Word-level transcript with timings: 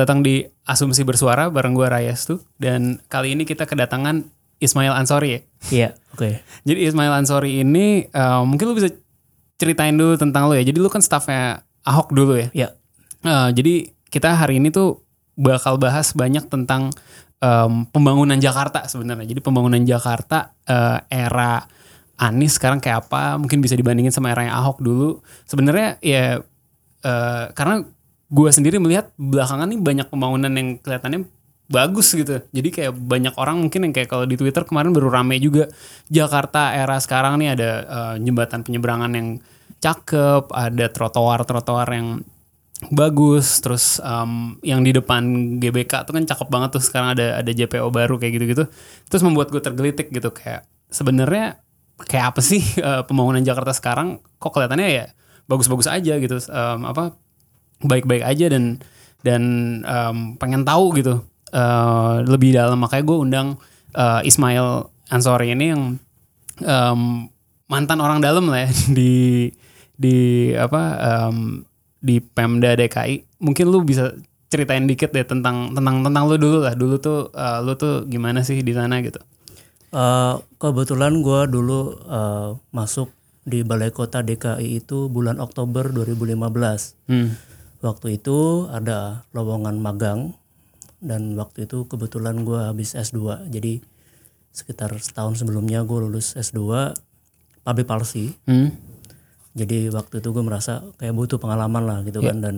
Selamat 0.00 0.16
datang 0.16 0.24
di 0.24 0.48
Asumsi 0.64 1.04
Bersuara 1.04 1.52
bareng 1.52 1.76
gue 1.76 1.84
Rayas 1.84 2.24
tuh 2.24 2.40
dan 2.56 3.04
kali 3.12 3.36
ini 3.36 3.44
kita 3.44 3.68
kedatangan 3.68 4.32
Ismail 4.56 4.96
Ansori 4.96 5.28
ya. 5.28 5.40
Iya, 5.68 5.88
oke. 6.16 6.40
Jadi 6.40 6.88
Ismail 6.88 7.20
Ansori 7.20 7.60
ini 7.60 8.08
eh, 8.08 8.40
mungkin 8.48 8.72
lu 8.72 8.80
bisa 8.80 8.88
ceritain 9.60 9.92
dulu 9.92 10.16
tentang 10.16 10.48
lu 10.48 10.56
ya. 10.56 10.64
Jadi 10.64 10.80
lu 10.80 10.88
kan 10.88 11.04
staffnya 11.04 11.68
Ahok 11.84 12.16
dulu 12.16 12.32
ya. 12.32 12.48
Iya. 12.56 12.68
Eh, 13.28 13.48
jadi 13.52 13.92
kita 14.08 14.40
hari 14.40 14.56
ini 14.56 14.72
tuh 14.72 15.04
bakal 15.36 15.76
bahas 15.76 16.16
banyak 16.16 16.48
tentang 16.48 16.96
em, 17.44 17.84
pembangunan 17.92 18.40
Jakarta 18.40 18.88
sebenarnya. 18.88 19.28
Jadi 19.28 19.44
pembangunan 19.44 19.84
Jakarta 19.84 20.56
eh, 20.64 20.96
era 21.12 21.60
Anies 22.16 22.56
sekarang 22.56 22.80
kayak 22.80 23.04
apa? 23.04 23.36
Mungkin 23.36 23.60
bisa 23.60 23.76
dibandingin 23.76 24.16
sama 24.16 24.32
era 24.32 24.48
yang 24.48 24.64
Ahok 24.64 24.80
dulu. 24.80 25.20
Sebenarnya 25.44 26.00
ya 26.00 26.40
eh, 27.04 27.44
karena 27.52 27.84
gue 28.30 28.48
sendiri 28.54 28.78
melihat 28.78 29.10
belakangan 29.18 29.66
nih 29.66 29.80
banyak 29.82 30.06
pembangunan 30.06 30.52
yang 30.54 30.78
kelihatannya 30.78 31.26
bagus 31.70 32.14
gitu. 32.14 32.42
Jadi 32.50 32.68
kayak 32.70 32.92
banyak 32.94 33.34
orang 33.38 33.62
mungkin 33.62 33.90
yang 33.90 33.94
kayak 33.94 34.10
kalau 34.10 34.26
di 34.26 34.34
Twitter 34.34 34.62
kemarin 34.66 34.90
baru 34.90 35.10
rame 35.10 35.38
juga 35.38 35.70
Jakarta 36.10 36.74
era 36.74 36.98
sekarang 36.98 37.38
nih 37.42 37.48
ada 37.54 37.70
eh, 37.86 38.14
jembatan 38.22 38.62
penyeberangan 38.66 39.10
yang 39.14 39.28
cakep, 39.82 40.50
ada 40.50 40.86
trotoar-trotoar 40.90 41.88
yang 41.94 42.22
bagus, 42.88 43.60
terus 43.60 44.00
em, 44.00 44.56
yang 44.64 44.80
di 44.80 44.96
depan 44.96 45.56
GBK 45.60 46.08
tuh 46.08 46.16
kan 46.16 46.24
cakep 46.24 46.48
banget 46.48 46.68
tuh 46.74 46.82
sekarang 46.82 47.12
ada 47.12 47.40
ada 47.44 47.50
JPO 47.52 47.92
baru 47.92 48.16
kayak 48.16 48.40
gitu-gitu. 48.40 48.64
Terus 49.08 49.22
membuat 49.22 49.52
gue 49.52 49.60
tergelitik 49.60 50.08
gitu 50.10 50.32
kayak 50.32 50.64
sebenarnya 50.88 51.60
kayak 52.08 52.36
apa 52.36 52.40
sih 52.40 52.62
eh, 52.80 53.02
pembangunan 53.06 53.42
Jakarta 53.44 53.70
sekarang 53.76 54.22
kok 54.40 54.52
kelihatannya 54.52 54.88
ya 54.88 55.06
bagus-bagus 55.50 55.90
aja 55.90 56.14
gitu 56.18 56.36
Em, 56.46 56.80
apa 56.86 57.14
baik-baik 57.84 58.24
aja 58.24 58.46
dan 58.52 58.78
dan 59.20 59.42
em, 59.84 60.16
pengen 60.40 60.64
tahu 60.64 60.96
gitu. 60.96 61.20
Eh, 61.50 62.14
lebih 62.24 62.54
dalam. 62.54 62.78
Makanya 62.78 63.04
gue 63.04 63.18
undang 63.18 63.48
eh, 63.96 64.20
Ismail 64.24 64.86
Ansori 65.10 65.52
ini 65.52 65.66
yang 65.74 65.82
em, 66.62 67.00
mantan 67.66 67.98
orang 68.02 68.22
dalam 68.22 68.46
lah 68.50 68.66
ya 68.66 68.70
di 68.98 69.46
di 70.00 70.50
apa 70.56 70.82
em, 70.98 71.66
di 72.00 72.22
Pemda 72.22 72.72
DKI 72.72 73.44
mungkin 73.44 73.68
lu 73.68 73.84
bisa 73.84 74.16
ceritain 74.50 74.88
dikit 74.88 75.12
deh 75.14 75.22
tentang 75.22 75.70
tentang 75.76 76.02
tentang 76.02 76.24
lu 76.26 76.36
dulu 76.36 76.58
lah. 76.64 76.74
Dulu 76.74 76.96
tuh 76.98 77.30
eh, 77.34 77.58
lu 77.62 77.72
tuh 77.78 78.06
gimana 78.06 78.42
sih 78.42 78.62
di 78.62 78.72
sana 78.74 79.02
gitu? 79.02 79.20
Eh, 79.90 80.34
kebetulan 80.58 81.18
gue 81.18 81.40
dulu 81.50 81.98
eh, 82.06 82.48
masuk 82.70 83.10
di 83.42 83.64
Balai 83.66 83.90
Kota 83.90 84.22
DKI 84.22 84.84
itu 84.84 85.08
bulan 85.10 85.40
Oktober 85.42 85.90
2015. 85.90 87.10
hmm. 87.10 87.49
Waktu 87.80 88.16
itu 88.16 88.68
ada 88.68 89.24
lowongan 89.32 89.80
magang 89.80 90.36
dan 91.00 91.32
waktu 91.32 91.64
itu 91.64 91.88
kebetulan 91.88 92.44
gue 92.44 92.60
habis 92.60 92.92
S2. 92.92 93.48
Jadi 93.48 93.80
sekitar 94.52 94.92
setahun 94.96 95.40
sebelumnya 95.40 95.80
gue 95.82 95.98
lulus 95.98 96.36
S2 96.36 96.92
public 97.62 97.86
policy. 97.86 98.36
Hmm. 98.44 98.76
Jadi 99.50 99.88
waktu 99.88 100.20
itu 100.20 100.28
gue 100.30 100.44
merasa 100.44 100.84
kayak 100.96 101.16
butuh 101.16 101.38
pengalaman 101.38 101.82
lah 101.82 101.98
gitu 102.04 102.20
kan 102.20 102.38
dan 102.38 102.56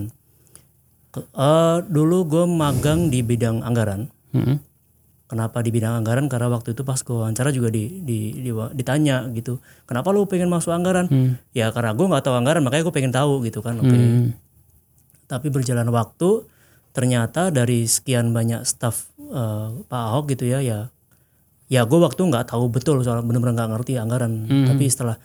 eh, 1.17 1.77
dulu 1.87 2.19
gue 2.27 2.45
magang 2.45 3.07
di 3.07 3.23
bidang 3.23 3.63
anggaran. 3.63 4.11
Hmm. 4.33 4.59
Kenapa 5.29 5.65
di 5.65 5.73
bidang 5.73 5.97
anggaran? 5.97 6.29
Karena 6.29 6.53
waktu 6.53 6.77
itu 6.77 6.85
pas 6.85 7.01
gue 7.01 7.17
wawancara 7.17 7.49
juga 7.49 7.73
di, 7.73 8.05
di, 8.05 8.37
di- 8.43 8.53
ditanya 8.77 9.25
gitu. 9.33 9.65
Kenapa 9.89 10.13
lu 10.13 10.29
pengen 10.29 10.53
masuk 10.53 10.75
anggaran? 10.75 11.09
Ya 11.55 11.73
karena 11.73 11.97
gue 11.97 12.05
nggak 12.05 12.21
tahu 12.21 12.35
anggaran 12.37 12.61
makanya 12.61 12.85
gue 12.85 12.95
pengen 12.95 13.15
tahu 13.15 13.41
gitu 13.47 13.65
kan. 13.65 13.81
Oke. 13.81 13.89
Hmm. 13.89 14.37
Tapi 15.33 15.49
berjalan 15.49 15.89
waktu 15.89 16.45
ternyata 16.93 17.49
dari 17.49 17.89
sekian 17.89 18.37
banyak 18.37 18.69
staf 18.69 19.09
eh, 19.17 19.69
Pak 19.89 20.03
Ahok 20.13 20.37
gitu 20.37 20.45
ya 20.45 20.61
ya 20.61 20.93
ya 21.73 21.89
gue 21.89 21.97
waktu 21.97 22.21
nggak 22.21 22.53
tahu 22.53 22.69
betul 22.69 23.01
soal 23.01 23.25
bener-bener 23.25 23.57
nggak 23.57 23.71
ngerti 23.73 23.97
anggaran. 23.97 24.45
Tapi 24.45 24.85
setelah 24.93 25.17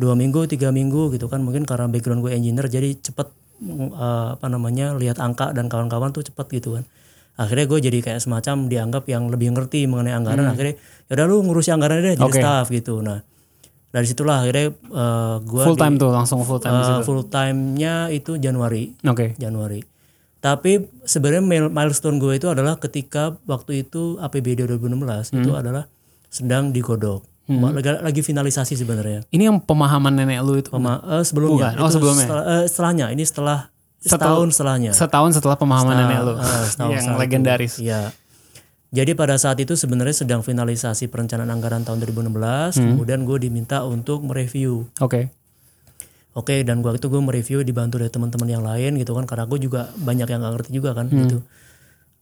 dua 0.00 0.16
minggu 0.16 0.48
tiga 0.48 0.72
minggu 0.72 1.12
gitu 1.12 1.28
kan 1.28 1.44
mungkin 1.44 1.68
karena 1.68 1.84
background 1.92 2.24
gue 2.24 2.32
engineer 2.32 2.72
jadi 2.72 2.96
cepet 2.96 3.28
mm, 3.60 3.92
eh, 3.92 4.28
apa 4.40 4.46
namanya 4.48 4.96
lihat 4.96 5.20
angka 5.20 5.52
dan 5.52 5.68
kawan-kawan 5.68 6.08
tuh 6.16 6.24
cepet 6.24 6.46
gitu 6.56 6.80
kan. 6.80 6.88
Akhirnya 7.36 7.68
gue 7.68 7.78
jadi 7.84 7.98
kayak 8.00 8.20
semacam 8.20 8.68
dianggap 8.68 9.04
yang 9.12 9.28
lebih 9.28 9.52
ngerti 9.52 9.84
mengenai 9.84 10.16
anggaran. 10.16 10.48
Akhirnya 10.48 10.80
ya 11.08 11.12
udah 11.20 11.26
lu 11.28 11.36
ngurusi 11.44 11.68
anggaran 11.72 12.00
deh 12.00 12.16
jadi 12.16 12.32
Oke. 12.32 12.40
staff 12.40 12.66
gitu. 12.72 13.04
Nah 13.04 13.20
dari 13.90 14.02
situlah 14.04 14.40
akhirnya 14.40 14.70
eh, 14.72 15.36
gue 15.40 15.62
full 15.62 15.74
time 15.74 15.94
tuh 15.96 16.08
langsung 16.08 16.38
full 16.40 16.58
time 16.58 16.74
di 16.74 16.84
situ. 16.84 17.02
full 17.02 17.22
time-nya 17.26 17.94
itu 18.08 18.36
Januari. 18.36 18.94
Oke. 19.02 19.34
Januari. 19.36 19.82
Tapi 20.38 20.72
sebenarnya 21.02 21.42
mil- 21.42 21.68
milestone 21.68 22.16
gue 22.16 22.32
itu 22.34 22.46
adalah 22.46 22.76
ketika 22.76 23.36
waktu 23.44 23.84
itu 23.84 24.16
APBD 24.16 24.64
2016 24.64 25.36
itu 25.36 25.52
adalah 25.52 25.84
sedang 26.26 26.70
digodok. 26.70 27.26
Lagi, 27.50 27.90
lagi 27.98 28.20
finalisasi 28.22 28.72
sebenarnya. 28.74 29.26
Ini 29.28 29.50
yang 29.50 29.58
pemahaman 29.58 30.14
nenek 30.14 30.38
lu 30.40 30.54
itu? 30.56 30.70
Pema- 30.70 31.02
eh, 31.02 31.20
sebelumnya. 31.20 31.74
Bukan. 31.74 31.74
Oh, 31.76 31.84
Itu 31.84 31.92
sebelumnya. 31.92 32.24
setelah- 32.24 32.46
eh, 32.48 32.64
setelahnya. 32.64 33.06
Ini 33.10 33.24
setelah 33.24 33.58
setahun 34.00 34.48
setelahnya. 34.50 34.92
setahun 34.94 35.30
setelah 35.34 35.56
pemahaman 35.56 35.94
nenek 35.98 36.18
lu. 36.22 36.34
Ah, 36.36 36.62
setahun 36.64 36.90
yang 36.94 37.02
setelah 37.02 37.18
itu. 37.18 37.24
legendaris. 37.26 37.74
Iya. 37.76 38.00
Jadi 38.90 39.14
pada 39.14 39.38
saat 39.38 39.54
itu 39.56 39.78
sebenarnya 39.78 40.26
sedang 40.26 40.42
finalisasi 40.42 41.06
perencanaan 41.06 41.46
anggaran 41.46 41.86
tahun 41.86 42.02
2016, 42.02 42.74
Hmm. 42.74 42.98
kemudian 42.98 43.22
gue 43.22 43.38
diminta 43.38 43.86
untuk 43.86 44.22
mereview. 44.22 44.90
oke 44.98 45.30
Oke, 46.30 46.62
dan 46.62 46.78
gua 46.78 46.94
itu 46.94 47.10
gue 47.10 47.18
mereview 47.18 47.66
dibantu 47.66 47.98
dari 47.98 48.06
teman-teman 48.06 48.46
yang 48.46 48.62
lain 48.62 48.94
gitu 48.94 49.18
kan, 49.18 49.26
karena 49.26 49.50
gue 49.50 49.58
juga 49.58 49.90
banyak 49.98 50.30
yang 50.30 50.38
gak 50.38 50.54
ngerti 50.54 50.70
juga 50.70 50.94
kan 50.94 51.10
gitu. 51.10 51.42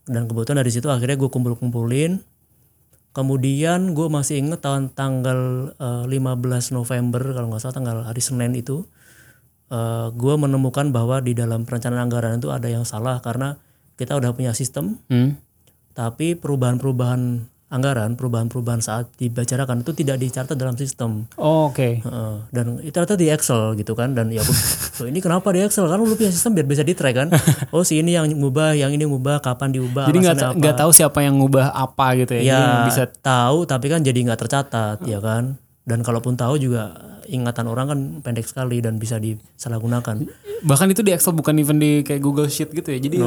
Dan 0.08 0.24
kebetulan 0.24 0.64
dari 0.64 0.72
situ 0.72 0.88
akhirnya 0.88 1.20
gue 1.20 1.28
kumpul-kumpulin. 1.28 2.16
Kemudian 3.12 3.92
gue 3.92 4.08
masih 4.08 4.40
inget 4.40 4.64
tahun 4.64 4.96
tanggal 4.96 5.72
eh, 5.76 6.04
15 6.08 6.24
November 6.70 7.20
kalau 7.32 7.52
nggak 7.52 7.60
salah 7.60 7.76
tanggal 7.76 7.96
hari 8.00 8.22
Senin 8.22 8.56
itu, 8.56 8.88
eh 9.68 10.08
gue 10.08 10.34
menemukan 10.36 10.88
bahwa 10.88 11.20
di 11.20 11.36
dalam 11.36 11.68
perencanaan 11.68 12.08
anggaran 12.08 12.40
itu 12.40 12.48
ada 12.48 12.64
yang 12.64 12.88
salah 12.88 13.20
karena 13.20 13.60
kita 14.00 14.16
udah 14.16 14.32
punya 14.32 14.56
sistem, 14.56 14.96
Hmm. 15.12 15.36
Tapi 15.98 16.38
perubahan-perubahan 16.38 17.50
anggaran, 17.68 18.16
perubahan-perubahan 18.16 18.80
saat 18.80 19.10
dibicarakan 19.20 19.84
itu 19.84 19.92
tidak 19.92 20.22
dicatat 20.22 20.56
dalam 20.56 20.78
sistem. 20.78 21.26
Oh, 21.36 21.68
oke. 21.68 22.00
Heeh, 22.00 22.34
dan 22.48 22.80
itu 22.80 22.94
ternyata 22.94 23.18
di 23.18 23.28
Excel 23.28 23.76
gitu 23.76 23.92
kan. 23.92 24.14
Dan 24.14 24.32
ya 24.32 24.40
"Loh, 25.02 25.06
ini 25.10 25.18
kenapa 25.20 25.50
di 25.52 25.60
Excel? 25.66 25.84
Kan 25.90 26.00
lu 26.00 26.08
punya 26.14 26.32
sistem 26.32 26.56
biar 26.56 26.64
bisa 26.70 26.86
di 26.86 26.94
track 26.94 27.16
kan. 27.18 27.28
Oh 27.74 27.84
si 27.84 28.00
ini 28.00 28.16
yang 28.16 28.30
ngubah 28.30 28.72
yang 28.78 28.94
ini 28.94 29.04
ngubah 29.04 29.44
kapan 29.44 29.74
diubah 29.74 30.08
jadi 30.08 30.18
nggak 30.24 30.56
nggak 30.56 30.76
tahu 30.78 30.90
siapa 30.94 31.20
yang 31.20 31.36
ngubah 31.36 31.76
apa 31.76 32.16
gitu 32.16 32.40
ya, 32.40 32.42
ya 32.56 32.62
bisa 32.88 33.04
tahu 33.04 33.68
tapi 33.68 33.92
kan 33.92 34.00
jadi 34.00 34.16
nggak 34.16 34.40
tercatat 34.40 35.04
ya 35.04 35.20
kan. 35.20 35.60
Dan 35.84 36.00
kalaupun 36.00 36.38
tahu 36.38 36.56
juga 36.56 36.96
ingatan 37.28 37.68
orang 37.68 37.86
kan 37.92 37.98
pendek 38.24 38.48
sekali 38.48 38.80
dan 38.80 38.96
bisa 38.96 39.20
disalahgunakan. 39.20 40.24
Bahkan 40.64 40.86
itu 40.88 41.04
di 41.04 41.12
Excel 41.12 41.36
bukan 41.36 41.60
even 41.60 41.76
di 41.76 42.00
kayak 42.00 42.24
Google 42.24 42.48
Sheet 42.48 42.72
gitu 42.72 42.88
ya. 42.88 42.98
Jadi 43.02 43.20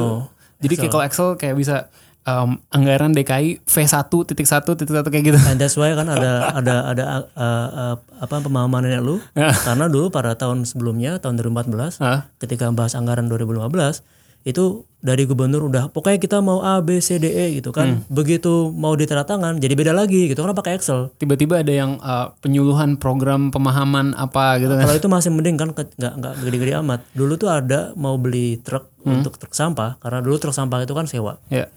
jadi 0.62 0.74
kayak 0.78 0.90
kalau 0.90 1.04
Excel 1.06 1.28
kayak 1.38 1.54
bisa 1.54 1.86
em, 2.22 2.50
anggaran 2.70 3.10
DKI 3.14 3.66
V1 3.66 4.12
titik 4.30 4.46
satu 4.46 4.78
titik 4.78 4.94
satu 4.94 5.08
kayak 5.10 5.34
gitu. 5.34 5.38
And 5.46 5.58
that's 5.58 5.74
why 5.74 5.92
kan 5.94 6.06
ada 6.06 6.54
ada 6.54 6.74
ada 6.94 7.04
uh, 7.34 7.68
uh, 7.70 7.94
apa 8.22 8.34
pemahaman 8.42 8.86
nenek 8.86 9.02
lu. 9.02 9.18
Karena 9.34 9.90
dulu 9.90 10.08
pada 10.14 10.38
tahun 10.38 10.62
sebelumnya 10.66 11.18
tahun 11.18 11.38
2014 11.42 12.02
Hah? 12.02 12.30
ketika 12.38 12.70
bahas 12.70 12.94
anggaran 12.94 13.26
2015 13.26 14.02
itu 14.42 14.82
dari 15.02 15.22
gubernur 15.26 15.66
udah 15.70 15.90
pokoknya 15.90 16.18
kita 16.18 16.38
mau 16.42 16.62
A 16.62 16.82
B 16.82 16.98
C 16.98 17.18
D 17.22 17.30
E 17.30 17.62
gitu 17.62 17.70
kan. 17.70 18.02
Begitu 18.10 18.74
mau 18.74 18.94
ditanda 18.98 19.22
tangan 19.22 19.58
jadi 19.62 19.74
beda 19.74 19.94
lagi 19.94 20.30
gitu 20.30 20.42
karena 20.42 20.54
pakai 20.54 20.78
Excel. 20.78 21.14
Tiba-tiba 21.18 21.62
ada 21.62 21.70
yang 21.70 21.98
eh, 22.02 22.26
penyuluhan 22.42 22.98
program 22.98 23.54
pemahaman 23.54 24.18
apa 24.18 24.58
gitu 24.58 24.74
kan. 24.74 24.86
Kalau 24.86 24.98
itu 24.98 25.08
masih 25.10 25.30
mending 25.30 25.58
kan 25.58 25.70
nggak 25.74 26.14
nggak 26.18 26.34
gede-gede 26.42 26.74
amat. 26.82 27.06
Dulu 27.14 27.38
tuh 27.38 27.50
ada 27.54 27.94
mau 27.94 28.18
beli 28.18 28.58
truk 28.62 28.90
untuk 29.06 29.38
truk 29.38 29.54
sampah 29.54 29.98
karena 30.02 30.18
dulu 30.22 30.38
truk 30.38 30.54
sampah 30.54 30.82
itu 30.82 30.94
kan 30.94 31.06
sewa. 31.06 31.38
Ya 31.50 31.70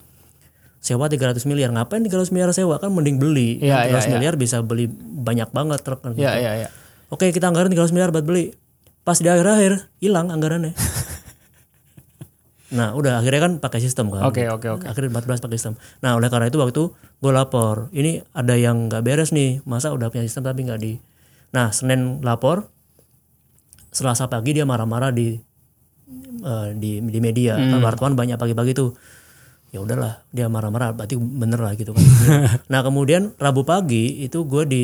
sewa 0.85 1.09
300 1.09 1.41
miliar. 1.49 1.73
Ngapain 1.73 2.05
300 2.05 2.29
miliar 2.29 2.53
sewa? 2.53 2.77
Kan 2.77 2.93
mending 2.93 3.17
beli. 3.17 3.57
Iya, 3.57 3.89
300 3.89 3.89
iya, 3.89 3.97
iya. 3.97 4.09
miliar 4.13 4.33
bisa 4.37 4.61
beli 4.61 4.85
banyak 5.25 5.49
banget 5.49 5.81
truk 5.81 6.05
kan 6.05 6.13
Iya, 6.13 6.37
iya, 6.37 6.51
iya. 6.61 6.69
oke 7.09 7.25
kita 7.33 7.49
anggaran 7.49 7.73
300 7.73 7.89
miliar 7.89 8.13
buat 8.13 8.21
beli. 8.21 8.53
Pas 9.01 9.17
di 9.17 9.25
akhir-akhir 9.25 9.89
hilang 9.97 10.29
anggarannya. 10.29 10.77
Nah 12.75 12.91
udah 12.91 13.23
akhirnya 13.23 13.41
kan 13.45 13.53
pakai 13.63 13.79
sistem 13.79 14.11
kan. 14.11 14.27
Oke, 14.27 14.43
oke, 14.51 14.67
oke. 14.67 14.85
akhirnya 14.89 15.21
14 15.23 15.39
pakai 15.39 15.55
sistem. 15.55 15.79
Nah 16.03 16.19
oleh 16.19 16.27
karena 16.27 16.51
itu 16.51 16.59
waktu 16.59 16.73
itu 16.75 16.85
gue 17.23 17.31
lapor 17.31 17.93
ini 17.95 18.19
ada 18.35 18.57
yang 18.59 18.91
nggak 18.91 19.05
beres 19.05 19.31
nih. 19.31 19.63
Masa 19.63 19.95
udah 19.95 20.11
punya 20.11 20.27
sistem 20.27 20.49
tapi 20.49 20.67
nggak 20.67 20.81
di 20.83 20.99
nah 21.55 21.71
senin 21.71 22.19
lapor. 22.19 22.67
Selasa 23.95 24.27
pagi 24.27 24.51
dia 24.51 24.67
marah-marah 24.67 25.15
di 25.15 25.39
eh, 26.43 26.69
di 26.75 26.99
di 26.99 27.19
media. 27.23 27.55
Kan 27.55 27.79
wartawan 27.79 28.17
banyak 28.17 28.35
pagi-pagi 28.35 28.75
tuh 28.75 28.91
ya 29.69 29.79
udahlah 29.81 30.23
dia 30.29 30.47
marah-marah 30.47 30.93
berarti 30.93 31.15
bener 31.17 31.59
lah 31.59 31.73
gitu 31.75 31.91
kan. 31.91 32.03
Nah 32.71 32.79
kemudian 32.81 33.33
rabu 33.37 33.63
pagi 33.63 34.23
itu 34.23 34.45
gue 34.45 34.63
di 34.65 34.83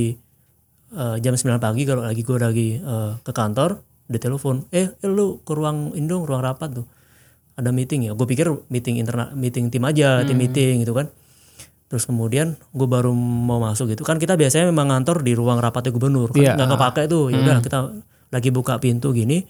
eh, 0.92 1.16
jam 1.20 1.34
9 1.34 1.58
pagi 1.58 1.84
kalau 1.88 2.04
lagi 2.04 2.22
gue 2.22 2.38
lagi 2.38 2.70
eh, 2.78 3.12
ke 3.22 3.32
kantor 3.32 3.80
ditelepon 4.12 4.68
eh, 4.76 4.92
eh 4.92 5.08
lu 5.08 5.40
ke 5.42 5.52
ruang 5.56 5.96
indung 5.96 6.28
ruang 6.28 6.44
rapat 6.44 6.76
tuh. 6.76 6.88
Ada 7.56 7.72
meeting 7.72 8.08
ya 8.08 8.12
gue 8.16 8.28
pikir 8.28 8.48
meeting 8.68 9.00
internal 9.00 9.32
meeting 9.34 9.72
tim 9.72 9.84
aja 9.88 10.24
tim 10.28 10.36
meeting 10.36 10.84
gitu 10.84 10.92
kan. 10.92 11.08
Terus 11.88 12.08
kemudian 12.08 12.56
gue 12.72 12.88
baru 12.88 13.12
mau 13.16 13.60
masuk 13.60 13.92
gitu. 13.92 14.04
Kan 14.04 14.20
kita 14.20 14.36
biasanya 14.36 14.72
memang 14.72 14.92
ngantor 14.92 15.24
di 15.24 15.36
ruang 15.36 15.60
rapatnya 15.60 15.92
gubernur 15.92 16.32
kan 16.32 16.40
Iya. 16.40 16.54
nggak 16.56 16.70
kepake 16.76 17.02
tuh. 17.08 17.32
Ya 17.32 17.40
udah 17.40 17.58
kita 17.60 17.80
lagi 18.32 18.50
buka 18.52 18.80
pintu 18.80 19.12
gini 19.12 19.44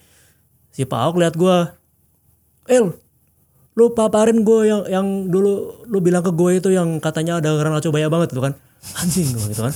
si 0.70 0.86
Pak 0.86 0.98
Ahok 0.98 1.16
lihat 1.22 1.36
gue 1.38 1.56
El 2.66 2.94
lu 3.72 3.92
paparin 3.92 4.42
gue 4.42 4.60
yang 4.64 4.82
yang 4.86 5.08
dulu 5.26 5.52
lu 5.86 5.98
bilang 6.00 6.20
ke 6.20 6.30
gue 6.30 6.52
itu 6.58 6.70
yang 6.70 6.98
katanya 6.98 7.40
ada 7.40 7.52
orang 7.52 7.80
Cobaya 7.80 8.08
banget 8.08 8.30
gitu 8.34 8.42
kan 8.42 8.54
anjing 9.00 9.28
gue 9.30 9.46
gitu 9.48 9.62
kan 9.62 9.74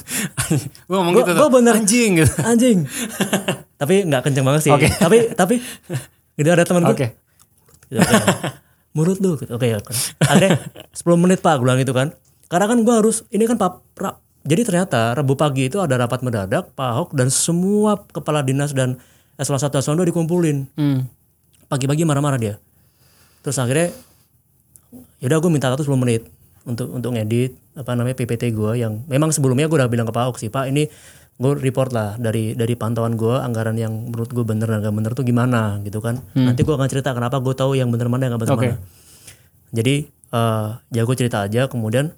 Gue 0.83 0.95
ngomong 0.95 1.13
Gua- 1.13 1.23
gitu 1.23 1.31
tuh. 1.37 1.49
bener. 1.49 1.73
Anjing 1.75 2.11
gitu. 2.17 2.33
anjing 2.49 2.77
tapi 3.75 3.95
nggak 4.03 4.21
kenceng 4.21 4.43
banget 4.43 4.61
sih 4.63 4.71
Oke. 4.71 4.87
tapi 4.91 5.17
tapi 5.31 5.55
gitu 6.35 6.47
ada 6.47 6.63
teman 6.63 6.83
gue 6.83 6.91
Oke. 6.91 7.07
gitu, 7.87 8.01
oke. 8.01 8.15
Menurut 8.91 9.17
lu 9.19 9.35
gitu. 9.35 9.51
Oke 9.51 9.67
ya 9.67 9.79
kan. 9.79 9.95
Akhirnya 10.21 10.51
10 10.91 11.03
menit 11.17 11.39
Pak 11.39 11.59
gue 11.59 11.63
bilang 11.63 11.77
gitu 11.77 11.91
kan. 11.91 12.15
Karena 12.45 12.65
kan 12.65 12.79
gue 12.81 12.93
harus 12.93 13.23
ini 13.29 13.43
kan 13.43 13.55
Pak 13.55 13.71
pra- 13.91 14.17
jadi 14.41 14.61
ternyata 14.61 15.11
Rabu 15.13 15.33
pagi 15.33 15.67
itu 15.67 15.77
ada 15.77 15.95
rapat 15.95 16.21
mendadak 16.21 16.71
Pak 16.71 16.87
Ahok 16.87 17.09
dan 17.11 17.27
semua 17.27 17.99
kepala 18.05 18.39
dinas 18.39 18.71
dan 18.71 18.97
eselon 19.35 19.57
1 19.57 19.69
eselon 19.73 19.99
2 19.99 20.07
dikumpulin. 20.07 20.57
Hmm. 20.73 20.99
Pagi-pagi 21.65 22.03
marah-marah 22.03 22.37
dia. 22.37 22.55
Terus 23.45 23.61
akhirnya 23.61 23.93
yaudah 25.21 25.37
gue 25.37 25.51
minta 25.53 25.69
waktu 25.69 25.85
10 25.85 26.01
menit 26.01 26.25
untuk 26.65 26.89
untuk 26.89 27.13
ngedit 27.13 27.53
apa 27.77 27.93
namanya 27.93 28.17
PPT 28.17 28.57
gue 28.57 28.81
yang 28.81 29.05
memang 29.05 29.29
sebelumnya 29.29 29.69
gue 29.69 29.77
udah 29.77 29.89
bilang 29.89 30.09
ke 30.09 30.13
Pak 30.13 30.23
Ahok 30.25 30.37
sih 30.41 30.49
Pak 30.49 30.65
ini 30.73 30.89
gue 31.35 31.51
report 31.61 31.91
lah 31.91 32.15
dari 32.15 32.55
dari 32.55 32.73
pantauan 32.73 33.13
gue 33.19 33.35
anggaran 33.37 33.75
yang 33.75 33.91
menurut 34.09 34.31
gue 34.31 34.41
bener 34.47 34.65
dan 34.65 34.79
gak 34.79 34.95
bener 34.95 35.11
tuh 35.13 35.27
gimana 35.27 35.77
gitu 35.83 35.99
kan 35.99 36.23
nanti 36.33 36.63
gue 36.63 36.73
akan 36.73 36.87
cerita 36.89 37.11
kenapa 37.11 37.43
gue 37.43 37.53
tahu 37.53 37.75
yang 37.75 37.91
bener 37.91 38.07
mana 38.07 38.25
yang 38.25 38.39
gak 38.39 38.43
bener 38.47 38.55
Oke. 38.55 38.69
mana 38.71 38.77
jadi 39.75 39.95
eh 40.09 40.69
ya 40.95 41.01
gue 41.03 41.15
cerita 41.19 41.43
aja 41.43 41.67
kemudian 41.67 42.09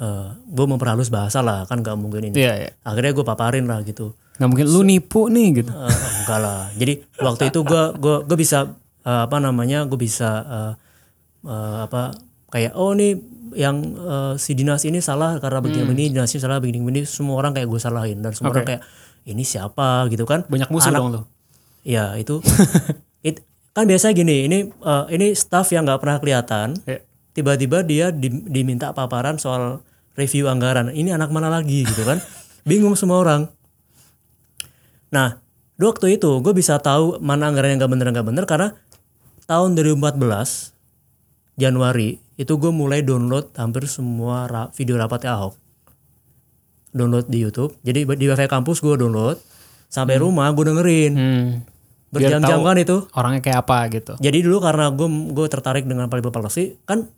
eh 0.00 0.28
gue 0.48 0.66
memperhalus 0.70 1.10
bahasa 1.12 1.42
lah 1.44 1.66
kan 1.68 1.82
gak 1.84 1.98
mungkin 1.98 2.30
ini 2.32 2.40
Iya, 2.40 2.52
iya. 2.56 2.70
akhirnya 2.86 3.12
gue 3.12 3.24
paparin 3.26 3.66
lah 3.68 3.84
gitu 3.84 4.16
Gak 4.40 4.48
mungkin 4.48 4.72
lu 4.72 4.80
nipu 4.80 5.28
nih 5.28 5.60
gitu. 5.60 5.68
Eh, 5.68 6.00
enggak 6.24 6.40
lah. 6.40 6.72
Jadi 6.72 7.04
waktu 7.20 7.52
itu 7.52 7.60
gue 7.60 7.82
gua 8.00 8.24
gua 8.24 8.36
bisa 8.40 8.72
eh, 9.02 9.20
apa 9.24 9.36
namanya 9.38 9.84
gue 9.84 9.96
bisa 9.96 10.30
eh, 10.42 10.72
eh, 11.46 11.78
apa 11.84 12.14
kayak 12.50 12.74
oh 12.74 12.92
nih 12.92 13.16
yang 13.54 13.76
eh, 13.82 14.34
si 14.38 14.54
dinas 14.54 14.86
ini 14.86 15.02
salah 15.02 15.38
karena 15.42 15.58
begini 15.58 15.84
begini 15.86 16.14
dinas 16.14 16.30
ini 16.30 16.40
salah 16.40 16.62
begini 16.62 16.78
begini 16.82 17.02
semua 17.06 17.38
orang 17.38 17.52
kayak 17.52 17.66
gue 17.66 17.80
salahin. 17.80 18.18
Dan 18.20 18.30
semua 18.34 18.54
orang 18.54 18.66
kayak 18.66 18.82
ini 19.26 19.42
siapa? 19.42 20.06
gitu 20.08 20.24
kan. 20.24 20.46
Banyak 20.46 20.70
musuh 20.70 20.90
dong 20.90 21.08
lu. 21.12 21.20
ya 21.82 22.14
itu. 22.14 22.38
It- 23.26 23.44
kan 23.70 23.86
biasa 23.86 24.10
gini 24.10 24.50
ini 24.50 24.58
eh, 24.66 25.04
ini 25.14 25.30
staff 25.34 25.70
yang 25.70 25.86
nggak 25.86 26.00
pernah 26.02 26.18
kelihatan. 26.18 26.68
Iya. 26.86 27.06
tiba-tiba 27.30 27.86
dia 27.86 28.10
di- 28.10 28.42
diminta 28.50 28.90
paparan 28.90 29.38
soal 29.38 29.78
review 30.18 30.50
anggaran. 30.50 30.90
Ini 30.90 31.14
anak 31.14 31.30
mana 31.30 31.46
lagi? 31.46 31.86
gitu 31.86 32.02
kan. 32.02 32.18
Bingung 32.68 32.98
semua 32.98 33.22
orang. 33.22 33.46
Nah 35.10 35.38
waktu 35.80 36.20
itu 36.20 36.42
gue 36.44 36.52
bisa 36.52 36.76
tahu 36.82 37.18
mana 37.24 37.48
anggaran 37.48 37.72
yang 37.74 37.80
gak 37.80 37.92
bener 37.92 38.06
gak 38.12 38.26
bener 38.26 38.44
karena 38.44 38.68
tahun 39.50 39.74
2014 39.74 40.78
Januari 41.58 42.22
itu 42.38 42.52
gue 42.54 42.70
mulai 42.70 43.02
download 43.02 43.50
hampir 43.58 43.90
semua 43.90 44.46
ra- 44.46 44.70
video 44.72 44.94
rapatnya 44.94 45.34
Ahok. 45.34 45.58
Download 46.94 47.26
di 47.26 47.42
YouTube. 47.42 47.74
Jadi 47.82 48.06
di 48.06 48.24
wifi 48.30 48.46
kampus 48.46 48.78
gue 48.78 48.94
download 48.94 49.42
sampai 49.90 50.22
rumah 50.22 50.46
gue 50.54 50.64
dengerin. 50.64 51.12
Hmm. 51.18 51.46
Berjam-jam 52.14 52.62
kan 52.62 52.78
itu. 52.78 52.96
Orangnya 53.12 53.42
kayak 53.42 53.58
apa 53.66 53.78
gitu. 53.90 54.12
jadi 54.22 54.38
dulu 54.38 54.62
karena 54.62 54.88
gue 54.94 55.08
gue 55.34 55.46
tertarik 55.50 55.84
dengan 55.84 56.06
public 56.06 56.30
policy 56.30 56.78
kan 56.86 57.10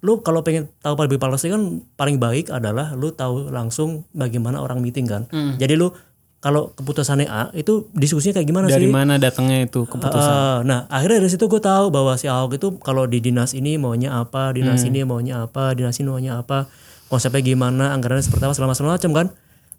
lu 0.00 0.24
kalau 0.24 0.40
pengen 0.40 0.64
tahu 0.80 0.96
public 0.96 1.20
policy 1.20 1.52
kan 1.52 1.84
paling 1.92 2.16
baik 2.16 2.48
adalah 2.48 2.96
lu 2.96 3.12
tahu 3.12 3.52
langsung 3.52 4.08
bagaimana 4.16 4.62
orang 4.62 4.80
meeting 4.80 5.04
kan. 5.04 5.26
Jadi 5.58 5.74
lu 5.76 5.92
kalau 6.40 6.72
keputusannya 6.72 7.28
A 7.28 7.52
itu 7.52 7.92
diskusinya 7.92 8.40
kayak 8.40 8.48
gimana 8.48 8.66
Dari 8.72 8.88
sih? 8.88 8.92
mana 8.92 9.20
datangnya 9.20 9.60
itu 9.60 9.84
keputusan? 9.84 10.32
Eh, 10.32 10.58
nah 10.64 10.88
akhirnya 10.88 11.20
dari 11.20 11.28
situ 11.36 11.44
gue 11.52 11.60
tahu 11.60 11.92
bahwa 11.92 12.16
si 12.16 12.32
Ahok 12.32 12.56
itu 12.56 12.68
kalau 12.80 13.04
di 13.04 13.20
dinas 13.20 13.52
ini 13.52 13.76
maunya 13.76 14.16
apa 14.16 14.56
dinas 14.56 14.80
ini 14.88 15.04
maunya 15.04 15.44
apa 15.44 15.76
dinas 15.76 16.00
ini 16.00 16.08
maunya 16.08 16.40
apa 16.40 16.64
konsepnya 17.12 17.44
gimana 17.44 17.92
anggarannya 17.92 18.24
seperti 18.24 18.48
apa 18.48 18.56
selama 18.56 18.72
segala 18.72 18.96
macam 18.96 19.12
kan? 19.12 19.26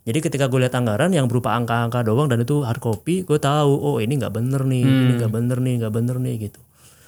Jadi 0.05 0.17
ketika 0.21 0.45
gue 0.53 0.61
lihat 0.61 0.73
anggaran 0.77 1.09
yang 1.09 1.25
berupa 1.25 1.57
angka-angka 1.57 2.05
doang 2.05 2.29
dan 2.29 2.45
itu 2.45 2.61
hard 2.61 2.77
copy 2.77 3.25
gue 3.25 3.41
tahu 3.41 3.73
oh 3.81 3.97
ini 3.97 4.21
nggak 4.21 4.33
bener 4.33 4.61
nih 4.61 4.85
ini 4.85 5.11
nggak 5.17 5.33
bener 5.33 5.57
nih 5.57 5.73
nggak 5.81 5.93
bener 5.97 6.15
nih 6.21 6.35
gitu. 6.45 6.61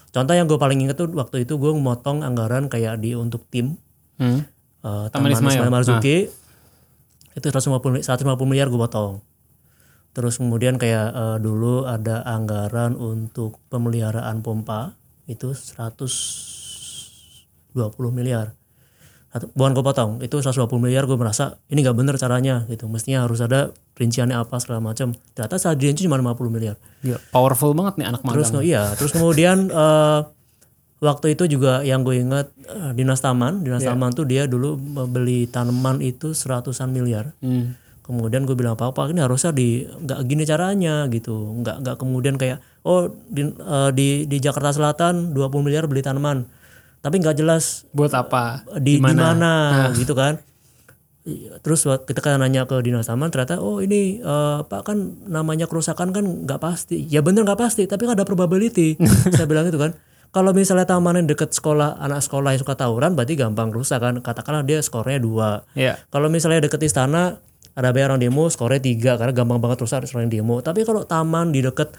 Contoh 0.10 0.34
yang 0.34 0.50
gue 0.50 0.58
paling 0.58 0.82
inget 0.82 0.98
tuh 0.98 1.14
waktu 1.14 1.46
itu 1.46 1.62
gue 1.62 1.78
motong 1.78 2.26
anggaran 2.26 2.74
kayak 2.74 2.98
di 2.98 3.14
untuk 3.14 3.46
tim. 3.54 3.78
Hmm. 4.18 4.50
eh, 4.82 5.06
Taman 5.14 5.30
Taman 5.30 5.54
Ismail. 5.54 5.70
Marzuki. 5.70 6.26
Itu 7.38 7.46
150 7.54 8.02
150 8.02 8.50
miliar 8.50 8.74
gue 8.74 8.82
potong 8.82 9.22
terus 10.14 10.38
kemudian 10.38 10.78
kayak 10.78 11.08
eh, 11.12 11.38
dulu 11.40 11.84
ada 11.84 12.22
anggaran 12.24 12.94
untuk 12.94 13.58
pemeliharaan 13.68 14.40
pompa 14.40 14.94
itu 15.26 15.52
120 17.74 17.74
miliar. 18.12 18.54
Atau- 19.30 19.50
bukan 19.52 19.74
gue 19.74 19.82
potong 19.82 20.12
itu 20.22 20.38
120 20.38 20.54
miliar 20.80 21.04
gue 21.04 21.18
merasa 21.18 21.58
ini 21.68 21.82
nggak 21.82 21.98
bener 21.98 22.16
caranya 22.16 22.62
gitu. 22.68 22.86
Mestinya 22.86 23.26
harus 23.26 23.42
ada 23.42 23.70
rinciannya 23.94 24.38
apa 24.38 24.58
segala 24.58 24.80
macam 24.84 25.10
ternyata 25.34 25.58
saat 25.58 25.76
dirinci 25.76 26.06
cuma 26.06 26.16
50 26.16 26.48
miliar. 26.48 26.78
Gila, 27.02 27.18
powerful 27.32 27.74
banget 27.74 27.98
nih 27.98 28.08
anak 28.08 28.22
terus 28.24 28.30
magang. 28.48 28.54
ke- 28.56 28.68
iya 28.68 28.84
terus 28.94 29.10
kemudian 29.12 29.58
eh, 29.68 30.20
waktu 31.00 31.34
itu 31.34 31.50
juga 31.50 31.82
yang 31.82 32.06
gue 32.06 32.22
ingat 32.22 32.54
eh, 32.64 32.92
dinas 32.94 33.18
taman. 33.20 33.66
Dinas 33.66 33.82
taman 33.90 34.14
tuh 34.14 34.24
dia 34.24 34.46
dulu 34.46 34.78
beli 35.08 35.50
tanaman 35.50 35.98
itu 36.00 36.32
seratusan 36.32 36.88
miliar. 36.88 37.34
Hmm. 37.42 37.74
Kemudian 38.04 38.44
gue 38.44 38.54
bilang 38.54 38.76
apa 38.76 38.92
apa 38.92 39.08
ini 39.10 39.24
harusnya 39.24 39.56
di 39.56 39.88
nggak 39.88 40.20
gini 40.28 40.44
caranya 40.44 41.08
gitu. 41.08 41.64
Nggak 41.64 41.76
nggak 41.82 41.96
kemudian 41.98 42.36
kayak 42.36 42.60
oh 42.84 43.10
di 43.32 43.48
eh, 43.48 43.90
di, 43.96 44.08
di 44.28 44.38
Jakarta 44.44 44.76
Selatan 44.76 45.32
20 45.32 45.66
miliar 45.66 45.88
beli 45.88 46.04
tanaman. 46.04 46.46
Tapi 47.00 47.20
nggak 47.20 47.36
jelas 47.40 47.88
Buat 47.92 48.16
apa? 48.16 48.64
di 48.80 49.00
di 49.00 49.04
mana 49.04 49.92
gitu 49.96 50.14
kan. 50.14 50.40
Iya, 51.24 51.56
terus 51.64 51.88
kita 51.88 52.20
kan 52.20 52.36
nanya 52.36 52.68
ke 52.68 52.84
dinas 52.84 53.08
taman 53.08 53.32
ternyata 53.32 53.64
oh 53.64 53.80
ini 53.80 54.20
eh, 54.20 54.60
pak 54.68 54.82
kan 54.84 55.24
namanya 55.24 55.72
kerusakan 55.72 56.12
kan 56.12 56.44
nggak 56.44 56.60
pasti. 56.60 57.08
Ya 57.08 57.24
bener 57.24 57.48
nggak 57.48 57.60
pasti 57.60 57.88
tapi 57.88 58.04
kan 58.04 58.20
ada 58.20 58.28
probability. 58.28 59.00
Saya 59.36 59.48
bilang 59.48 59.66
itu 59.72 59.80
kan. 59.80 59.96
Kalau 60.34 60.50
misalnya 60.50 60.90
taman 60.90 61.22
yang 61.22 61.30
deket 61.30 61.54
sekolah 61.54 62.02
anak 62.02 62.26
sekolah 62.26 62.58
yang 62.58 62.62
suka 62.66 62.74
tawuran 62.74 63.14
berarti 63.14 63.38
gampang 63.40 63.70
rusak 63.72 64.02
kan. 64.04 64.20
Katakanlah 64.20 64.68
dia 64.68 64.84
skornya 64.84 65.22
dua. 65.24 65.64
Iya. 65.78 66.04
kalau 66.10 66.28
misalnya 66.28 66.68
deket 66.68 66.84
istana 66.84 67.40
ada 67.74 67.90
banyak 67.90 68.08
orang 68.14 68.22
demo 68.22 68.46
skornya 68.50 68.82
tiga 68.82 69.18
karena 69.18 69.34
gampang 69.34 69.58
banget 69.58 69.82
rusak 69.82 70.06
selain 70.06 70.30
demo. 70.30 70.62
Tapi 70.62 70.86
kalau 70.86 71.06
taman 71.06 71.50
di 71.50 71.66
deket 71.66 71.94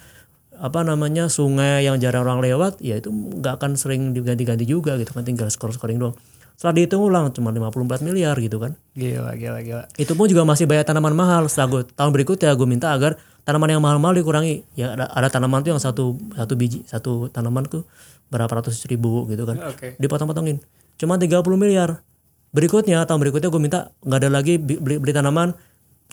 apa 0.55 0.87
namanya 0.87 1.27
sungai 1.27 1.83
yang 1.83 1.99
jarang 1.99 2.31
orang 2.31 2.39
lewat 2.39 2.79
ya 2.79 3.03
itu 3.03 3.11
nggak 3.11 3.59
akan 3.59 3.75
sering 3.75 4.15
diganti-ganti 4.15 4.63
juga 4.63 4.95
gitu 5.03 5.11
kan 5.11 5.27
tinggal 5.27 5.51
skor 5.51 5.75
scoring 5.75 5.99
doang. 5.99 6.15
Setelah 6.55 6.75
dihitung 6.79 7.03
ulang 7.03 7.35
cuma 7.35 7.51
54 7.51 8.07
miliar 8.07 8.39
gitu 8.39 8.63
kan. 8.63 8.79
Gila, 8.95 9.35
gila, 9.35 9.59
gila. 9.67 9.85
itu 9.99 10.15
pun 10.15 10.31
juga 10.31 10.47
masih 10.47 10.71
banyak 10.71 10.87
tanaman 10.87 11.11
mahal. 11.11 11.51
Setelah 11.51 11.83
gue 11.83 11.83
tahun 11.99 12.11
berikutnya 12.15 12.55
gue 12.55 12.69
minta 12.71 12.95
agar 12.95 13.19
tanaman 13.43 13.75
yang 13.75 13.83
mahal-mahal 13.83 14.15
dikurangi. 14.15 14.63
Ya 14.79 14.95
ada, 14.95 15.11
ada 15.11 15.27
tanaman 15.27 15.67
tuh 15.67 15.75
yang 15.75 15.83
satu 15.83 16.15
satu 16.39 16.55
biji 16.55 16.87
satu 16.87 17.27
tanaman 17.35 17.67
tuh 17.67 17.83
berapa 18.31 18.47
ratus 18.47 18.87
ribu 18.87 19.27
gitu 19.27 19.43
kan. 19.43 19.59
Oke. 19.67 19.99
dipotong-potongin. 19.99 20.63
Cuma 20.95 21.19
30 21.19 21.43
miliar 21.59 21.99
berikutnya 22.55 23.03
tahun 23.05 23.21
berikutnya 23.21 23.51
gue 23.51 23.63
minta 23.63 23.91
nggak 24.07 24.19
ada 24.23 24.31
lagi 24.31 24.57
beli, 24.57 25.03
beli 25.03 25.13
tanaman 25.13 25.53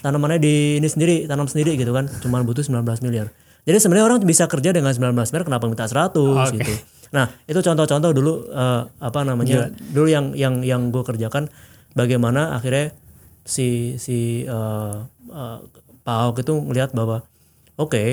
tanamannya 0.02 0.42
di 0.42 0.82
ini 0.82 0.88
sendiri 0.90 1.30
tanam 1.30 1.46
sendiri 1.46 1.78
gitu 1.78 1.94
kan 1.94 2.10
cuma 2.20 2.42
butuh 2.42 2.66
19 2.66 2.82
miliar 3.06 3.30
jadi 3.62 3.78
sebenarnya 3.78 4.06
orang 4.10 4.18
bisa 4.26 4.50
kerja 4.50 4.74
dengan 4.74 4.90
19 4.90 5.14
miliar 5.14 5.46
kenapa 5.46 5.70
minta 5.70 5.86
100 5.86 6.58
gitu 6.58 6.74
Nah 7.12 7.28
itu 7.44 7.60
contoh-contoh 7.60 8.12
dulu 8.16 8.34
eh, 8.50 8.82
apa 8.88 9.20
namanya 9.28 9.70
dulu 9.92 10.08
yang 10.08 10.32
yang 10.32 10.64
yang 10.64 10.90
gue 10.90 11.04
kerjakan 11.04 11.52
bagaimana 11.92 12.56
akhirnya 12.56 12.96
si 13.44 14.00
si 14.00 14.48
eh, 14.48 14.96
eh, 15.32 15.58
Pak 16.02 16.16
Ahok 16.16 16.42
itu 16.42 16.54
ngelihat 16.56 16.96
bahwa 16.96 17.28
oke 17.76 18.04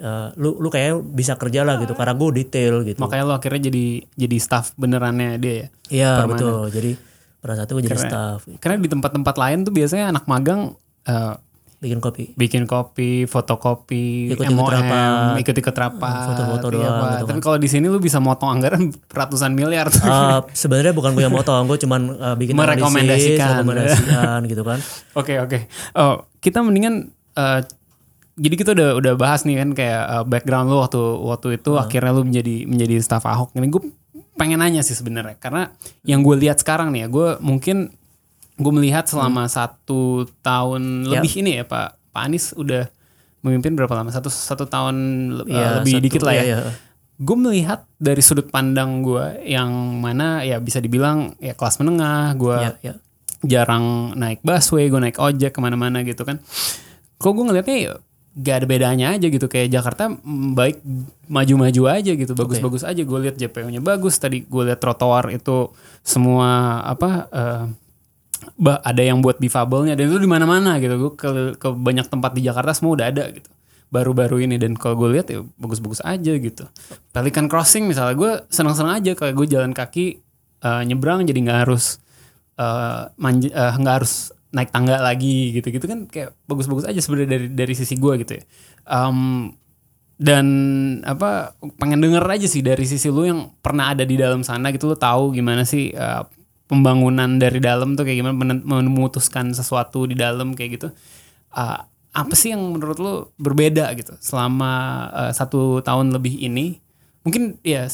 eh, 0.00 0.28
lu 0.40 0.50
lu 0.56 0.68
kayak 0.72 1.04
bisa 1.12 1.36
kerja 1.36 1.60
lah 1.62 1.76
gitu 1.76 1.92
karena 1.92 2.16
gue 2.16 2.28
detail 2.40 2.74
gitu. 2.88 2.98
Makanya 3.04 3.24
lo 3.28 3.34
akhirnya 3.36 3.68
jadi 3.68 3.86
jadi 4.16 4.36
staff 4.40 4.72
benerannya 4.80 5.36
dia 5.36 5.52
ya. 5.52 5.66
Iya 5.92 6.12
betul. 6.24 6.72
Jadi 6.72 6.90
pada 7.38 7.52
saat 7.54 7.66
itu 7.66 7.74
gue 7.74 7.84
jadi 7.86 7.98
staff 8.00 8.40
Karena 8.58 8.76
di 8.76 8.88
tempat-tempat 8.88 9.34
lain 9.34 9.58
tuh 9.62 9.70
biasanya 9.70 10.10
anak 10.10 10.24
magang 10.24 10.74
eh, 11.04 11.34
bikin 11.78 11.98
kopi. 11.98 12.34
bikin 12.34 12.66
kopi, 12.66 13.22
fotokopi, 13.24 14.34
Ikut-ikut 14.34 14.50
MOM, 14.52 14.66
rapat. 14.66 15.38
ikut-ikut 15.38 15.70
rapat, 15.72 16.26
Foto-foto 16.26 16.66
iya, 16.68 16.90
doang 16.90 17.06
gitu 17.14 17.24
Tapi 17.24 17.40
kalau 17.40 17.54
di 17.56 17.68
sini 17.68 17.86
lu 17.86 17.98
bisa 17.98 18.18
motong 18.18 18.50
anggaran 18.50 18.90
ratusan 19.14 19.54
miliar. 19.54 19.86
tuh. 19.86 20.02
Eh, 20.02 20.40
sebenarnya 20.52 20.90
bukan 20.90 21.14
gue 21.14 21.22
yang 21.22 21.30
motong, 21.30 21.64
gue 21.64 21.78
cuman 21.78 22.00
eh, 22.10 22.34
bikin 22.36 22.58
Merekomendasikan. 22.58 23.62
rekomendasikan 23.62 24.38
gitu 24.44 24.62
kan. 24.62 24.78
Oke 25.20 25.38
oke. 25.38 25.58
Oh 25.94 26.26
kita 26.38 26.60
mendingan 26.60 27.14
eh, 27.34 27.60
jadi 28.34 28.54
kita 28.54 28.70
udah 28.70 28.90
udah 28.98 29.14
bahas 29.14 29.42
nih 29.42 29.58
kan 29.58 29.70
kayak 29.72 30.02
background 30.26 30.66
lu 30.66 30.78
waktu 30.78 30.98
waktu 31.20 31.48
itu 31.56 31.74
akhirnya 31.74 32.10
lu 32.10 32.22
menjadi 32.22 32.66
menjadi 32.66 32.94
staf 32.98 33.22
Ahok. 33.22 33.54
Ini 33.54 33.66
gue 33.68 33.82
pengen 34.38 34.58
nanya 34.58 34.80
sih 34.80 34.94
sebenarnya 34.94 35.34
karena 35.36 35.74
yang 36.02 36.22
gue 36.22 36.38
lihat 36.38 36.56
sekarang 36.56 36.88
nih 36.88 37.04
ya 37.04 37.08
gue 37.08 37.28
mungkin 37.40 37.90
gue 38.54 38.72
melihat 38.72 39.04
selama 39.04 39.46
satu 39.46 40.24
tahun 40.40 41.04
Ya. 41.04 41.18
lebih 41.18 41.32
ini 41.36 41.58
ya 41.58 41.64
Pak 41.64 42.10
Pak 42.10 42.22
Anies 42.22 42.50
udah 42.52 42.86
memimpin 43.38 43.72
berapa 43.72 43.90
lama 43.92 44.08
satu 44.08 44.26
satu 44.26 44.64
tahun 44.64 44.94
eh, 45.42 45.52
Iya, 45.52 45.68
lebih 45.78 45.92
satu- 45.92 46.04
dikit 46.04 46.22
lah 46.22 46.34
ya. 46.34 46.42
iya. 46.44 46.58
Gue 47.18 47.34
melihat 47.34 47.82
dari 47.96 48.18
sudut 48.18 48.46
pandang 48.46 49.02
gue 49.02 49.42
yang 49.44 49.70
mana 49.96 50.40
ya 50.40 50.58
bisa 50.58 50.78
dibilang 50.78 51.34
ya 51.36 51.50
kelas 51.52 51.78
menengah 51.78 52.34
gue 52.34 52.56
Ya, 52.56 52.70
ya. 52.80 52.94
jarang 53.40 54.14
naik 54.14 54.38
busway, 54.40 54.86
gue 54.86 54.98
naik 55.00 55.18
ojek 55.18 55.50
ke 55.50 55.58
mana-mana 55.58 56.02
gitu 56.02 56.22
kan. 56.22 56.38
Kok 57.16 57.30
gue 57.32 57.44
ngeliatnya 57.44 57.76
ya 57.76 57.92
gak 58.38 58.62
ada 58.62 58.66
bedanya 58.70 59.06
aja 59.18 59.26
gitu 59.26 59.50
kayak 59.50 59.66
Jakarta 59.68 60.14
mm, 60.14 60.54
baik 60.54 60.76
maju-maju 61.26 61.82
aja 61.90 62.12
gitu, 62.14 62.32
bagus-bagus 62.38 62.82
aja. 62.86 63.02
Gue 63.02 63.18
lihat 63.26 63.34
JPO-nya 63.34 63.82
bagus. 63.82 64.14
Tadi 64.16 64.46
gue 64.46 64.62
lihat 64.62 64.78
trotoar 64.78 65.34
itu 65.34 65.74
semua 66.06 66.80
apa 66.86 67.10
eh, 67.34 67.64
bah, 68.54 68.78
ada 68.80 69.02
yang 69.02 69.18
buat 69.18 69.42
difabelnya 69.42 69.98
dan 69.98 70.06
itu 70.06 70.22
di 70.22 70.30
mana-mana 70.30 70.78
gitu. 70.78 70.94
Gue 70.96 71.12
ke, 71.18 71.28
ke 71.58 71.68
banyak 71.74 72.06
tempat 72.06 72.38
di 72.38 72.46
Jakarta 72.46 72.70
semua 72.72 72.94
udah 72.94 73.06
ada 73.10 73.26
gitu. 73.34 73.50
Baru-baru 73.90 74.44
ini 74.44 74.60
dan 74.60 74.76
kalau 74.78 74.94
gue 75.00 75.18
lihat 75.18 75.26
ya 75.32 75.42
bagus-bagus 75.58 76.04
aja 76.04 76.32
gitu. 76.38 76.64
Pelikan 77.10 77.50
Crossing 77.50 77.90
misalnya 77.90 78.14
gue 78.14 78.32
senang-senang 78.52 79.02
aja 79.02 79.18
kayak 79.18 79.34
gue 79.34 79.46
jalan 79.50 79.74
kaki 79.74 80.22
eh, 80.62 80.82
nyebrang 80.86 81.26
jadi 81.26 81.40
nggak 81.42 81.58
harus 81.66 81.98
eh, 82.54 83.02
manja- 83.18 83.50
eh, 83.50 83.74
nggak 83.80 83.94
harus 83.98 84.30
naik 84.48 84.72
tangga 84.72 84.96
lagi 85.00 85.52
gitu-gitu 85.52 85.84
kan 85.84 86.08
kayak 86.08 86.32
bagus-bagus 86.48 86.88
aja 86.88 87.00
sebenarnya 87.04 87.30
dari 87.36 87.46
dari 87.52 87.74
sisi 87.76 87.94
gue 88.00 88.12
gitu 88.24 88.32
ya. 88.40 88.44
Em, 88.88 89.52
dan 90.18 90.46
apa 91.06 91.54
pengen 91.78 92.02
denger 92.02 92.26
aja 92.26 92.46
sih 92.50 92.58
dari 92.58 92.82
sisi 92.82 93.06
lu 93.06 93.22
yang 93.22 93.54
pernah 93.62 93.94
ada 93.94 94.02
di 94.02 94.18
dalam 94.18 94.42
sana 94.42 94.74
gitu 94.74 94.90
lu 94.90 94.98
tahu 94.98 95.30
gimana 95.30 95.62
sih 95.62 95.94
eh, 95.94 96.22
pembangunan 96.66 97.38
dari 97.38 97.62
dalam 97.62 97.94
tuh 97.94 98.02
kayak 98.04 98.18
gimana 98.26 98.58
memutuskan 98.82 99.54
sesuatu 99.54 100.04
di 100.10 100.18
dalam 100.18 100.58
kayak 100.58 100.70
gitu. 100.80 100.88
Eh, 101.54 101.80
apa 102.08 102.34
sih 102.34 102.50
yang 102.50 102.74
menurut 102.74 102.98
lu 102.98 103.14
berbeda 103.38 103.94
gitu 103.94 104.16
selama 104.18 104.72
eh, 105.12 105.32
satu 105.36 105.84
tahun 105.86 106.10
lebih 106.10 106.34
ini? 106.40 106.80
Mungkin 107.22 107.62
ya 107.62 107.86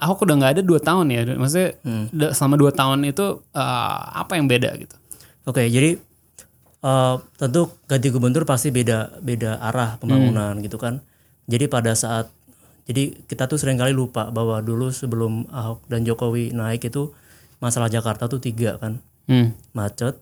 Ahok 0.00 0.24
udah 0.24 0.34
nggak 0.40 0.52
ada 0.58 0.62
dua 0.64 0.80
tahun 0.80 1.12
ya, 1.12 1.28
maksudnya 1.36 1.76
da- 2.08 2.32
selama 2.32 2.56
dua 2.56 2.72
tahun 2.72 3.04
itu 3.04 3.44
eh, 3.52 4.00
apa 4.16 4.40
yang 4.40 4.48
beda 4.48 4.74
gitu? 4.80 4.96
Oke, 5.44 5.68
jadi 5.68 6.00
eh, 6.84 7.14
tentu 7.36 7.68
ganti 7.84 8.08
gubernur 8.08 8.44
pasti 8.48 8.72
beda 8.72 9.20
beda 9.20 9.60
arah 9.60 10.00
pembangunan 10.00 10.56
gitu 10.64 10.76
kan. 10.80 11.04
Jadi 11.44 11.68
pada 11.68 11.92
saat 11.92 12.32
jadi 12.84 13.16
kita 13.24 13.48
tuh 13.48 13.56
sering 13.56 13.80
kali 13.80 13.96
lupa 13.96 14.28
bahwa 14.28 14.60
dulu 14.60 14.92
sebelum 14.92 15.48
Ahok 15.48 15.88
dan 15.88 16.04
Jokowi 16.04 16.52
naik 16.52 16.84
itu 16.84 17.16
masalah 17.60 17.88
Jakarta 17.88 18.28
tuh 18.28 18.44
tiga 18.44 18.76
kan, 18.76 19.00
Hmm. 19.24 19.56
macet, 19.72 20.20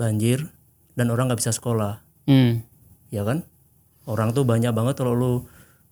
banjir, 0.00 0.48
dan 0.96 1.12
orang 1.12 1.28
nggak 1.28 1.40
bisa 1.44 1.52
sekolah, 1.52 2.00
Hmm. 2.24 2.64
ya 3.12 3.28
kan? 3.28 3.44
Orang 4.08 4.32
tuh 4.32 4.48
banyak 4.48 4.72
banget 4.72 4.96
kalau 4.96 5.12
lu 5.12 5.32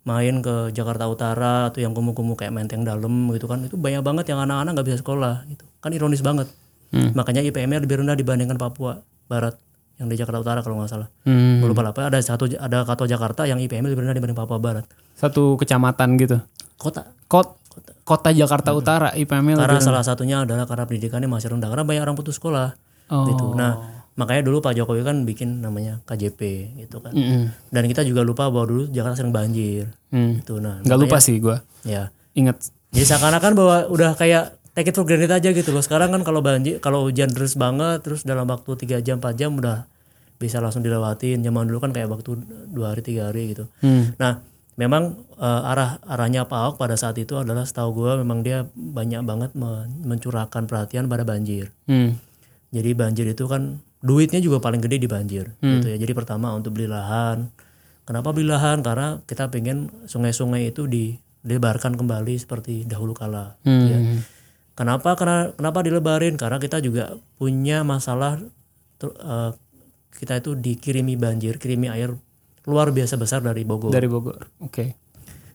main 0.09 0.41
ke 0.41 0.73
Jakarta 0.73 1.05
Utara 1.05 1.69
atau 1.69 1.85
yang 1.85 1.93
kumuh-kumuh 1.93 2.33
kayak 2.33 2.49
Menteng 2.49 2.81
Dalam 2.81 3.29
gitu 3.37 3.45
kan, 3.45 3.61
itu 3.61 3.77
banyak 3.77 4.01
banget 4.01 4.33
yang 4.33 4.41
anak-anak 4.41 4.73
nggak 4.73 4.87
bisa 4.89 4.97
sekolah 5.05 5.45
gitu, 5.45 5.69
kan 5.85 5.93
ironis 5.93 6.25
banget. 6.25 6.49
Hmm. 6.89 7.13
Makanya 7.13 7.45
IPM-nya 7.45 7.79
lebih 7.81 8.01
rendah 8.01 8.17
dibandingkan 8.17 8.57
Papua 8.57 9.01
Barat 9.29 9.57
yang 9.99 10.07
di 10.07 10.15
Jakarta 10.15 10.39
Utara 10.39 10.59
kalau 10.63 10.79
nggak 10.79 10.89
salah. 10.89 11.07
Hmm. 11.27 11.59
Lupa 11.61 11.83
lah, 11.83 11.91
ada 11.91 12.17
satu 12.23 12.47
ada 12.47 12.87
kota 12.87 13.03
Jakarta 13.03 13.43
yang 13.45 13.59
IPM 13.59 13.91
lebih 13.91 14.01
rendah 14.07 14.15
dibanding 14.15 14.37
Papua 14.37 14.57
Barat. 14.57 14.87
Satu 15.13 15.59
kecamatan 15.59 16.15
gitu. 16.15 16.39
Kota. 16.79 17.03
Kot, 17.27 17.59
kota 18.07 18.31
Jakarta 18.31 18.71
Utara 18.71 19.11
IPM-nya 19.13 19.59
Karena 19.59 19.77
lebih 19.77 19.85
salah 19.85 20.01
satunya 20.01 20.47
adalah 20.47 20.65
karena 20.65 20.87
pendidikannya 20.87 21.29
masih 21.29 21.51
rendah 21.53 21.67
karena 21.67 21.83
banyak 21.83 22.01
orang 22.07 22.17
putus 22.17 22.39
sekolah. 22.39 22.73
Oh. 23.11 23.27
Gitu. 23.27 23.45
Nah, 23.59 23.99
makanya 24.15 24.47
dulu 24.47 24.63
Pak 24.63 24.73
Jokowi 24.79 25.03
kan 25.03 25.27
bikin 25.27 25.59
namanya 25.59 25.99
KJP 26.07 26.39
gitu 26.87 27.03
kan. 27.03 27.11
Mm-mm. 27.11 27.51
Dan 27.67 27.83
kita 27.91 28.07
juga 28.07 28.23
lupa 28.23 28.47
bahwa 28.47 28.65
dulu 28.71 28.83
Jakarta 28.89 29.19
sering 29.19 29.35
banjir. 29.35 29.91
Hmm. 30.15 30.39
Gitu. 30.39 30.63
Nah, 30.63 30.79
Nggak 30.79 30.99
lupa 31.05 31.17
sih 31.19 31.37
gue. 31.43 31.59
ya. 31.83 32.09
Ingat. 32.39 32.71
Jadi 32.95 33.05
seakan-akan 33.05 33.51
bahwa 33.53 33.75
udah 33.91 34.15
kayak 34.17 34.58
take 34.77 34.89
it 34.89 34.95
for 34.95 35.05
granted 35.05 35.31
aja 35.31 35.49
gitu 35.53 35.69
loh. 35.71 35.83
Sekarang 35.83 36.13
kan 36.13 36.21
kalau 36.21 36.39
banjir, 36.41 36.81
kalau 36.83 37.05
hujan 37.07 37.31
deras 37.31 37.55
banget, 37.57 38.01
terus 38.05 38.25
dalam 38.25 38.45
waktu 38.49 38.75
3 38.75 39.05
jam 39.05 39.17
4 39.21 39.35
jam 39.39 39.55
udah 39.57 39.89
bisa 40.39 40.63
langsung 40.63 40.81
dilewatin. 40.81 41.43
Zaman 41.43 41.67
dulu 41.67 41.83
kan 41.83 41.91
kayak 41.91 42.07
waktu 42.07 42.39
dua 42.71 42.95
hari 42.95 43.03
tiga 43.03 43.29
hari 43.29 43.53
gitu. 43.53 43.67
Hmm. 43.83 44.15
Nah, 44.15 44.39
memang 44.79 45.19
eh, 45.35 45.69
arah 45.69 45.99
arahnya 46.07 46.47
Pak 46.47 46.59
Ahok 46.59 46.75
pada 46.79 46.95
saat 46.95 47.19
itu 47.19 47.35
adalah 47.35 47.67
setahu 47.67 47.91
gue 47.91 48.11
memang 48.23 48.39
dia 48.41 48.65
banyak 48.71 49.27
banget 49.27 49.51
men- 49.53 49.91
mencurahkan 50.07 50.65
perhatian 50.65 51.11
pada 51.11 51.27
banjir. 51.27 51.75
Hmm. 51.85 52.15
Jadi 52.71 52.95
banjir 52.95 53.27
itu 53.27 53.45
kan 53.51 53.83
duitnya 53.99 54.39
juga 54.39 54.63
paling 54.63 54.79
gede 54.79 55.03
di 55.03 55.09
banjir 55.11 55.51
gitu 55.59 55.87
ya. 55.91 55.97
Jadi 55.99 56.13
pertama 56.15 56.55
untuk 56.55 56.79
beli 56.79 56.87
lahan. 56.87 57.51
Kenapa 58.07 58.31
beli 58.31 58.47
lahan? 58.47 58.79
Karena 58.79 59.19
kita 59.27 59.51
pengen 59.51 59.91
sungai-sungai 60.07 60.71
itu 60.71 60.87
dilebarkan 60.87 61.99
kembali 61.99 62.39
seperti 62.39 62.87
dahulu 62.87 63.11
kala. 63.11 63.59
Hmm. 63.67 63.85
ya. 63.85 63.99
Kenapa? 64.79 65.19
Karena 65.19 65.51
kenapa 65.51 65.83
dilebarin? 65.83 66.39
Karena 66.39 66.55
kita 66.55 66.79
juga 66.79 67.19
punya 67.35 67.83
masalah 67.83 68.39
eh, 69.03 69.51
kita 70.15 70.39
itu 70.39 70.55
dikirimi 70.55 71.19
banjir, 71.19 71.59
kirimi 71.59 71.91
air 71.91 72.15
luar 72.63 72.95
biasa 72.95 73.19
besar 73.19 73.43
dari 73.43 73.67
Bogor. 73.67 73.91
Dari 73.91 74.07
Bogor. 74.07 74.47
Oke. 74.63 74.95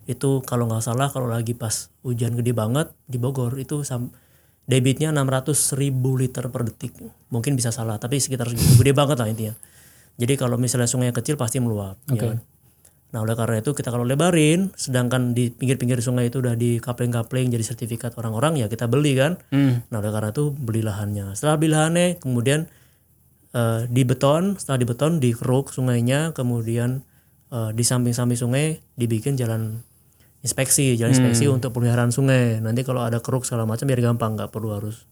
Itu 0.04 0.44
kalau 0.44 0.68
nggak 0.68 0.84
salah 0.84 1.08
kalau 1.08 1.32
lagi 1.32 1.56
pas 1.56 1.88
hujan 2.04 2.36
gede 2.36 2.52
banget 2.52 2.92
di 3.08 3.16
Bogor 3.16 3.56
itu 3.56 3.80
sam- 3.80 4.12
debitnya 4.68 5.08
600 5.08 5.72
ribu 5.72 6.20
liter 6.20 6.52
per 6.52 6.68
detik. 6.68 6.92
Mungkin 7.32 7.56
bisa 7.56 7.72
salah, 7.72 7.96
tapi 7.96 8.20
sekitar 8.20 8.52
segitu. 8.52 8.76
Gede 8.84 8.92
banget 8.92 9.16
lah 9.16 9.28
intinya. 9.28 9.56
Jadi 10.20 10.36
kalau 10.36 10.60
misalnya 10.60 10.86
sungai 10.86 11.16
kecil 11.16 11.40
pasti 11.40 11.64
meluap. 11.64 11.96
ya 12.12 12.20
kan? 12.36 12.38
Nah 13.14 13.22
oleh 13.22 13.38
karena 13.38 13.62
itu 13.62 13.70
kita 13.70 13.94
kalau 13.94 14.02
lebarin, 14.02 14.74
sedangkan 14.74 15.38
di 15.38 15.54
pinggir-pinggir 15.54 16.02
sungai 16.02 16.34
itu 16.34 16.42
udah 16.42 16.58
di 16.58 16.82
kapling-kapling 16.82 17.46
jadi 17.46 17.62
sertifikat 17.62 18.18
orang-orang 18.18 18.58
ya 18.58 18.66
kita 18.66 18.90
beli 18.90 19.14
kan. 19.14 19.38
Hmm. 19.54 19.86
Nah 19.94 20.02
oleh 20.02 20.10
karena 20.10 20.34
itu 20.34 20.50
beli 20.50 20.82
lahannya. 20.82 21.38
Setelah 21.38 21.54
beli 21.54 21.70
lahannya 21.70 22.18
kemudian 22.18 22.66
eh, 23.54 23.86
dibeton, 23.86 24.58
setelah 24.58 24.82
dibeton 24.82 25.22
dikeruk 25.22 25.70
sungainya, 25.70 26.34
kemudian 26.34 27.06
eh, 27.54 27.70
di 27.70 27.86
samping-samping 27.86 28.34
sungai 28.34 28.82
dibikin 28.98 29.38
jalan 29.38 29.78
inspeksi, 30.42 30.98
jalan 30.98 31.14
inspeksi 31.14 31.46
untuk 31.46 31.70
pemeliharaan 31.70 32.10
sungai. 32.10 32.58
Nanti 32.58 32.82
kalau 32.82 33.06
ada 33.06 33.22
keruk 33.22 33.46
segala 33.46 33.62
macam 33.62 33.86
biar 33.86 34.02
gampang, 34.02 34.34
nggak 34.34 34.50
perlu 34.50 34.74
harus 34.74 35.06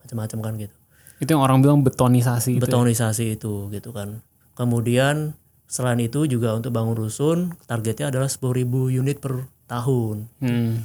macam-macam 0.00 0.38
kan 0.40 0.52
gitu. 0.56 0.74
Itu 1.20 1.36
yang 1.36 1.44
orang 1.44 1.60
bilang 1.60 1.84
betonisasi. 1.84 2.56
itu 2.56 2.64
ya? 2.64 2.64
Betonisasi 2.64 3.24
itu 3.36 3.68
gitu 3.68 3.92
kan. 3.92 4.24
Kemudian 4.56 5.36
selain 5.72 5.96
itu 6.04 6.28
juga 6.28 6.52
untuk 6.52 6.76
bangun 6.76 6.92
rusun 6.92 7.56
targetnya 7.64 8.12
adalah 8.12 8.28
10.000 8.28 8.60
unit 8.92 9.16
per 9.24 9.48
tahun. 9.64 10.28
Hmm. 10.44 10.84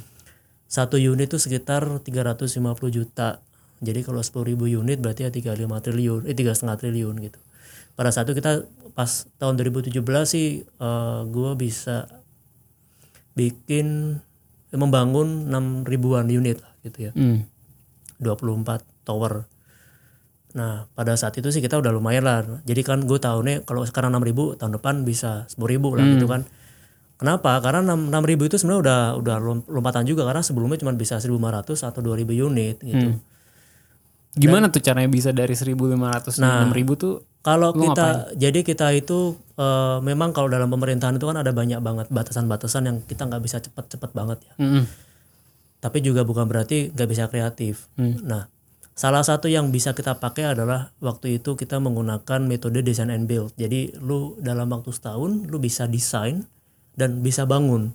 Satu 0.64 0.96
unit 0.96 1.28
itu 1.28 1.36
sekitar 1.36 1.84
350 2.00 2.64
juta. 2.88 3.44
Jadi 3.84 4.00
kalau 4.00 4.24
10.000 4.24 4.56
unit 4.56 4.96
berarti 4.96 5.28
ya 5.28 5.30
35 5.52 5.84
triliun, 5.84 6.20
eh 6.24 6.32
3,5 6.32 6.80
triliun 6.80 7.14
gitu. 7.20 7.38
Pada 8.00 8.08
saat 8.08 8.32
itu 8.32 8.40
kita 8.40 8.64
pas 8.96 9.28
tahun 9.36 9.60
2017 9.60 10.00
sih 10.24 10.64
eh, 10.64 11.20
gua 11.28 11.52
bisa 11.52 12.08
bikin 13.36 14.18
membangun 14.72 15.52
6 15.52 15.84
ribuan 15.84 16.32
unit 16.32 16.64
lah 16.64 16.72
gitu 16.80 17.12
ya. 17.12 17.12
Hmm. 17.12 17.44
24 18.24 18.88
tower. 19.04 19.44
Nah, 20.58 20.90
pada 20.92 21.14
saat 21.14 21.38
itu 21.38 21.46
sih 21.48 21.62
kita 21.62 21.78
udah 21.78 21.94
lumayan 21.94 22.26
lah. 22.26 22.42
Jadi 22.66 22.82
kan 22.82 22.98
gue 23.06 23.16
tahunnya 23.16 23.62
kalau 23.62 23.86
sekarang 23.86 24.10
6 24.10 24.26
ribu, 24.26 24.58
tahun 24.58 24.74
depan 24.74 25.06
bisa 25.06 25.46
10 25.46 25.70
ribu 25.70 25.94
lah 25.94 26.02
gitu 26.18 26.26
kan. 26.26 26.42
Kenapa? 27.18 27.62
Karena 27.62 27.94
6 27.94 28.10
ribu 28.26 28.46
itu 28.46 28.58
sebenarnya 28.58 28.82
udah 28.82 29.00
udah 29.22 29.36
lom- 29.38 29.66
lompatan 29.70 30.02
juga 30.02 30.26
karena 30.26 30.42
sebelumnya 30.42 30.78
cuma 30.78 30.94
bisa 30.94 31.18
1.500 31.18 31.86
atau 31.86 32.00
2.000 32.02 32.34
unit 32.34 32.82
gitu. 32.82 33.14
Hmm. 33.14 33.22
Gimana 34.38 34.70
tuh 34.70 34.78
caranya 34.78 35.10
bisa 35.10 35.34
dari 35.34 35.54
1.500 35.54 36.38
Nah, 36.38 36.66
6.000 36.70 36.94
tuh? 36.94 37.14
Kalau 37.38 37.70
kita 37.74 38.06
jadi 38.34 38.60
kita 38.62 38.86
itu 38.94 39.18
eh, 39.56 39.98
memang 40.02 40.30
kalau 40.30 40.50
dalam 40.50 40.68
pemerintahan 40.68 41.16
itu 41.16 41.26
kan 41.26 41.38
ada 41.38 41.50
banyak 41.50 41.78
banget 41.80 42.06
batasan-batasan 42.10 42.82
yang 42.86 42.96
kita 43.02 43.24
nggak 43.26 43.42
bisa 43.42 43.62
cepet-cepet 43.62 44.10
banget 44.10 44.38
ya. 44.42 44.54
Mm-mm. 44.58 44.84
Tapi 45.78 45.98
juga 46.02 46.26
bukan 46.26 46.46
berarti 46.46 46.90
nggak 46.90 47.08
bisa 47.08 47.24
kreatif. 47.30 47.86
Nah, 47.98 48.46
salah 48.98 49.22
satu 49.22 49.46
yang 49.46 49.70
bisa 49.70 49.94
kita 49.94 50.18
pakai 50.18 50.58
adalah 50.58 50.90
waktu 50.98 51.38
itu 51.38 51.54
kita 51.54 51.78
menggunakan 51.78 52.42
metode 52.42 52.82
design 52.82 53.14
and 53.14 53.30
build. 53.30 53.54
Jadi 53.54 53.94
lu 54.02 54.34
dalam 54.42 54.66
waktu 54.74 54.90
setahun 54.90 55.46
lu 55.46 55.62
bisa 55.62 55.86
desain 55.86 56.50
dan 56.98 57.22
bisa 57.22 57.46
bangun. 57.46 57.94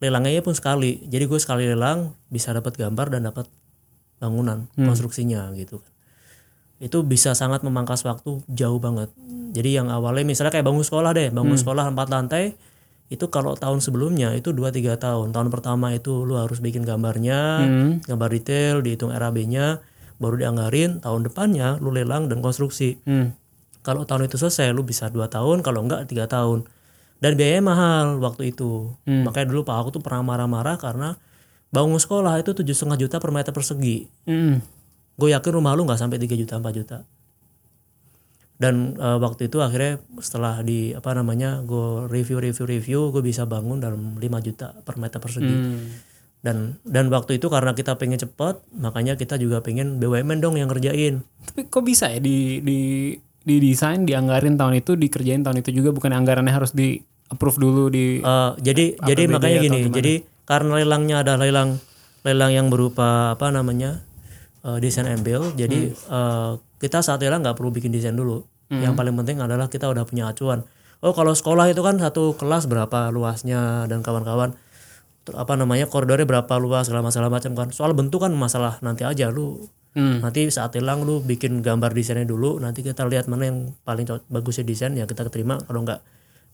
Lelangnya 0.00 0.40
pun 0.40 0.56
sekali. 0.56 1.04
Jadi 1.04 1.28
gue 1.28 1.36
sekali 1.36 1.68
lelang 1.68 2.16
bisa 2.32 2.56
dapat 2.56 2.80
gambar 2.80 3.12
dan 3.12 3.28
dapat 3.28 3.44
bangunan 4.16 4.72
konstruksinya 4.72 5.52
gitu 5.52 5.84
kan. 5.84 5.92
Itu 6.80 7.04
bisa 7.04 7.36
sangat 7.36 7.60
memangkas 7.60 8.08
waktu 8.08 8.40
jauh 8.48 8.80
banget. 8.80 9.12
Jadi 9.52 9.76
yang 9.76 9.92
awalnya 9.92 10.24
misalnya 10.24 10.50
kayak 10.50 10.64
bangun 10.64 10.82
sekolah 10.82 11.12
deh, 11.12 11.28
bangun 11.28 11.60
sekolah 11.60 11.92
empat 11.92 12.08
lantai 12.08 12.56
itu 13.12 13.28
kalau 13.28 13.52
tahun 13.52 13.84
sebelumnya 13.84 14.32
itu 14.32 14.56
2-3 14.56 14.96
tahun. 14.96 15.36
Tahun 15.36 15.48
pertama 15.52 15.92
itu 15.92 16.24
lu 16.24 16.40
harus 16.40 16.58
bikin 16.64 16.82
gambarnya, 16.82 17.64
gambar 18.08 18.28
detail, 18.32 18.80
dihitung 18.80 19.12
RAB-nya, 19.12 19.84
baru 20.16 20.40
dianggarin. 20.40 21.04
Tahun 21.04 21.20
depannya 21.20 21.76
lu 21.84 21.92
lelang 21.92 22.32
dan 22.32 22.40
konstruksi. 22.40 22.98
Hmm. 23.04 23.36
Kalau 23.84 24.08
tahun 24.08 24.32
itu 24.32 24.40
selesai 24.40 24.72
lu 24.72 24.82
bisa 24.88 25.12
dua 25.12 25.28
tahun, 25.28 25.60
kalau 25.60 25.84
enggak 25.84 26.08
tiga 26.08 26.24
tahun. 26.24 26.64
Dan 27.20 27.36
biayanya 27.36 27.64
mahal 27.64 28.06
waktu 28.20 28.56
itu. 28.56 28.96
Makanya 29.04 29.46
dulu 29.52 29.64
Pak 29.64 29.76
Ahok 29.76 29.88
tuh 29.96 30.02
pernah 30.04 30.24
marah-marah 30.24 30.76
karena 30.80 31.16
bangun 31.68 32.00
sekolah 32.00 32.40
itu 32.40 32.52
tujuh 32.56 32.72
setengah 32.72 33.00
juta 33.00 33.16
per 33.20 33.30
meter 33.32 33.52
persegi. 33.52 34.08
Mm. 34.28 34.60
Gue 35.14 35.30
yakin 35.30 35.52
rumah 35.54 35.76
lu 35.78 35.86
nggak 35.86 36.00
sampai 36.00 36.18
3 36.18 36.34
juta 36.34 36.58
4 36.58 36.72
juta. 36.74 36.98
Dan 38.54 38.94
eh, 38.94 39.18
waktu 39.18 39.50
itu 39.50 39.58
akhirnya 39.58 39.98
setelah 40.22 40.62
di 40.62 40.94
apa 40.94 41.10
namanya 41.14 41.60
gue 41.66 42.06
review 42.06 42.38
review 42.38 42.64
review 42.64 43.00
gue 43.10 43.22
bisa 43.22 43.44
bangun 43.50 43.82
dalam 43.82 44.14
5 44.16 44.46
juta 44.46 44.72
per 44.86 44.94
meter 44.96 45.18
persegi. 45.18 45.56
Hmm. 45.58 45.88
Dan 46.44 46.56
dan 46.84 47.08
waktu 47.08 47.40
itu 47.40 47.48
karena 47.48 47.72
kita 47.72 47.96
pengen 47.96 48.20
cepet 48.20 48.60
makanya 48.76 49.16
kita 49.16 49.40
juga 49.40 49.64
pengen 49.64 49.98
BUMN 49.98 50.38
dong 50.44 50.60
yang 50.60 50.68
ngerjain. 50.68 51.24
Tapi 51.50 51.66
kok 51.72 51.82
bisa 51.82 52.12
ya 52.12 52.20
di 52.20 52.60
di 52.60 52.78
di 53.44 53.56
desain 53.60 54.08
dianggarin 54.08 54.56
tahun 54.56 54.80
itu 54.80 54.96
dikerjain 54.96 55.44
tahun 55.44 55.60
itu 55.60 55.72
juga 55.72 55.92
bukan 55.92 56.12
anggarannya 56.16 56.52
harus 56.52 56.72
di 56.72 57.00
approve 57.28 57.58
dulu 57.60 57.84
di 57.88 58.20
Eh, 58.20 58.52
jadi 58.60 58.96
jadi 59.00 59.22
APBD 59.28 59.34
makanya 59.34 59.58
gini, 59.60 59.78
gimana? 59.88 59.96
jadi 59.96 60.14
karena 60.44 60.72
lelangnya 60.80 61.16
ada 61.24 61.32
lelang 61.40 61.80
lelang 62.24 62.52
yang 62.52 62.66
berupa 62.68 63.36
apa 63.36 63.48
namanya 63.48 64.04
eh, 64.64 64.78
desain 64.80 65.08
and 65.08 65.24
build. 65.24 65.56
Jadi 65.56 65.96
eh, 65.96 66.50
kita 66.84 67.00
saat 67.00 67.16
lelang 67.18 67.40
nggak 67.40 67.56
perlu 67.56 67.72
bikin 67.72 67.88
desain 67.88 68.12
dulu. 68.12 68.44
Yang 68.68 68.92
paling 68.92 69.14
penting 69.16 69.40
adalah 69.40 69.66
kita 69.66 69.88
udah 69.88 70.04
punya 70.04 70.28
acuan. 70.28 70.60
Oh 71.00 71.12
kalau 71.12 71.32
sekolah 71.32 71.68
itu 71.68 71.80
kan 71.80 71.96
satu 71.96 72.32
kelas 72.34 72.64
berapa 72.64 73.08
luasnya 73.08 73.84
dan 73.86 74.00
kawan-kawan 74.00 74.52
apa 75.24 75.52
namanya 75.56 75.88
koridornya 75.88 76.28
berapa 76.28 76.52
luas 76.58 76.84
segala 76.84 77.00
masalah 77.00 77.32
macam 77.32 77.56
kan. 77.56 77.68
Soal 77.70 77.96
bentuk 77.96 78.20
kan 78.20 78.32
masalah 78.32 78.76
nanti 78.80 79.04
aja 79.04 79.32
lu. 79.32 79.64
Hmm. 79.94 80.20
Nanti 80.20 80.50
saat 80.50 80.74
lelang 80.74 81.06
lu 81.06 81.22
bikin 81.22 81.62
gambar 81.62 81.94
desainnya 81.94 82.26
dulu. 82.26 82.58
Nanti 82.58 82.82
kita 82.82 83.06
lihat 83.06 83.30
mana 83.30 83.48
yang 83.48 83.72
paling 83.86 84.04
bagusnya 84.26 84.66
desain 84.66 84.92
ya 84.92 85.06
kita 85.06 85.24
terima. 85.28 85.56
Kalau 85.60 85.80
nggak 85.80 86.00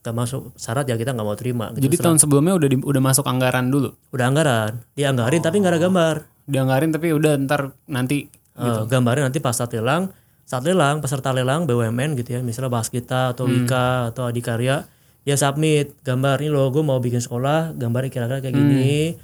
nggak 0.01 0.15
masuk 0.15 0.53
syarat 0.55 0.85
ya 0.87 0.95
kita 0.95 1.17
nggak 1.17 1.25
mau 1.25 1.35
terima. 1.35 1.73
Gitu. 1.73 1.89
Jadi 1.89 1.97
tahun 1.99 2.19
sebelumnya 2.19 2.55
udah 2.57 2.69
di- 2.69 2.85
udah 2.85 3.03
masuk 3.03 3.25
anggaran 3.25 3.69
dulu. 3.69 3.91
udah 4.13 4.27
anggaran 4.29 4.73
dianggarin 4.93 5.41
tapi 5.41 5.57
nggak 5.63 5.73
ada 5.73 5.81
gambar 5.81 6.15
Dianggarin 6.51 6.91
tapi 6.91 7.15
udah 7.15 7.33
ntar 7.47 7.73
nanti 7.87 8.29
Eh, 8.61 8.83
gambarnya 8.93 9.31
nanti 9.33 9.41
pas 9.41 9.57
saat 9.57 9.73
lelang 9.73 10.13
saat 10.51 10.67
lelang 10.67 10.99
peserta 10.99 11.31
lelang 11.31 11.71
BUMN 11.71 12.19
gitu 12.19 12.35
ya. 12.35 12.41
Misalnya 12.43 12.75
Baskita 12.75 13.31
atau 13.31 13.47
Wika 13.47 14.11
atau 14.11 14.27
Adikarya 14.27 14.83
dia 15.23 15.37
submit. 15.39 15.95
Gambar 16.03 16.43
ini 16.43 16.51
loh 16.51 16.75
gue 16.75 16.83
mau 16.83 16.99
bikin 16.99 17.23
sekolah 17.23 17.79
gambarnya 17.79 18.11
kira-kira 18.11 18.43
kayak 18.43 18.59
gini. 18.59 19.15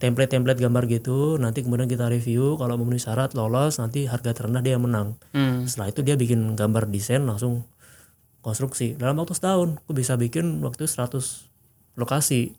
Template-template 0.00 0.56
gambar 0.56 0.88
gitu. 0.88 1.36
Nanti 1.36 1.60
kemudian 1.60 1.84
kita 1.84 2.08
review. 2.08 2.56
Kalau 2.56 2.80
memenuhi 2.80 2.96
syarat 2.96 3.36
lolos. 3.36 3.76
Nanti 3.76 4.08
harga 4.08 4.32
terendah 4.32 4.64
dia 4.64 4.80
yang 4.80 4.88
menang. 4.88 5.20
Hmm. 5.36 5.68
setelah 5.68 5.92
itu 5.92 6.00
dia 6.00 6.16
bikin 6.16 6.56
gambar 6.56 6.88
desain 6.88 7.28
langsung 7.28 7.68
konstruksi. 8.40 8.96
Dalam 8.96 9.20
waktu 9.20 9.36
setahun 9.36 9.76
gue 9.84 9.92
bisa 9.92 10.16
bikin 10.16 10.64
waktu 10.64 10.88
100 10.88 11.20
lokasi. 12.00 12.56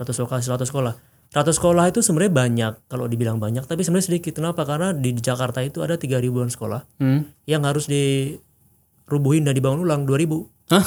100 0.00 0.24
lokasi 0.24 0.48
100 0.48 0.64
sekolah 0.64 1.09
100 1.30 1.54
sekolah 1.54 1.86
itu 1.86 2.02
sebenarnya 2.02 2.34
banyak 2.34 2.72
kalau 2.86 3.06
dibilang 3.06 3.38
banyak 3.38 3.62
tapi 3.62 3.80
sebenarnya 3.80 4.06
sedikit. 4.08 4.34
Kenapa? 4.34 4.62
Karena 4.64 4.90
di 4.90 5.14
Jakarta 5.14 5.60
itu 5.60 5.78
ada 5.78 5.94
3 5.94 6.18
ribuan 6.18 6.50
sekolah 6.50 6.82
Hmm. 6.98 7.22
yang 7.44 7.62
harus 7.62 7.86
dirubuhin 7.86 9.42
dan 9.42 9.54
dibangun 9.54 9.82
ulang 9.82 10.02
2000 10.04 10.46
Hah? 10.68 10.82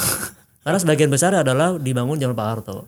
karena 0.61 0.77
sebagian 0.77 1.07
besar 1.07 1.31
adalah 1.33 1.75
dibangun 1.75 2.15
zaman 2.15 2.33
Pak 2.33 2.47
Harto. 2.49 2.87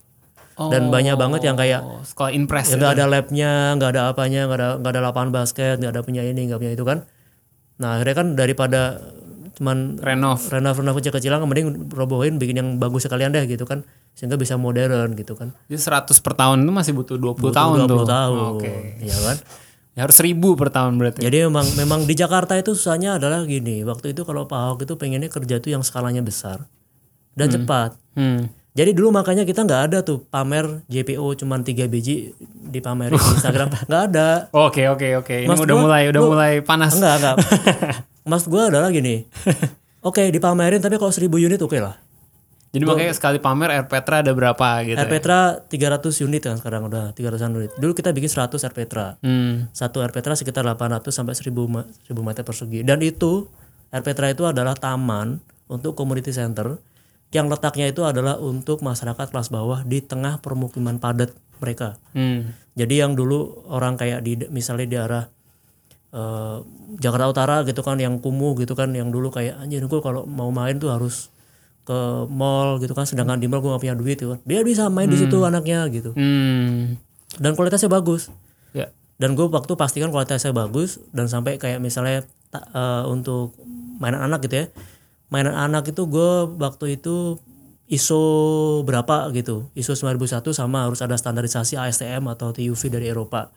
Dan 0.55 0.87
banyak 0.87 1.15
banget 1.15 1.43
yang 1.43 1.55
kayak 1.55 1.83
Oh, 1.83 1.99
sekolah 2.01 2.31
impress 2.31 2.71
ya 2.71 2.79
nggak 2.79 2.93
ada 2.93 3.05
labnya 3.05 3.51
nggak 3.75 3.89
ada 3.91 4.01
apanya 4.07 4.47
nggak 4.47 4.55
ada 4.55 4.69
nggak 4.79 4.91
ada 4.91 5.01
lapangan 5.01 5.29
basket 5.29 5.75
nggak 5.77 5.91
ada 5.91 6.01
punya 6.01 6.23
ini 6.23 6.47
nggak 6.47 6.59
punya 6.59 6.71
itu 6.71 6.83
kan. 6.83 7.03
Nah 7.75 7.99
akhirnya 7.99 8.15
kan 8.15 8.27
daripada 8.35 9.03
cuman 9.55 9.99
renov. 9.99 10.39
renov 10.47 10.75
renov 10.75 10.95
kecil-kecilan 10.95 11.39
mending 11.43 11.91
robohin 11.91 12.35
bikin 12.35 12.55
yang 12.55 12.69
bagus 12.75 13.03
sekalian 13.03 13.31
deh 13.31 13.43
gitu 13.45 13.63
kan 13.63 13.83
sehingga 14.15 14.33
bisa 14.33 14.55
modern 14.55 15.11
gitu 15.13 15.35
kan 15.35 15.51
Jadi 15.65 15.75
100 15.77 16.07
per 16.17 16.33
tahun 16.33 16.57
itu 16.57 16.71
masih 16.71 16.93
butuh 16.93 17.15
20 17.15 17.35
Butuh 17.37 17.51
tahun 17.51 17.75
20 17.81 17.91
tuh. 17.91 18.07
tahun 18.07 18.37
Oke. 18.55 18.73
ya 18.99 19.17
kan 19.21 19.37
Ya 19.91 20.01
harus 20.01 20.17
1000 20.17 20.33
per 20.55 20.69
tahun 20.69 20.93
berarti. 20.93 21.19
jadi 21.21 21.45
memang 21.45 21.63
memang 21.73 21.99
di 22.03 22.13
Jakarta 22.13 22.51
itu 22.53 22.71
susahnya 22.71 23.15
adalah 23.15 23.43
gini 23.43 23.79
waktu 23.81 24.11
itu 24.11 24.23
kalau 24.23 24.43
Pak 24.43 24.55
Ahok 24.57 24.79
itu 24.81 24.93
pengennya 24.93 25.27
kerja 25.29 25.55
itu 25.55 25.69
yang 25.69 25.81
skalanya 25.81 26.19
besar 26.21 26.63
dan 27.31 27.47
cepat 27.49 27.95
Hmm. 28.11 28.47
jadi 28.71 28.91
dulu 28.91 29.11
makanya 29.13 29.43
kita 29.43 29.61
nggak 29.61 29.81
ada 29.85 29.97
tuh 30.01 30.23
pamer 30.25 30.83
JPO 30.85 31.23
cuman 31.37 31.61
3 31.61 31.83
biji 31.85 32.31
dipamerin 32.65 33.13
di 33.13 33.29
Instagram 33.33 33.67
nggak 33.87 34.03
ada 34.09 34.47
Oke 34.49 34.83
oke 34.85 35.07
oke. 35.17 35.35
Ini 35.37 35.47
Mas 35.47 35.59
udah 35.59 35.71
gua- 35.73 35.83
mulai 35.85 36.03
udah 36.05 36.21
gua- 36.21 36.31
mulai 36.33 36.53
panas. 36.59 36.91
Enggak, 36.93 37.15
enggak. 37.17 37.35
Mas 38.25 38.43
gue 38.43 38.57
adalah 38.59 38.89
gini. 38.89 39.27
Oke, 40.01 40.21
dipamerin 40.27 40.77
tapi 40.79 40.95
kalau 40.95 41.09
1000 41.09 41.25
unit 41.39 41.57
oke 41.57 41.77
lah. 41.77 41.97
Jadi 42.75 42.83
makanya 42.83 43.15
sekali 43.15 43.39
pamer 43.39 43.71
Air 43.71 43.87
Petra 43.87 44.19
ada 44.19 44.35
berapa 44.35 44.67
gitu. 44.83 44.99
Air 44.99 45.07
ya? 45.07 45.13
Petra 45.15 45.39
300 45.63 46.27
unit 46.27 46.43
kan 46.43 46.59
sekarang 46.59 46.91
udah 46.91 47.15
300 47.15 47.55
unit. 47.55 47.71
Dulu 47.79 47.95
kita 47.95 48.11
bikin 48.11 48.27
100 48.27 48.51
Air 48.67 48.75
Petra. 48.75 49.15
Hmm. 49.23 49.71
Satu 49.71 50.03
Air 50.03 50.11
Petra 50.11 50.35
sekitar 50.35 50.67
800 50.67 51.07
sampai 51.07 51.39
1000 51.39 51.71
ma- 51.71 51.87
1000 52.03 52.19
meter 52.19 52.43
persegi. 52.43 52.83
Dan 52.83 52.99
itu 52.99 53.47
Air 53.95 54.03
Petra 54.03 54.27
itu 54.27 54.43
adalah 54.43 54.75
taman 54.75 55.39
untuk 55.71 55.95
community 55.95 56.35
center 56.35 56.75
yang 57.33 57.47
letaknya 57.51 57.89
itu 57.91 58.03
adalah 58.05 58.39
untuk 58.39 58.79
masyarakat 58.79 59.27
kelas 59.31 59.49
bawah 59.51 59.83
di 59.83 59.99
tengah 59.99 60.39
permukiman 60.39 60.99
padat 60.99 61.35
mereka. 61.59 61.99
Hmm. 62.11 62.55
Jadi 62.75 62.99
yang 62.99 63.15
dulu 63.15 63.67
orang 63.71 63.95
kayak 63.95 64.23
di 64.23 64.39
misalnya 64.51 64.87
di 64.87 64.97
arah 64.99 65.25
eh, 66.15 66.57
Jakarta 66.99 67.27
Utara 67.31 67.55
gitu 67.67 67.83
kan 67.83 67.99
yang 67.99 68.19
kumuh 68.23 68.55
gitu 68.59 68.75
kan 68.75 68.91
yang 68.95 69.11
dulu 69.11 69.31
kayak 69.31 69.59
anjir 69.59 69.83
gue 69.83 69.99
kalau 69.99 70.23
mau 70.23 70.51
main 70.51 70.79
tuh 70.79 70.91
harus 70.91 71.34
ke 71.85 72.25
mall 72.27 72.81
gitu 72.81 72.97
kan 72.97 73.05
sedangkan 73.05 73.37
di 73.37 73.45
mall 73.45 73.61
gue 73.61 73.69
gak 73.69 73.83
punya 73.85 73.95
duit 73.95 74.17
gitu 74.17 74.33
kan. 74.35 74.39
Dia 74.43 74.65
bisa 74.65 74.89
main 74.89 75.05
di 75.05 75.15
situ 75.21 75.37
anaknya 75.45 75.85
gitu. 75.93 76.11
Hmm. 76.17 76.97
Dan 77.37 77.53
kualitasnya 77.53 77.87
bagus. 77.87 78.33
Ya. 78.73 78.89
Dan 79.21 79.37
gue 79.37 79.45
waktu 79.47 79.77
pastikan 79.77 80.09
kualitasnya 80.09 80.51
bagus 80.51 80.97
dan 81.13 81.29
sampai 81.29 81.61
kayak 81.61 81.77
misalnya 81.79 82.25
eh, 82.51 83.03
untuk 83.05 83.53
mainan 84.01 84.25
anak 84.25 84.49
gitu 84.49 84.65
ya. 84.65 84.67
Mainan 85.29 85.53
anak 85.53 85.93
itu 85.93 86.09
gue 86.09 86.57
waktu 86.57 86.97
itu 86.97 87.37
ISO 87.85 88.21
berapa 88.81 89.29
gitu. 89.37 89.69
ISO 89.77 89.93
9001 89.93 90.41
sama 90.57 90.89
harus 90.89 91.05
ada 91.05 91.13
standarisasi 91.13 91.77
ASTM 91.77 92.25
atau 92.33 92.49
TUV 92.49 92.81
dari 92.89 93.13
Eropa. 93.13 93.53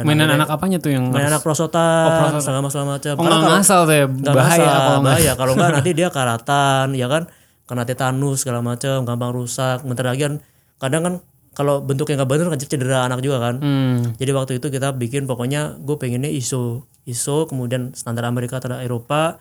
Dan 0.00 0.08
Mainan 0.08 0.32
anak 0.32 0.48
apanya 0.48 0.80
tuh 0.80 0.96
yang 0.96 1.12
mainan 1.12 1.34
anak 1.34 1.44
prosotan, 1.44 2.40
segala 2.40 2.70
segala 2.72 2.96
macam. 2.96 3.14
Oh 3.20 3.24
nggak 3.26 3.52
ngasal 3.52 3.80
tuh 3.84 3.96
ya 4.00 4.06
bahaya 4.08 4.70
kalau 4.70 5.00
bahaya. 5.04 5.32
Kalau 5.36 5.52
nggak 5.58 5.70
nanti 5.76 5.90
dia 5.98 6.08
karatan, 6.08 6.86
ya 6.96 7.06
kan, 7.10 7.28
kena 7.70 7.86
tetanus 7.86 8.42
segala 8.42 8.58
macam, 8.66 9.06
gampang 9.06 9.30
rusak. 9.30 9.86
Bentar 9.86 10.10
lagi 10.10 10.26
kan, 10.26 10.42
kadang 10.82 11.02
kan 11.06 11.14
kalau 11.54 11.78
bentuknya 11.78 12.18
nggak 12.18 12.30
bener 12.30 12.46
kan 12.50 12.58
cedera 12.58 13.06
anak 13.06 13.22
juga 13.22 13.38
kan. 13.38 13.62
Hmm. 13.62 14.18
Jadi 14.18 14.30
waktu 14.34 14.52
itu 14.58 14.66
kita 14.66 14.90
bikin 14.94 15.30
pokoknya 15.30 15.78
gue 15.78 15.94
pengennya 15.94 16.30
ISO, 16.30 16.82
ISO 17.06 17.46
kemudian 17.46 17.94
standar 17.94 18.26
Amerika 18.26 18.58
atau 18.58 18.74
Eropa, 18.74 19.38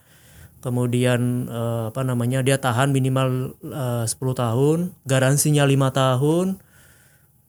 kemudian 0.62 1.50
eh, 1.50 1.84
apa 1.90 2.02
namanya 2.06 2.46
dia 2.46 2.58
tahan 2.58 2.94
minimal 2.94 3.58
eh, 3.66 4.06
10 4.06 4.14
tahun, 4.14 4.78
garansinya 5.06 5.66
lima 5.66 5.90
tahun, 5.90 6.58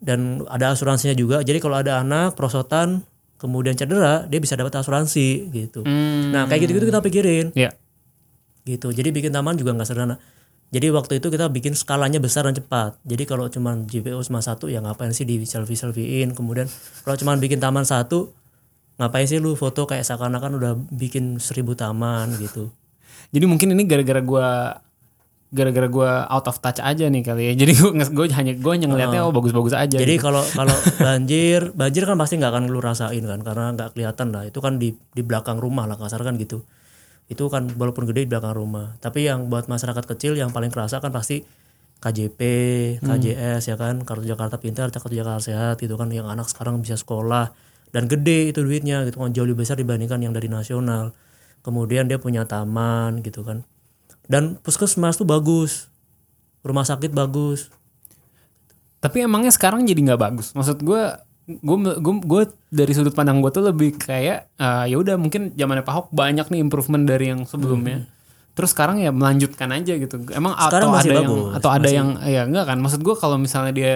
dan 0.01 0.45
ada 0.49 0.73
asuransinya 0.73 1.13
juga. 1.13 1.45
Jadi 1.45 1.61
kalau 1.61 1.77
ada 1.77 2.01
anak 2.01 2.37
prosotan 2.37 3.05
kemudian 3.41 3.73
cedera, 3.73 4.29
dia 4.29 4.37
bisa 4.37 4.57
dapat 4.57 4.77
asuransi 4.77 5.49
gitu. 5.53 5.81
Hmm. 5.85 6.33
Nah 6.33 6.45
kayak 6.45 6.69
gitu-gitu 6.69 6.89
kita 6.89 7.01
pikirin 7.01 7.47
Ya. 7.57 7.73
gitu. 8.63 8.93
Jadi 8.93 9.09
bikin 9.09 9.33
taman 9.33 9.57
juga 9.57 9.73
nggak 9.73 9.89
sederhana. 9.89 10.21
Jadi 10.71 10.87
waktu 10.95 11.19
itu 11.19 11.35
kita 11.35 11.51
bikin 11.51 11.75
skalanya 11.75 12.23
besar 12.23 12.47
dan 12.47 12.55
cepat. 12.55 12.95
Jadi 13.03 13.27
kalau 13.27 13.51
cuma 13.51 13.75
JPO 13.75 14.23
cuma 14.23 14.39
satu 14.39 14.71
ya 14.71 14.79
ngapain 14.79 15.11
sih 15.11 15.27
di 15.27 15.43
selfie 15.43 15.75
selfiein. 15.75 16.31
Kemudian 16.31 16.71
kalau 17.03 17.19
cuma 17.19 17.35
bikin 17.35 17.59
taman 17.59 17.83
satu 17.83 18.31
ngapain 19.03 19.27
sih 19.27 19.43
lu 19.43 19.59
foto 19.59 19.89
kayak 19.91 20.07
seakan-akan 20.07 20.63
udah 20.63 20.73
bikin 20.95 21.43
seribu 21.43 21.75
taman 21.75 22.39
gitu. 22.39 22.71
Jadi 23.35 23.45
mungkin 23.51 23.75
ini 23.75 23.83
gara-gara 23.83 24.23
gua 24.23 24.79
gara-gara 25.51 25.91
gua 25.91 26.31
out 26.31 26.47
of 26.47 26.63
touch 26.63 26.79
aja 26.79 27.11
nih 27.11 27.27
kali 27.27 27.51
ya. 27.51 27.53
Jadi 27.67 27.73
gue 27.75 27.91
gue 27.91 28.27
hanya 28.31 28.55
gue 28.55 28.71
hanya 28.71 28.87
ngeliatnya 28.87 29.27
oh 29.27 29.35
bagus-bagus 29.35 29.75
aja. 29.75 29.99
Jadi 29.99 30.23
gitu. 30.23 30.31
kalau 30.31 30.47
kalau 30.55 30.77
banjir, 31.03 31.75
banjir 31.75 32.07
kan 32.07 32.15
pasti 32.15 32.39
nggak 32.39 32.53
akan 32.55 32.65
lu 32.71 32.79
rasain 32.79 33.27
kan 33.27 33.43
karena 33.43 33.75
nggak 33.75 33.99
kelihatan 33.99 34.31
lah. 34.31 34.47
Itu 34.47 34.63
kan 34.63 34.79
di 34.79 34.95
di 34.95 35.23
belakang 35.27 35.59
rumah 35.59 35.91
lah 35.91 35.99
kasar 35.99 36.23
kan 36.23 36.39
gitu. 36.39 36.63
Itu 37.31 37.47
kan 37.47 37.71
walaupun 37.79 38.11
gede 38.11 38.27
di 38.27 38.29
belakang 38.35 38.59
rumah. 38.59 38.99
Tapi 38.99 39.31
yang 39.31 39.47
buat 39.47 39.71
masyarakat 39.71 40.05
kecil 40.05 40.35
yang 40.35 40.51
paling 40.51 40.75
kerasa 40.75 40.99
kan 40.99 41.15
pasti 41.15 41.47
KJP, 42.03 42.41
KJS 43.07 43.71
ya 43.71 43.77
kan, 43.79 44.03
Kartu 44.03 44.27
Jakarta 44.27 44.59
Pintar, 44.59 44.91
Kartu 44.91 45.15
Jakarta 45.15 45.39
Sehat 45.39 45.79
gitu 45.79 45.95
kan 45.95 46.11
yang 46.11 46.27
anak 46.27 46.51
sekarang 46.51 46.83
bisa 46.83 46.99
sekolah 46.99 47.55
dan 47.91 48.07
gede 48.07 48.55
itu 48.55 48.63
duitnya 48.63 49.03
gitu 49.07 49.19
kan 49.19 49.35
jauh 49.35 49.47
lebih 49.47 49.67
besar 49.67 49.75
dibandingkan 49.79 50.23
yang 50.23 50.35
dari 50.35 50.47
nasional. 50.47 51.15
Kemudian 51.61 52.09
dia 52.09 52.17
punya 52.17 52.47
taman 52.49 53.21
gitu 53.21 53.45
kan. 53.45 53.67
Dan 54.31 54.57
puskesmas 54.63 55.19
tuh 55.19 55.27
bagus. 55.27 55.91
Rumah 56.63 56.87
sakit 56.87 57.11
bagus. 57.13 57.69
Tapi 59.03 59.27
emangnya 59.27 59.53
sekarang 59.53 59.85
jadi 59.85 60.13
nggak 60.13 60.21
bagus. 60.23 60.55
Maksud 60.57 60.81
gue 60.81 61.03
gue 61.57 61.77
gue 61.97 62.15
gue 62.23 62.43
dari 62.69 62.93
sudut 62.93 63.11
pandang 63.11 63.41
gue 63.41 63.51
tuh 63.51 63.65
lebih 63.65 63.97
kayak 63.97 64.47
eh, 64.53 64.85
ya 64.87 64.97
udah 64.97 65.17
mungkin 65.17 65.51
zamannya 65.53 65.83
Pak 65.83 65.93
Ahok 65.93 66.07
banyak 66.11 66.47
nih 66.47 66.61
improvement 66.61 67.03
dari 67.03 67.29
yang 67.29 67.43
sebelumnya. 67.43 68.07
Terus 68.51 68.71
sekarang 68.71 68.99
ya 68.99 69.11
melanjutkan 69.11 69.71
aja 69.71 69.95
gitu. 69.95 70.21
Emang 70.31 70.53
Hmm. 70.53 70.69
Sekarang 70.69 70.91
atau 70.91 70.97
masih 70.99 71.11
ada 71.11 71.17
yang 71.17 71.31
bagus, 71.31 71.55
atau 71.57 71.71
ada 71.71 71.89
yang 71.89 72.09
ya 72.23 72.43
enggak 72.45 72.65
kan? 72.67 72.79
Maksud 72.79 73.01
gue 73.01 73.15
kalau 73.15 73.37
misalnya 73.37 73.73
dia 73.73 73.93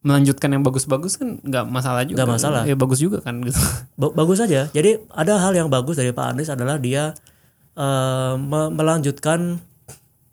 melanjutkan 0.00 0.52
yang 0.52 0.60
bagus-bagus 0.60 1.16
kan 1.16 1.40
nggak 1.40 1.64
masalah 1.66 2.04
juga. 2.04 2.22
Nggak 2.22 2.30
masalah. 2.30 2.62
Ya 2.64 2.76
bagus 2.76 3.00
juga 3.00 3.18
kan 3.20 3.40
gitu. 3.40 3.56
Ba- 4.00 4.14
bagus 4.14 4.38
aja. 4.38 4.68
Jadi 4.70 4.90
ada 5.10 5.40
hal 5.40 5.52
yang 5.52 5.68
bagus 5.68 5.96
dari 5.96 6.12
Pak 6.12 6.36
Anies 6.36 6.48
adalah 6.48 6.76
dia 6.76 7.16
eh, 7.74 8.34
me- 8.36 8.70
melanjutkan 8.70 9.58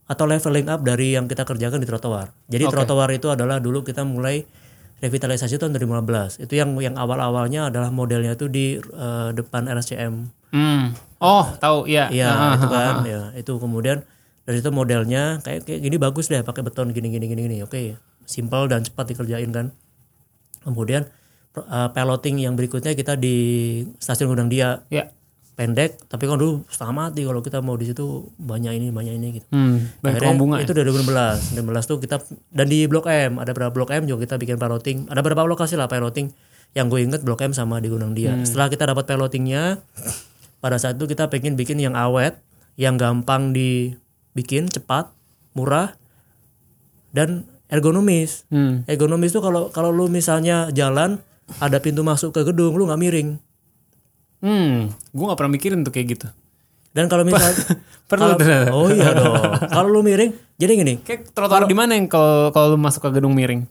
atau 0.06 0.28
leveling 0.28 0.68
up 0.68 0.84
dari 0.84 1.16
yang 1.16 1.26
kita 1.26 1.42
kerjakan 1.42 1.80
di 1.80 1.88
trotoar. 1.88 2.36
Jadi 2.46 2.68
Oke. 2.68 2.74
trotoar 2.76 3.10
itu 3.16 3.32
adalah 3.32 3.58
dulu 3.58 3.80
kita 3.80 4.04
mulai 4.04 4.44
revitalisasi 5.02 5.58
tahun 5.58 5.76
2015. 5.76 6.46
Itu 6.46 6.54
yang 6.54 6.78
yang 6.78 6.96
awal-awalnya 6.96 7.74
adalah 7.74 7.90
modelnya 7.90 8.38
itu 8.38 8.46
di 8.48 8.78
eh, 8.78 9.30
depan 9.34 9.66
RSCM. 9.66 10.30
Hmm. 10.54 10.94
Oh 11.18 11.46
tahu 11.58 11.90
ya. 11.90 12.08
Iya, 12.14 12.30
Ah, 12.30 12.54
itu 12.56 12.68
ah, 12.70 12.72
kan 12.72 12.96
ah. 13.02 13.06
ya. 13.10 13.22
Itu 13.34 13.58
kemudian 13.58 14.06
dari 14.46 14.62
itu 14.62 14.70
modelnya 14.70 15.42
kayak 15.42 15.66
kayak 15.66 15.82
gini 15.82 15.98
bagus 15.98 16.30
deh 16.30 16.42
pakai 16.46 16.62
beton 16.62 16.94
gini 16.94 17.10
gini 17.10 17.26
gini 17.26 17.42
gini. 17.50 17.58
Oke, 17.66 17.98
simple 18.30 18.70
dan 18.70 18.86
cepat 18.86 19.12
dikerjain 19.12 19.50
kan. 19.50 19.74
Kemudian 20.62 21.10
eh, 21.58 21.90
piloting 21.92 22.46
yang 22.46 22.54
berikutnya 22.54 22.94
kita 22.94 23.18
di 23.18 23.36
stasiun 23.98 24.30
Gudang 24.30 24.54
Dia 24.54 24.86
Ya. 24.94 25.10
Pendek 25.62 26.10
tapi 26.10 26.26
kan 26.26 26.42
dulu 26.42 26.66
setengah 26.66 26.96
mati 27.06 27.22
kalau 27.22 27.46
kita 27.46 27.62
mau 27.62 27.78
di 27.78 27.86
situ 27.86 28.34
banyak 28.42 28.74
ini 28.82 28.90
banyak 28.90 29.14
ini 29.14 29.28
gitu. 29.38 29.48
Hmm. 29.54 29.94
Banyak 30.02 30.18
Akhirnya 30.18 30.42
bunga. 30.42 30.58
itu 30.58 30.74
dari 30.74 30.90
2016. 30.90 31.62
2016 31.62 31.86
tuh 31.86 31.98
kita 32.02 32.18
dan 32.50 32.66
di 32.66 32.90
Blok 32.90 33.06
M 33.06 33.38
ada 33.38 33.54
beberapa 33.54 33.70
Blok 33.70 33.94
M 33.94 34.10
juga 34.10 34.26
kita 34.26 34.42
bikin 34.42 34.58
piloting. 34.58 35.06
Ada 35.14 35.22
beberapa 35.22 35.46
lokasi 35.46 35.78
lah 35.78 35.86
piloting 35.86 36.34
yang 36.74 36.90
gue 36.90 37.06
inget 37.06 37.22
Blok 37.22 37.46
M 37.46 37.54
sama 37.54 37.78
di 37.78 37.94
Gunung 37.94 38.18
Dia. 38.18 38.34
Setelah 38.42 38.74
kita 38.74 38.90
dapat 38.90 39.06
pilotingnya, 39.06 39.86
pada 40.58 40.82
saat 40.82 40.98
itu 40.98 41.06
kita 41.06 41.30
pengen 41.30 41.54
bikin 41.54 41.78
yang 41.78 41.94
awet, 41.94 42.42
yang 42.80 42.98
gampang 42.98 43.54
dibikin, 43.54 44.66
cepat, 44.66 45.14
murah, 45.54 45.94
dan 47.14 47.46
ergonomis. 47.70 48.50
Hmm. 48.50 48.82
Ergonomis 48.90 49.30
tuh 49.30 49.46
kalau 49.46 49.70
kalau 49.70 49.94
lu 49.94 50.10
misalnya 50.10 50.74
jalan 50.74 51.22
ada 51.60 51.78
pintu 51.84 52.02
masuk 52.02 52.32
ke 52.34 52.42
gedung, 52.48 52.74
lu 52.74 52.88
nggak 52.88 52.98
miring. 52.98 53.30
Hmm. 54.42 54.90
Gue 55.14 55.24
nggak 55.24 55.38
pernah 55.38 55.54
mikirin 55.54 55.82
tuh 55.82 55.94
kayak 55.94 56.08
gitu. 56.18 56.28
Dan 56.92 57.08
kalau 57.08 57.24
misalnya 57.24 57.56
Perlu. 58.12 58.36
Oh 58.76 58.92
iya 58.92 59.16
dong. 59.16 59.32
kalau 59.76 59.88
lu 59.88 60.04
miring, 60.04 60.36
jadi 60.60 60.76
gini, 60.76 61.00
Kayak 61.00 61.32
trotoar 61.32 61.64
di 61.64 61.72
mana 61.72 61.96
yang 61.96 62.12
kalau 62.12 62.52
kalau 62.52 62.76
lu 62.76 62.78
masuk 62.78 63.08
ke 63.08 63.16
gedung 63.16 63.32
miring? 63.32 63.64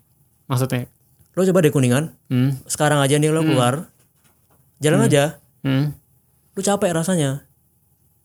Maksudnya? 0.47 0.89
lu 1.31 1.47
coba 1.47 1.63
deh 1.63 1.71
kuningan, 1.71 2.11
Hmm. 2.27 2.59
sekarang 2.67 2.99
aja 2.99 3.15
nih 3.15 3.31
lo 3.31 3.41
keluar 3.41 3.87
jalan 4.79 5.07
aja 5.07 5.39
Hmm. 5.63 5.95
lu 6.53 6.61
capek 6.61 6.91
rasanya 6.91 7.47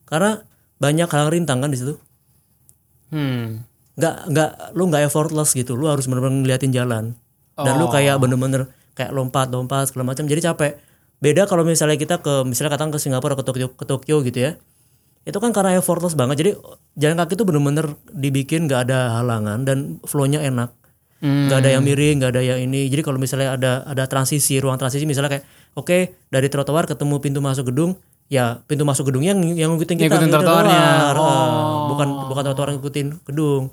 karena 0.04 0.42
banyak 0.76 1.06
hal 1.06 1.30
rintang 1.30 1.62
kan 1.62 1.70
di 1.70 1.78
situ 1.78 2.02
Hmm. 3.08 3.62
nggak 3.94 4.16
nggak 4.26 4.50
lu 4.74 4.90
nggak 4.90 5.06
effortless 5.06 5.54
gitu 5.54 5.78
lu 5.78 5.86
harus 5.86 6.04
bener-bener 6.04 6.42
ngeliatin 6.42 6.74
jalan 6.74 7.14
dan 7.54 7.74
lu 7.78 7.86
kayak 7.86 8.18
bener-bener 8.18 8.68
kayak 8.92 9.14
lompat 9.14 9.48
lompat 9.48 9.88
segala 9.88 10.10
macam 10.10 10.26
jadi 10.26 10.52
capek 10.52 10.76
beda 11.18 11.44
kalau 11.44 11.62
misalnya 11.62 11.96
kita 11.96 12.20
ke 12.20 12.44
misalnya 12.44 12.74
katakan 12.74 12.92
ke 12.92 12.98
Singapura 12.98 13.32
ke 13.32 13.42
Tokyo 13.42 13.72
ke 13.72 13.84
Tokyo 13.84 14.20
gitu 14.20 14.38
ya 14.38 14.52
itu 15.22 15.34
kan 15.36 15.50
karena 15.50 15.74
effortless 15.74 16.14
banget 16.14 16.36
jadi 16.38 16.50
jalan 16.94 17.16
kaki 17.18 17.34
itu 17.34 17.42
bener-bener 17.42 17.86
dibikin 18.08 18.66
nggak 18.66 18.86
ada 18.86 19.18
halangan 19.18 19.62
dan 19.62 19.78
flownya 20.02 20.40
enak 20.40 20.72
Hmm. 21.16 21.48
nggak 21.48 21.64
ada 21.64 21.70
yang 21.72 21.80
miring 21.80 22.20
nggak 22.20 22.28
ada 22.28 22.42
yang 22.44 22.60
ini 22.60 22.92
jadi 22.92 23.00
kalau 23.00 23.16
misalnya 23.16 23.56
ada 23.56 23.80
ada 23.88 24.04
transisi 24.04 24.60
ruang 24.60 24.76
transisi 24.76 25.08
misalnya 25.08 25.32
kayak 25.32 25.44
oke 25.72 25.98
dari 26.28 26.52
trotoar 26.52 26.84
ketemu 26.84 27.16
pintu 27.24 27.40
masuk 27.40 27.72
gedung 27.72 27.96
ya 28.28 28.60
pintu 28.68 28.84
masuk 28.84 29.08
gedung 29.08 29.24
yang 29.24 29.40
yang 29.56 29.72
ngikutin 29.72 29.96
kita 29.96 30.12
Ngikutin 30.12 30.28
trotoarnya. 30.28 30.76
trotoar. 31.08 31.16
Oh. 31.16 31.24
Ah, 31.24 31.48
bukan 31.88 32.08
bukan 32.28 32.42
trotoar 32.44 32.68
ngikutin 32.76 33.06
gedung 33.24 33.72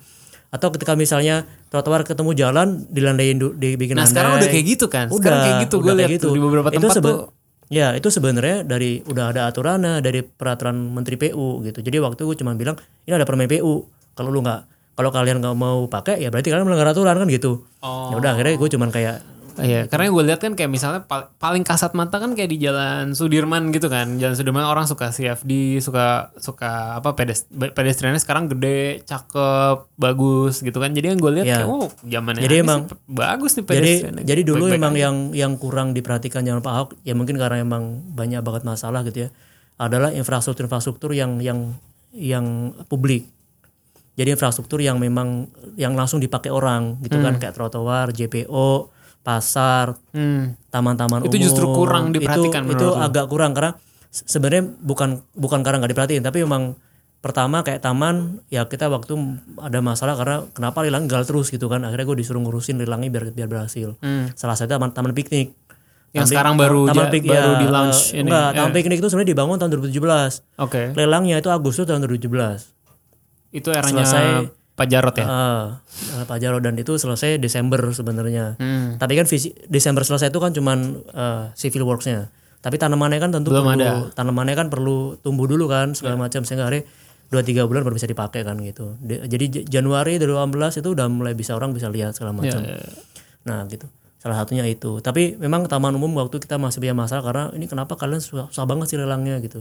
atau 0.53 0.69
ketika 0.69 0.93
misalnya 0.93 1.35
trotoar 1.67 2.01
ketemu 2.03 2.31
jalan 2.33 2.67
dilandain 2.87 3.35
du- 3.35 3.51
dibikin 3.51 3.97
Nah 3.97 4.05
sekarang 4.05 4.37
landai. 4.37 4.45
udah 4.45 4.49
kayak 4.53 4.65
gitu 4.69 4.85
kan? 4.87 5.05
udah 5.07 5.17
Sekarang 5.17 5.39
kayak 5.41 5.55
gitu 5.63 5.75
gue 5.75 5.83
udah 5.83 5.95
lihat 5.95 6.09
kayak 6.11 6.21
tuh 6.21 6.31
di 6.31 6.39
beberapa 6.39 6.67
itu 6.67 6.77
tempat 6.79 6.95
sebe- 6.95 7.09
tuh. 7.09 7.19
ya 7.67 7.87
itu 7.91 8.07
sebenarnya 8.07 8.57
dari 8.63 8.91
udah 9.03 9.25
ada 9.27 9.41
aturannya 9.45 9.93
dari 9.99 10.21
peraturan 10.21 10.77
menteri 10.87 11.15
PU 11.17 11.47
gitu 11.63 11.79
jadi 11.79 11.97
waktu 11.99 12.21
gue 12.21 12.37
cuma 12.37 12.53
bilang 12.53 12.77
ini 13.01 13.11
ada 13.11 13.25
permen 13.25 13.49
PU 13.49 13.73
kalau 14.13 14.29
lu 14.29 14.39
nggak 14.39 14.61
kalau 14.93 15.09
kalian 15.09 15.37
nggak 15.39 15.55
mau 15.55 15.87
pakai 15.87 16.17
ya 16.17 16.29
berarti 16.29 16.47
kalian 16.47 16.63
melanggar 16.63 16.93
aturan 16.93 17.17
kan 17.17 17.25
gitu 17.27 17.65
Oh. 17.81 18.07
ya 18.07 18.15
udah 18.15 18.31
akhirnya 18.31 18.53
gue 18.53 18.69
cuman 18.69 18.87
kayak 18.87 19.15
Iya, 19.55 19.85
karena 19.85 20.07
gue 20.07 20.23
lihat 20.23 20.39
kan 20.39 20.53
kayak 20.53 20.67
misalnya 20.67 21.01
pal- 21.01 21.29
paling 21.35 21.61
kasat 21.61 21.91
mata 21.91 22.17
kan 22.17 22.31
kayak 22.31 22.47
di 22.47 22.57
Jalan 22.57 23.11
Sudirman 23.11 23.69
gitu 23.69 23.85
kan. 23.85 24.17
Jalan 24.17 24.33
Sudirman 24.33 24.63
orang 24.63 24.83
suka 24.83 25.09
CFD, 25.09 25.77
suka 25.77 26.33
suka 26.35 26.97
apa 26.97 27.13
pedes, 27.13 27.45
pedestriannya 27.47 28.17
sekarang 28.17 28.47
gede, 28.47 29.03
cakep, 29.03 29.93
bagus 29.93 30.59
gitu 30.59 30.75
kan. 30.75 30.89
Jadi 30.89 31.05
yang 31.07 31.19
gue 31.19 31.31
lihat 31.33 31.45
Ya. 31.45 31.55
kayak 31.59 31.69
oh, 31.69 31.89
zamannya 32.01 32.41
Jadi 32.41 32.55
emang- 32.57 32.83
sih 32.83 32.97
bagus 33.05 33.51
nih 33.51 33.63
jadi 33.63 33.69
pedestriannya. 33.69 34.23
jadi 34.23 34.41
dulu 34.43 34.63
Baik-baik 34.63 34.79
emang 34.79 34.93
aja. 34.93 35.01
yang 35.03 35.15
yang 35.33 35.53
kurang 35.55 35.87
diperhatikan 35.91 36.41
zaman 36.41 36.61
Pak 36.61 36.73
Ahok 36.73 36.89
ya 37.01 37.13
mungkin 37.13 37.35
karena 37.35 37.57
emang 37.59 37.83
banyak 38.09 38.39
banget 38.39 38.63
masalah 38.63 39.01
gitu 39.03 39.25
ya 39.25 39.29
adalah 39.75 40.09
infrastruktur-infrastruktur 40.09 41.11
yang 41.11 41.37
yang 41.39 41.77
yang 42.11 42.45
publik 42.85 43.25
jadi 44.13 44.33
infrastruktur 44.33 44.77
yang 44.77 44.97
memang 44.97 45.49
yang 45.73 45.93
langsung 45.93 46.17
dipakai 46.17 46.49
orang 46.49 47.01
gitu 47.01 47.17
kan 47.17 47.37
kayak 47.37 47.51
trotoar 47.51 48.09
JPO 48.09 48.93
pasar 49.23 49.95
Hmm. 50.11 50.59
taman-taman 50.67 51.23
Itu 51.23 51.31
umum 51.31 51.41
justru 51.41 51.65
kurang 51.65 52.11
diperhatikan 52.11 52.63
itu, 52.65 52.75
itu 52.75 52.87
agak 52.93 53.25
kurang 53.25 53.51
karena 53.51 53.79
se- 54.05 54.27
sebenarnya 54.27 54.67
bukan 54.77 55.23
bukan 55.33 55.63
karena 55.63 55.79
nggak 55.79 55.91
diperhatiin 55.91 56.21
tapi 56.21 56.43
memang 56.43 56.75
pertama 57.17 57.63
kayak 57.63 57.79
taman 57.79 58.15
ya 58.47 58.67
kita 58.67 58.85
waktu 58.85 59.15
ada 59.57 59.79
masalah 59.79 60.13
karena 60.13 60.43
kenapa 60.49 60.83
lilang 60.83 61.07
gal 61.07 61.23
terus 61.23 61.47
gitu 61.47 61.65
kan 61.65 61.79
akhirnya 61.81 62.03
gue 62.05 62.17
disuruh 62.17 62.37
ngurusin 62.37 62.75
lilangnya 62.75 63.07
biar 63.09 63.31
biar 63.31 63.47
berhasil 63.47 63.95
Hmm. 63.97 64.27
salah 64.33 64.53
satu 64.53 64.69
taman 64.69 64.91
taman 64.91 65.11
piknik 65.13 65.55
Yang 66.11 66.19
Taman 66.21 66.33
sekarang 66.35 66.55
baru 66.59 66.81
taman 66.85 66.99
ja- 66.99 67.09
pik- 67.09 67.25
baru 67.25 67.49
ya, 67.49 67.57
di 67.57 67.67
launch 67.67 67.99
eh, 68.05 68.19
ini. 68.19 68.27
enggak 68.27 68.45
Eh. 68.45 68.53
taman 68.53 68.71
piknik 68.71 68.97
itu 68.99 69.07
sebenarnya 69.07 69.31
dibangun 69.31 69.55
tahun 69.57 69.69
2017 69.73 70.33
Oke. 70.59 70.81
lelangnya 70.93 71.35
itu 71.39 71.49
Agustus 71.49 71.87
tahun 71.87 72.03
2017 72.03 72.69
Itu 73.51 73.69
eranya 73.69 74.03
Selesai. 74.03 74.62
Pak 74.73 74.87
Jarot 74.87 75.13
ya. 75.13 75.25
Ah, 75.25 75.65
eh, 76.11 76.25
Pak 76.25 76.37
Jarod 76.37 76.59
dan 76.59 76.73
itu 76.73 76.93
selesai 76.93 77.37
Desember 77.37 77.77
sebenarnya 77.89 78.57
Hmm. 78.57 78.97
tapi 78.97 79.13
kan 79.13 79.23
visi 79.23 79.53
Desember 79.67 80.01
selesai 80.01 80.27
itu 80.27 80.37
kan 80.37 80.49
cuman 80.49 80.77
eh, 81.07 81.43
civil 81.53 81.83
worksnya. 81.83 82.33
Tapi 82.57 82.75
tanamannya 82.75 83.19
kan 83.19 83.29
tentu 83.29 83.51
Belum 83.51 83.67
perlu 83.67 83.83
ada. 83.83 84.09
tanamannya 84.13 84.55
kan 84.55 84.67
perlu 84.67 85.19
tumbuh 85.19 85.45
dulu 85.45 85.67
kan 85.67 85.91
segala 85.91 86.15
macam 86.17 86.41
sehingga 86.41 86.65
hari 86.65 86.87
dua 87.27 87.41
tiga 87.41 87.65
bulan 87.65 87.81
baru 87.81 87.93
bisa 87.93 88.05
dipakai 88.05 88.41
kan 88.41 88.55
gitu. 88.57 88.95
Di- 88.97 89.19
jadi 89.21 89.45
Januari 89.67 90.15
2018 90.15 90.79
itu 90.79 90.89
udah 90.89 91.05
mulai 91.05 91.33
bisa 91.33 91.53
orang 91.53 91.69
bisa 91.69 91.85
lihat 91.87 92.13
segala 92.13 92.31
macam. 92.31 92.61
Ya, 92.61 92.73
ya. 92.73 92.89
Nah 93.43 93.67
gitu. 93.67 93.85
Salah 94.17 94.39
satunya 94.39 94.63
itu. 94.63 94.97
Tapi 94.97 95.35
memang 95.35 95.67
taman 95.67 95.91
umum 95.91 96.15
waktu 96.15 96.39
kita 96.39 96.55
masih 96.55 96.79
punya 96.79 96.95
masalah 96.95 97.21
karena 97.21 97.43
ini 97.51 97.67
kenapa 97.67 97.93
kalian 97.93 98.17
susah, 98.17 98.47
susah 98.47 98.63
banget 98.63 98.87
sih 98.87 98.97
lelangnya 98.97 99.37
gitu. 99.37 99.59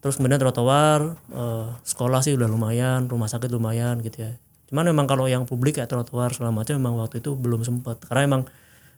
Terus 0.00 0.16
kemudian 0.16 0.40
trotoar, 0.40 1.16
eh, 1.32 1.66
sekolah 1.84 2.24
sih 2.24 2.32
udah 2.36 2.48
lumayan, 2.48 3.08
rumah 3.08 3.28
sakit 3.28 3.52
lumayan 3.52 4.00
gitu 4.00 4.24
ya. 4.24 4.32
Cuman 4.72 4.88
memang 4.88 5.04
kalau 5.04 5.28
yang 5.28 5.44
publik 5.44 5.76
kayak 5.76 5.92
trotoar 5.92 6.32
segala 6.32 6.56
macam 6.56 6.76
memang 6.80 6.96
waktu 6.96 7.20
itu 7.20 7.36
belum 7.36 7.60
sempat. 7.62 8.00
Karena 8.08 8.24
emang 8.24 8.42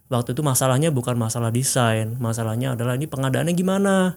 waktu 0.06 0.36
itu 0.36 0.44
masalahnya 0.46 0.94
bukan 0.94 1.18
masalah 1.18 1.50
desain, 1.50 2.14
masalahnya 2.22 2.78
adalah 2.78 2.94
ini 2.94 3.10
pengadaannya 3.10 3.54
gimana. 3.56 4.16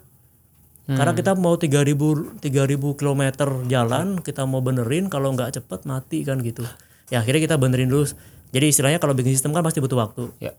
Karena 0.85 1.17
kita 1.17 1.33
mau 1.33 1.57
3000 1.57 2.37
3000 2.45 2.93
km 2.93 3.21
jalan, 3.65 4.21
kita 4.21 4.45
mau 4.45 4.61
benerin 4.61 5.09
kalau 5.09 5.33
nggak 5.33 5.57
cepet 5.57 5.81
mati 5.89 6.21
kan 6.21 6.37
gitu. 6.45 6.61
Ya 7.09 7.25
akhirnya 7.25 7.41
kita 7.41 7.57
benerin 7.57 7.89
dulu. 7.89 8.05
Jadi 8.53 8.65
istilahnya 8.69 9.01
kalau 9.01 9.17
bikin 9.17 9.33
sistem 9.33 9.49
kan 9.57 9.65
pasti 9.65 9.81
butuh 9.81 9.97
waktu. 9.97 10.29
Ya. 10.37 10.53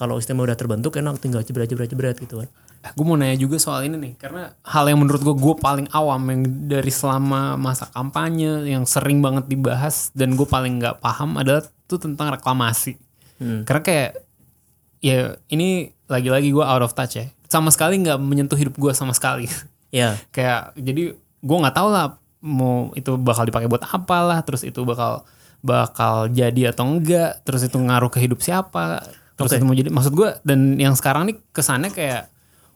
Kalau 0.00 0.16
sistemnya 0.16 0.48
udah 0.48 0.56
terbentuk 0.56 0.96
enak 0.96 1.20
tinggal 1.20 1.44
jebret 1.44 1.68
jebret 1.68 1.92
jebret 1.92 2.16
gitu 2.16 2.40
kan. 2.40 2.48
Gue 2.96 3.04
mau 3.04 3.20
nanya 3.20 3.36
juga 3.36 3.60
soal 3.60 3.84
ini 3.84 4.00
nih, 4.00 4.12
karena 4.16 4.56
hal 4.64 4.88
yang 4.88 5.04
menurut 5.04 5.20
gue 5.20 5.36
gue 5.36 5.54
paling 5.60 5.92
awam 5.92 6.24
yang 6.32 6.40
dari 6.64 6.88
selama 6.88 7.60
masa 7.60 7.84
kampanye 7.92 8.72
yang 8.72 8.88
sering 8.88 9.20
banget 9.20 9.44
dibahas 9.52 10.08
dan 10.16 10.32
gue 10.32 10.48
paling 10.48 10.80
nggak 10.80 11.04
paham 11.04 11.36
adalah 11.36 11.60
tuh 11.84 12.00
tentang 12.00 12.32
reklamasi. 12.32 12.96
Karena 13.68 13.82
kayak 13.84 14.10
ya 15.04 15.36
ini 15.52 15.92
lagi-lagi 16.08 16.48
gue 16.48 16.64
out 16.64 16.80
of 16.80 16.96
touch 16.96 17.20
ya, 17.20 17.28
sama 17.52 17.68
sekali 17.68 18.00
nggak 18.00 18.16
menyentuh 18.16 18.56
hidup 18.56 18.80
gue 18.80 18.92
sama 18.96 19.12
sekali. 19.12 19.44
Ya, 19.90 20.14
kayak 20.30 20.78
jadi 20.78 21.18
gue 21.18 21.56
nggak 21.66 21.74
tahu 21.74 21.90
lah 21.90 22.14
mau 22.38 22.94
itu 22.94 23.18
bakal 23.18 23.42
dipakai 23.42 23.66
buat 23.66 23.82
apa 23.82 24.22
lah, 24.22 24.38
terus 24.46 24.62
itu 24.62 24.86
bakal 24.86 25.26
bakal 25.66 26.30
jadi 26.30 26.70
atau 26.70 26.86
enggak, 26.86 27.42
terus 27.42 27.66
itu 27.66 27.74
ngaruh 27.74 28.06
ke 28.06 28.22
hidup 28.22 28.38
siapa, 28.38 29.02
terus 29.40 29.56
itu 29.56 29.64
mau 29.64 29.76
jadi 29.76 29.88
maksud 29.88 30.12
gue 30.12 30.28
dan 30.44 30.76
yang 30.76 30.92
sekarang 30.92 31.32
nih 31.32 31.36
kesannya 31.56 31.90
kayak 31.90 32.28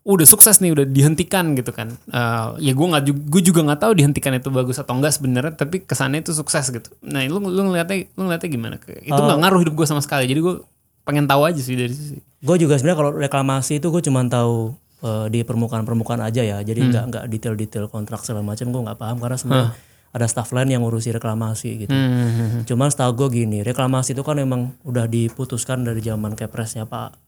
udah 0.04 0.26
sukses 0.28 0.60
nih 0.60 0.76
udah 0.76 0.84
dihentikan 0.84 1.56
gitu 1.56 1.72
kan. 1.72 1.96
Eh, 2.12 2.48
ya 2.60 2.72
gue 2.76 2.86
nggak 2.92 3.02
gue 3.08 3.42
juga 3.44 3.64
nggak 3.64 3.80
tahu 3.80 3.92
dihentikan 3.96 4.36
itu 4.36 4.52
bagus 4.52 4.76
atau 4.76 4.92
enggak 4.92 5.16
sebenarnya 5.16 5.56
tapi 5.56 5.80
kesannya 5.80 6.20
itu 6.20 6.36
sukses 6.36 6.68
gitu. 6.68 6.92
Nah 7.00 7.24
lu 7.24 7.40
lu 7.40 7.72
ngeliatnya 7.72 8.12
lu 8.16 8.28
ngeliatnya 8.28 8.50
gimana? 8.52 8.76
Itu 8.80 9.16
nggak 9.16 9.38
ngaruh 9.40 9.60
hidup 9.64 9.74
gue 9.76 9.86
sama 9.88 10.04
sekali 10.04 10.28
jadi 10.28 10.44
gue 10.44 10.60
pengen 11.08 11.24
tahu 11.24 11.48
aja 11.48 11.60
sih 11.60 11.72
dari 11.72 11.92
sisi. 11.96 12.20
Gue 12.44 12.56
juga 12.60 12.76
sebenarnya 12.76 12.98
kalau 13.00 13.12
reklamasi 13.16 13.80
itu 13.80 13.88
gue 13.88 14.02
cuma 14.04 14.20
tahu 14.28 14.76
eh, 15.00 15.26
di 15.32 15.40
permukaan-permukaan 15.40 16.20
aja 16.20 16.44
ya. 16.44 16.60
Jadi 16.60 16.84
nggak 16.92 17.04
nggak 17.08 17.24
detail-detail 17.32 17.88
kontrak 17.88 18.20
segala 18.28 18.44
macam 18.44 18.68
gue 18.68 18.82
nggak 18.84 19.00
paham 19.00 19.16
karena 19.24 19.36
sebenarnya 19.40 19.72
ada 20.14 20.30
staff 20.30 20.54
lain 20.54 20.70
yang 20.70 20.86
ngurusi 20.86 21.10
reklamasi 21.10 21.84
gitu. 21.84 21.90
Hmm. 21.90 22.62
Cuman 22.62 22.86
setahu 22.86 23.26
gue 23.26 23.42
gini, 23.42 23.66
reklamasi 23.66 24.14
itu 24.14 24.22
kan 24.22 24.38
memang 24.38 24.78
udah 24.86 25.10
diputuskan 25.10 25.82
dari 25.82 25.98
zaman 25.98 26.38
kepresnya 26.38 26.86
Pak 26.86 27.18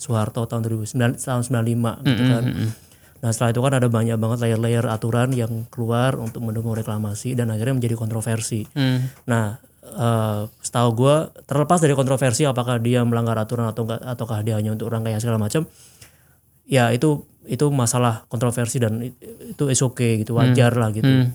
Soeharto 0.00 0.48
tahun 0.48 0.64
2009 0.64 1.20
tahun 1.20 1.42
95 1.44 2.08
gitu 2.08 2.22
kan. 2.24 2.42
Nah 3.22 3.30
setelah 3.30 3.50
itu 3.52 3.60
kan 3.62 3.72
ada 3.76 3.86
banyak 3.86 4.16
banget 4.18 4.38
layer-layer 4.42 4.84
aturan 4.88 5.30
yang 5.30 5.68
keluar 5.68 6.16
untuk 6.16 6.42
mendukung 6.42 6.72
reklamasi 6.72 7.36
dan 7.36 7.52
akhirnya 7.52 7.78
menjadi 7.78 7.94
kontroversi. 7.94 8.66
Hmm. 8.74 9.12
Nah, 9.28 9.60
eh, 9.84 10.42
setahu 10.58 10.88
gue 10.96 11.14
terlepas 11.44 11.78
dari 11.78 11.94
kontroversi 11.94 12.48
apakah 12.48 12.80
dia 12.80 13.04
melanggar 13.06 13.36
aturan 13.38 13.68
atau 13.70 13.86
enggak 13.86 14.00
ataukah 14.02 14.40
dia 14.42 14.56
hanya 14.58 14.72
untuk 14.74 14.90
rangkaian 14.90 15.20
segala 15.20 15.38
macam, 15.38 15.68
ya 16.66 16.90
itu 16.90 17.22
itu 17.46 17.66
masalah 17.68 18.24
kontroversi 18.26 18.78
dan 18.78 19.02
it- 19.02 19.18
itu 19.54 19.64
is 19.68 19.82
okay 19.82 20.22
gitu 20.22 20.38
wajar 20.38 20.72
lah 20.74 20.90
gitu. 20.90 21.06
Hmm. 21.06 21.34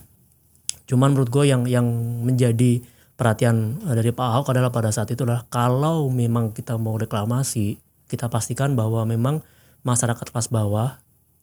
Cuman 0.87 1.13
menurut 1.13 1.29
gue 1.29 1.45
yang 1.45 1.67
yang 1.67 1.85
menjadi 2.23 2.81
perhatian 3.19 3.83
eh, 3.83 3.95
dari 3.95 4.15
Pak 4.15 4.23
Ahok 4.23 4.55
adalah 4.55 4.71
pada 4.71 4.89
saat 4.89 5.11
itu 5.11 5.27
adalah 5.27 5.43
kalau 5.51 6.07
memang 6.07 6.55
kita 6.55 6.79
mau 6.79 6.95
reklamasi, 6.95 7.77
kita 8.07 8.31
pastikan 8.31 8.73
bahwa 8.73 9.03
memang 9.03 9.43
masyarakat 9.83 10.31
kelas 10.31 10.47
bawah 10.49 10.97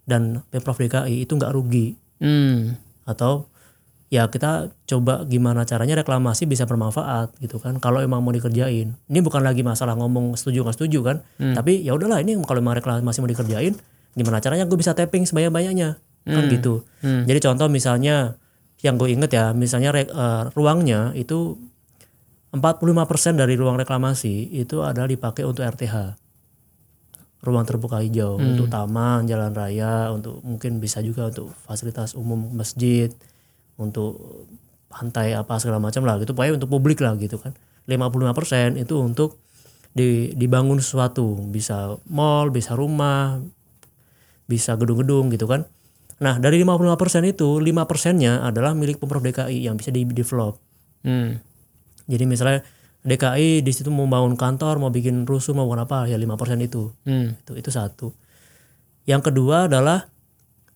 dan 0.09 0.43
pemprov 0.49 0.81
DKI 0.81 1.29
itu 1.29 1.33
nggak 1.37 1.53
rugi. 1.53 2.01
Hmm. 2.15 2.79
atau 3.05 3.51
ya 4.09 4.31
kita 4.31 4.73
coba 4.87 5.27
gimana 5.29 5.67
caranya 5.67 5.99
reklamasi 6.01 6.49
bisa 6.49 6.65
bermanfaat 6.65 7.37
gitu 7.43 7.61
kan. 7.61 7.77
Kalau 7.83 8.01
emang 8.01 8.25
mau 8.25 8.33
dikerjain. 8.33 8.97
Ini 8.97 9.21
bukan 9.21 9.45
lagi 9.45 9.61
masalah 9.61 9.93
ngomong 9.99 10.39
setuju 10.39 10.65
nggak 10.65 10.79
setuju 10.79 11.05
kan. 11.05 11.17
Tapi 11.37 11.85
ya 11.85 11.93
udahlah 11.93 12.23
ini 12.25 12.39
kalau 12.47 12.65
emang 12.65 12.79
reklamasi 12.81 13.21
mau 13.21 13.29
dikerjain 13.29 13.77
gimana 14.15 14.39
caranya 14.39 14.65
gue 14.65 14.79
bisa 14.79 14.95
tapping 14.95 15.27
sebanyak 15.27 15.51
banyaknya 15.51 15.99
kan 16.25 16.49
gitu. 16.49 16.87
Jadi 17.03 17.39
contoh 17.45 17.67
misalnya 17.69 18.39
yang 18.85 19.01
gue 19.01 19.09
inget 19.09 19.33
ya 19.33 19.57
misalnya 19.57 19.91
re- 19.91 20.13
eh, 20.13 20.45
ruangnya 20.53 21.17
itu 21.17 21.57
45% 22.55 23.35
dari 23.35 23.59
ruang 23.59 23.81
reklamasi 23.81 24.55
itu 24.55 24.85
adalah 24.85 25.11
dipakai 25.11 25.43
untuk 25.43 25.67
RTH 25.67 26.21
ruang 27.45 27.69
terbuka 27.69 28.01
hijau 28.01 28.41
untuk 28.41 28.73
taman, 28.73 29.29
jalan 29.29 29.53
raya, 29.53 30.09
untuk 30.09 30.41
mungkin 30.41 30.81
bisa 30.81 31.05
juga 31.05 31.29
untuk 31.29 31.53
fasilitas 31.69 32.17
umum 32.17 32.41
masjid, 32.57 33.13
untuk 33.77 34.17
pantai 34.89 35.37
apa 35.37 35.61
segala 35.61 35.77
macam 35.77 36.09
lah 36.09 36.17
gitu, 36.25 36.33
pokoknya 36.33 36.57
untuk 36.57 36.73
publik 36.73 37.05
lah 37.05 37.13
gitu 37.21 37.37
kan. 37.37 37.53
55% 37.85 38.81
itu 38.81 38.95
untuk 38.97 39.37
di, 39.93 40.33
dibangun 40.33 40.81
sesuatu, 40.81 41.37
bisa 41.53 42.01
mall, 42.09 42.49
bisa 42.49 42.73
rumah, 42.73 43.37
bisa 44.49 44.73
gedung-gedung 44.81 45.29
gitu 45.29 45.45
kan. 45.45 45.69
Nah, 46.25 46.41
dari 46.41 46.57
55% 46.65 47.29
itu 47.29 47.61
5%-nya 47.61 48.49
adalah 48.49 48.73
milik 48.73 48.97
Pemprov 48.97 49.21
DKI 49.21 49.69
yang 49.69 49.77
bisa 49.77 49.93
di-develop. 49.93 50.57
Hmm. 51.05 51.45
Jadi 52.09 52.25
misalnya 52.25 52.65
DKI 53.05 53.61
di 53.61 53.73
situ 53.77 53.93
mau 53.93 54.09
bangun 54.09 54.41
kantor, 54.41 54.81
mau 54.81 54.89
bikin 54.89 55.29
rusuh, 55.29 55.53
mau 55.53 55.69
bangun 55.69 55.85
apa, 55.85 56.09
ya 56.09 56.17
5% 56.17 56.65
itu 56.65 56.97
Hmm. 57.05 57.37
itu 57.37 57.53
itu 57.61 57.69
satu 57.69 58.17
yang 59.05 59.21
kedua 59.21 59.69
adalah 59.69 60.09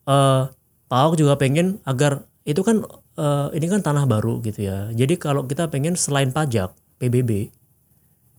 eh 0.09 0.43
Pak 0.89 0.97
Ahok 0.97 1.15
juga 1.21 1.37
pengen 1.37 1.81
agar 1.85 2.25
itu 2.45 2.61
kan 2.65 2.81
eh, 3.17 3.47
ini 3.57 3.65
kan 3.69 3.81
tanah 3.85 4.09
baru 4.09 4.41
gitu 4.41 4.65
ya 4.65 4.89
jadi 4.93 5.17
kalau 5.21 5.45
kita 5.45 5.69
pengen 5.69 5.93
selain 5.93 6.33
pajak 6.33 6.73
PBB 6.97 7.53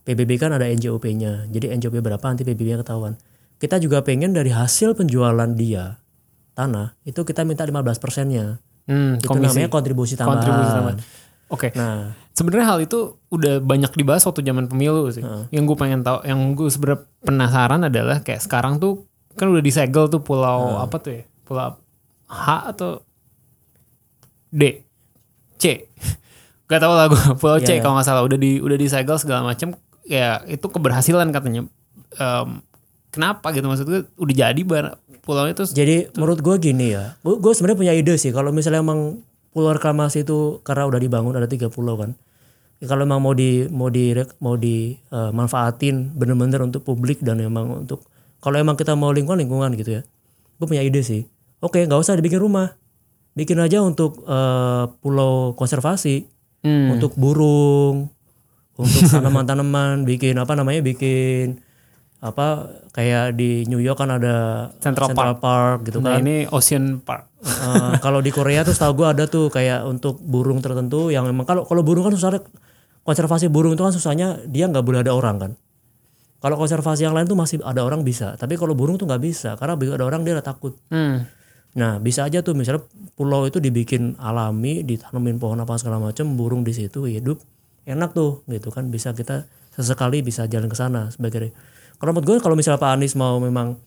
PBB 0.03 0.31
kan 0.41 0.51
ada 0.51 0.67
NJOP-nya 0.67 1.47
jadi 1.47 1.77
NJOP 1.79 2.03
berapa 2.03 2.23
nanti 2.23 2.43
PBB-nya 2.43 2.83
ketahuan 2.83 3.15
kita 3.61 3.77
juga 3.79 4.01
pengen 4.03 4.35
dari 4.35 4.51
hasil 4.51 4.97
penjualan 4.97 5.47
dia 5.55 6.00
tanah 6.61 6.93
itu 7.01 7.17
kita 7.19 7.41
minta 7.41 7.63
15 7.63 7.81
persennya 7.97 8.61
Hmm. 8.83 9.17
itu 9.17 9.25
Komisi. 9.25 9.61
namanya 9.61 9.69
kontribusi 9.69 10.13
tambahan 10.13 10.37
Kontribusi 10.37 10.71
tambahan. 10.71 10.97
Oke. 11.47 11.69
nah 11.73 12.17
Sebenarnya 12.31 12.65
hal 12.65 12.79
itu 12.79 12.99
udah 13.27 13.59
banyak 13.59 13.91
dibahas 13.93 14.23
waktu 14.23 14.41
zaman 14.41 14.65
pemilu 14.65 15.05
sih. 15.07 15.19
Yang 15.49 15.63
gue 15.65 15.77
pengen 15.77 15.99
tahu, 15.99 16.23
yang 16.23 16.39
gue 16.53 16.65
sebenarnya 16.65 17.03
penasaran 17.19 17.81
adalah 17.83 18.21
kayak 18.21 18.39
sekarang 18.39 18.77
tuh 18.77 19.03
kan 19.33 19.47
udah 19.47 19.59
disegel 19.59 20.07
tuh 20.07 20.19
pulau 20.19 20.77
apa 20.77 20.95
tuh 20.97 21.11
ya? 21.13 21.23
Pulau 21.43 21.75
H 22.25 22.45
atau 22.71 23.03
D, 24.49 24.83
C. 25.57 25.87
Gak 26.67 26.79
tau 26.79 26.95
lah 26.95 27.05
gue. 27.05 27.19
Pulau 27.41 27.59
C 27.59 27.67
Iya. 27.69 27.81
kalau 27.81 27.95
nggak 27.95 28.07
salah 28.07 28.23
udah 28.23 28.35
di 28.35 28.57
udah 28.57 28.75
disegel 28.75 29.19
segala 29.19 29.43
macam. 29.45 29.75
Ya 30.01 30.39
itu 30.45 30.63
keberhasilan 30.63 31.29
katanya. 31.29 31.67
Em, 32.13 32.49
kenapa 33.07 33.51
gitu 33.51 33.67
maksud 33.67 33.85
gue 33.85 34.01
udah 34.15 34.35
jadi 34.37 34.61
bar 34.63 34.95
pulau 35.21 35.45
itu 35.47 35.63
Jadi 35.69 36.09
menurut 36.17 36.41
gue 36.41 36.55
gini 36.57 36.97
ya, 36.97 37.15
gue 37.21 37.51
sebenarnya 37.53 37.79
punya 37.79 37.93
ide 37.93 38.17
sih 38.17 38.33
kalau 38.33 38.49
misalnya 38.49 38.81
emang 38.81 39.21
pulau 39.53 39.71
reklamasi 39.75 40.25
itu 40.25 40.61
karena 40.65 40.87
udah 40.87 40.99
dibangun 40.99 41.35
ada 41.37 41.45
tiga 41.45 41.67
pulau 41.67 41.99
kan, 41.99 42.17
ya 42.81 42.89
kalau 42.89 43.05
emang 43.05 43.21
mau 43.21 43.35
di 43.35 43.67
mau 43.69 43.91
di 43.91 44.15
mau 44.41 44.55
dimanfaatin 44.55 46.17
bener-bener 46.17 46.63
untuk 46.63 46.81
publik 46.87 47.21
dan 47.21 47.37
emang 47.43 47.85
untuk 47.85 48.03
kalau 48.41 48.57
emang 48.57 48.73
kita 48.73 48.97
mau 48.97 49.13
lingkungan 49.13 49.43
lingkungan 49.43 49.75
gitu 49.77 49.99
ya, 49.99 50.01
gue 50.57 50.65
punya 50.65 50.81
ide 50.81 51.03
sih. 51.05 51.27
Oke 51.61 51.85
nggak 51.85 52.01
usah 52.01 52.17
dibikin 52.17 52.41
rumah, 52.41 52.73
bikin 53.37 53.61
aja 53.61 53.85
untuk 53.85 54.25
eh, 54.25 54.83
pulau 54.99 55.53
konservasi, 55.53 56.25
Hmm. 56.61 56.93
untuk 56.93 57.17
burung, 57.17 58.13
untuk 58.77 59.01
tanaman-tanaman, 59.13 60.05
bikin 60.05 60.37
apa 60.37 60.53
namanya 60.53 60.85
bikin 60.85 61.57
apa 62.21 62.69
kayak 62.93 63.33
di 63.33 63.65
New 63.65 63.81
York 63.81 63.97
kan 63.97 64.13
ada 64.13 64.69
Central 64.77 65.09
Park, 65.41 65.89
gitu 65.89 65.97
Nah 66.05 66.17
kan. 66.17 66.21
ini 66.21 66.45
Ocean 66.53 67.01
Park. 67.01 67.33
Eh, 67.41 67.97
kalau 68.05 68.21
di 68.21 68.29
Korea 68.29 68.61
tuh 68.61 68.77
setahu 68.77 69.01
gue 69.01 69.07
ada 69.09 69.25
tuh 69.25 69.49
kayak 69.49 69.81
untuk 69.89 70.21
burung 70.21 70.61
tertentu 70.61 71.09
yang 71.09 71.25
memang 71.25 71.49
kalau 71.49 71.65
kalau 71.65 71.81
burung 71.81 72.05
kan 72.05 72.13
susahnya 72.13 72.45
konservasi 73.01 73.49
burung 73.49 73.73
itu 73.73 73.81
kan 73.81 73.89
susahnya 73.89 74.37
dia 74.45 74.69
nggak 74.69 74.85
boleh 74.85 75.01
ada 75.01 75.17
orang 75.17 75.35
kan. 75.41 75.51
Kalau 76.41 76.57
konservasi 76.61 77.05
yang 77.09 77.17
lain 77.17 77.25
tuh 77.25 77.37
masih 77.37 77.57
ada 77.65 77.81
orang 77.81 78.05
bisa, 78.05 78.37
tapi 78.37 78.53
kalau 78.57 78.77
burung 78.77 79.01
tuh 79.01 79.09
nggak 79.09 79.21
bisa 79.21 79.57
karena 79.57 79.73
begitu 79.73 79.97
ada 79.97 80.05
orang 80.05 80.21
dia 80.21 80.37
udah 80.37 80.45
takut. 80.45 80.77
Hmm. 80.93 81.25
Nah 81.73 81.97
bisa 81.97 82.29
aja 82.29 82.45
tuh 82.45 82.53
misalnya 82.53 82.85
pulau 83.17 83.49
itu 83.49 83.57
dibikin 83.57 84.13
alami, 84.21 84.85
ditanemin 84.85 85.41
pohon 85.41 85.57
apa 85.57 85.73
segala 85.81 85.97
macam, 85.97 86.37
burung 86.37 86.61
di 86.61 86.73
situ 86.77 87.09
hidup 87.09 87.41
enak 87.89 88.13
tuh 88.13 88.45
gitu 88.45 88.69
kan 88.69 88.93
bisa 88.93 89.09
kita 89.17 89.49
sesekali 89.73 90.21
bisa 90.21 90.45
jalan 90.45 90.69
ke 90.69 90.77
sana 90.77 91.09
sebagai 91.09 91.49
kalau 92.01 92.11
menurut 92.11 92.25
gue 92.27 92.35
kalau 92.41 92.57
misalnya 92.57 92.81
Pak 92.81 92.91
Anies 92.91 93.13
mau 93.13 93.37
memang 93.37 93.77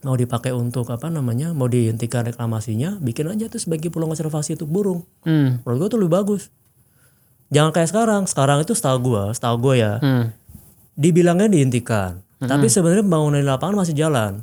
mau 0.00 0.16
dipakai 0.16 0.52
untuk 0.52 0.88
apa 0.88 1.08
namanya 1.08 1.52
mau 1.52 1.68
dihentikan 1.68 2.24
reklamasinya 2.24 3.00
bikin 3.00 3.28
aja 3.28 3.48
tuh 3.48 3.60
sebagai 3.60 3.88
pulau 3.88 4.06
konservasi 4.06 4.56
untuk 4.56 4.68
burung. 4.68 5.00
Hmm. 5.24 5.60
menurut 5.60 5.78
gue 5.80 5.88
tuh 5.90 5.98
lebih 6.00 6.14
bagus. 6.14 6.52
Jangan 7.50 7.74
kayak 7.74 7.88
sekarang. 7.90 8.22
Sekarang 8.24 8.60
itu 8.60 8.72
setahu 8.72 9.10
gue 9.10 9.22
setahu 9.34 9.56
gue 9.58 9.74
ya 9.80 9.96
Hmm. 9.98 10.30
dibilangnya 10.94 11.48
dihentikan. 11.48 12.20
Tapi 12.40 12.68
sebenarnya 12.68 13.04
pembangunan 13.04 13.36
di 13.36 13.44
lapangan 13.44 13.84
masih 13.84 13.92
jalan. 13.92 14.40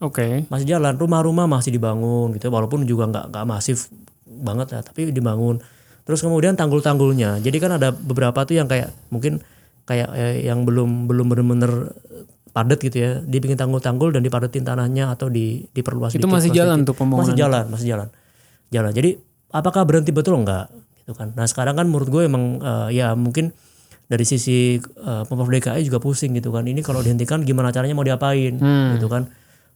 Oke. 0.00 0.48
masih 0.48 0.66
jalan. 0.66 0.96
Rumah-rumah 0.96 1.44
masih 1.46 1.72
dibangun 1.72 2.32
gitu. 2.34 2.48
Walaupun 2.48 2.82
juga 2.84 3.06
nggak 3.08 3.24
nggak 3.28 3.44
masif 3.44 3.92
banget 4.24 4.72
ya 4.72 4.80
tapi 4.80 5.12
dibangun. 5.12 5.60
Terus 6.02 6.18
kemudian 6.18 6.56
tanggul-tanggulnya. 6.56 7.38
Jadi 7.38 7.56
kan 7.60 7.76
ada 7.76 7.92
beberapa 7.92 8.42
tuh 8.42 8.56
yang 8.56 8.66
kayak 8.66 8.90
mungkin 9.12 9.38
kayak 9.84 10.08
eh, 10.14 10.46
yang 10.46 10.62
belum 10.62 11.10
belum 11.10 11.26
bener-bener 11.32 11.92
padat 12.52 12.78
gitu 12.84 12.96
ya. 12.96 13.10
Dibikin 13.24 13.56
tanggul-tanggul 13.56 14.12
dan 14.12 14.22
dipadatin 14.22 14.62
tanahnya 14.62 15.10
atau 15.10 15.32
di 15.32 15.66
diperluas 15.72 16.14
Itu 16.14 16.28
dikit, 16.28 16.32
masih 16.32 16.50
jalan 16.52 16.84
dikit. 16.84 16.88
tuh 16.92 16.96
pembangunan. 17.00 17.24
masih 17.26 17.34
jalan 17.36 17.64
masih 17.72 17.86
jalan. 17.88 18.08
Jalan. 18.72 18.92
Jadi 18.92 19.10
apakah 19.52 19.82
berhenti 19.88 20.12
betul? 20.14 20.38
Enggak 20.38 20.68
gitu 21.02 21.18
kan. 21.18 21.34
Nah 21.34 21.46
sekarang 21.50 21.74
kan 21.74 21.86
menurut 21.90 22.08
gue 22.08 22.22
emang 22.28 22.62
eh, 22.62 23.02
ya 23.02 23.16
mungkin 23.18 23.50
dari 24.06 24.28
sisi 24.28 24.76
eh, 24.78 25.22
pemprov 25.26 25.48
DKI 25.48 25.82
juga 25.88 25.98
pusing 25.98 26.36
gitu 26.36 26.52
kan. 26.52 26.68
Ini 26.68 26.84
kalau 26.84 27.00
dihentikan 27.00 27.42
gimana 27.42 27.72
caranya 27.72 27.96
mau 27.96 28.06
diapain? 28.06 28.54
Hmm. 28.60 29.00
gitu 29.00 29.08
kan. 29.08 29.26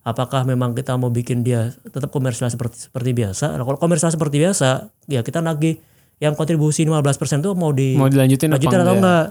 Apakah 0.06 0.46
memang 0.46 0.70
kita 0.70 0.94
mau 0.94 1.10
bikin 1.10 1.42
dia 1.42 1.74
tetap 1.82 2.14
komersial 2.14 2.46
seperti 2.46 2.86
seperti 2.86 3.10
biasa? 3.10 3.58
Nah, 3.58 3.66
kalau 3.66 3.74
komersial 3.74 4.14
seperti 4.14 4.38
biasa 4.38 4.86
ya 5.10 5.26
kita 5.26 5.42
nagih 5.42 5.82
yang 6.22 6.38
kontribusi 6.38 6.86
15% 6.86 7.42
itu 7.42 7.50
mau 7.58 7.74
di 7.74 7.98
Mau 7.98 8.06
dilanjutin 8.06 8.54
apa 8.54 8.56
lanjutin 8.56 8.80
atau 8.86 8.94
enggak? 8.96 9.26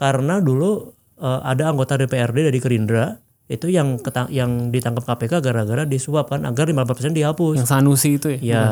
Karena 0.00 0.40
dulu 0.40 0.96
eh, 1.20 1.40
ada 1.44 1.68
anggota 1.68 2.00
DPRD 2.00 2.48
dari 2.48 2.58
Gerindra 2.58 3.20
itu 3.44 3.66
yang 3.66 3.98
ketang- 3.98 4.30
yang 4.30 4.70
ditangkap 4.70 5.04
KPK 5.04 5.42
gara-gara 5.42 5.82
disuap 5.84 6.30
kan 6.30 6.46
agar 6.46 6.64
15% 6.64 7.12
dihapus. 7.12 7.58
Yang 7.58 7.68
Sanusi 7.68 8.10
itu 8.16 8.30
ya? 8.30 8.38
ya. 8.40 8.64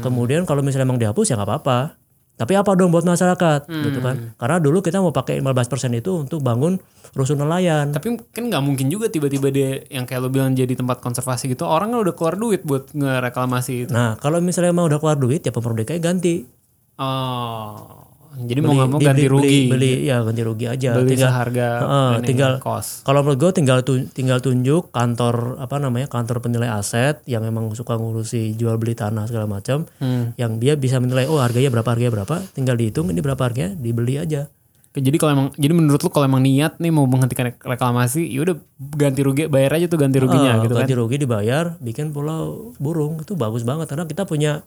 Kemudian 0.00 0.46
kalau 0.46 0.62
misalnya 0.62 0.86
emang 0.86 0.96
dihapus 0.96 1.28
ya 1.28 1.36
nggak 1.36 1.50
apa-apa. 1.50 1.98
Tapi 2.34 2.54
apa 2.54 2.74
dong 2.74 2.90
buat 2.90 3.02
masyarakat? 3.02 3.66
Gitu 3.66 3.98
kan. 3.98 4.34
Karena 4.34 4.58
dulu 4.58 4.82
kita 4.82 4.98
mau 4.98 5.10
pakai 5.10 5.38
15% 5.38 5.50
itu 5.94 6.14
untuk 6.16 6.42
bangun 6.42 6.78
rusun 7.10 7.38
nelayan. 7.38 7.90
Tapi 7.90 8.18
kan 8.30 8.46
nggak 8.46 8.62
mungkin 8.62 8.86
juga 8.86 9.06
tiba-tiba 9.06 9.50
dia 9.50 9.82
yang 9.86 10.02
kayak 10.02 10.22
lo 10.22 10.30
bilang 10.30 10.54
jadi 10.54 10.72
tempat 10.72 10.98
konservasi 10.98 11.50
gitu. 11.50 11.66
Orang 11.66 11.90
kan 11.90 12.02
udah 12.02 12.14
keluar 12.14 12.34
duit 12.34 12.62
buat 12.62 12.94
ngereklamasi 12.94 13.86
itu. 13.86 13.90
nah 13.90 14.14
kalau 14.14 14.38
misalnya 14.38 14.70
mau 14.70 14.86
udah 14.86 14.98
keluar 14.98 15.18
duit 15.18 15.42
ya 15.42 15.50
pemprov 15.50 15.74
DKI 15.74 15.98
ganti. 15.98 16.46
Oh, 16.94 18.13
jadi 18.36 18.58
mau 18.58 18.72
nggak 18.72 18.88
mau 18.88 18.96
Beli- 18.96 19.06
ganti 19.06 19.20
beli- 19.20 19.30
rugi. 19.30 19.46
beli, 19.46 19.70
beli 19.70 19.92
ya 20.04 20.16
ganti 20.20 20.42
rugi 20.42 20.66
aja 20.66 20.90
Beli 20.92 21.08
tinggal 21.08 21.30
seharga 21.30 21.68
Heeh, 21.76 22.10
ini, 22.12 22.26
tinggal- 22.26 22.58
kos. 22.58 22.86
Kalau 23.00 23.20
menurut 23.20 23.38
gue 23.38 23.50
tinggal 23.54 23.78
tu- 23.80 24.08
tinggal 24.08 24.38
tunjuk 24.38 24.90
kantor 24.90 25.34
apa 25.56 25.76
namanya 25.76 26.06
kantor 26.06 26.38
penilai 26.40 26.66
aset 26.68 27.22
yang 27.24 27.40
memang 27.40 27.70
suka 27.70 27.94
ngurusi 27.94 28.52
jual 28.52 28.74
beli 28.74 28.92
tanah 28.92 29.24
segala 29.24 29.46
macam, 29.46 29.86
Hmm. 29.96 30.34
yang 30.34 30.56
dia 30.56 30.74
bisa 30.74 30.96
menilai 30.96 31.24
oh 31.24 31.38
harganya 31.38 31.70
berapa 31.70 31.86
harganya 31.88 32.12
berapa, 32.12 32.42
tinggal 32.50 32.74
dihitung 32.74 33.06
ini 33.06 33.18
berapa 33.18 33.38
harganya 33.40 33.72
dibeli 33.72 34.16
aja. 34.16 34.50
Jadi 34.92 35.16
kalau 35.16 35.32
emang 35.32 35.48
jadi 35.52 35.70
menurut 35.70 35.98
lu 35.98 36.08
kalau 36.08 36.22
emang 36.24 36.38
niat 36.38 36.78
nih 36.78 36.88
mau 36.88 37.02
menghentikan 37.04 37.48
rek- 37.48 37.58
reklamasi, 37.60 38.24
ya 38.24 38.42
udah 38.42 38.54
ganti 38.92 39.20
rugi 39.20 39.46
bayar 39.46 39.74
aja 39.74 39.86
tuh 39.86 39.96
ganti 39.96 40.18
ruginya 40.18 40.52
Ah, 40.52 40.62
gitu 40.62 40.70
kan. 40.72 40.82
ganti 40.82 40.94
rugi 40.94 41.16
dibayar, 41.16 41.74
bikin 41.78 42.10
pulau 42.10 42.70
burung 42.76 43.18
itu 43.18 43.34
bagus 43.34 43.62
banget 43.62 43.86
karena 43.86 44.04
kita 44.04 44.22
punya 44.22 44.62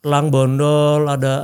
elang 0.00 0.28
bondol 0.28 1.04
ada 1.04 1.34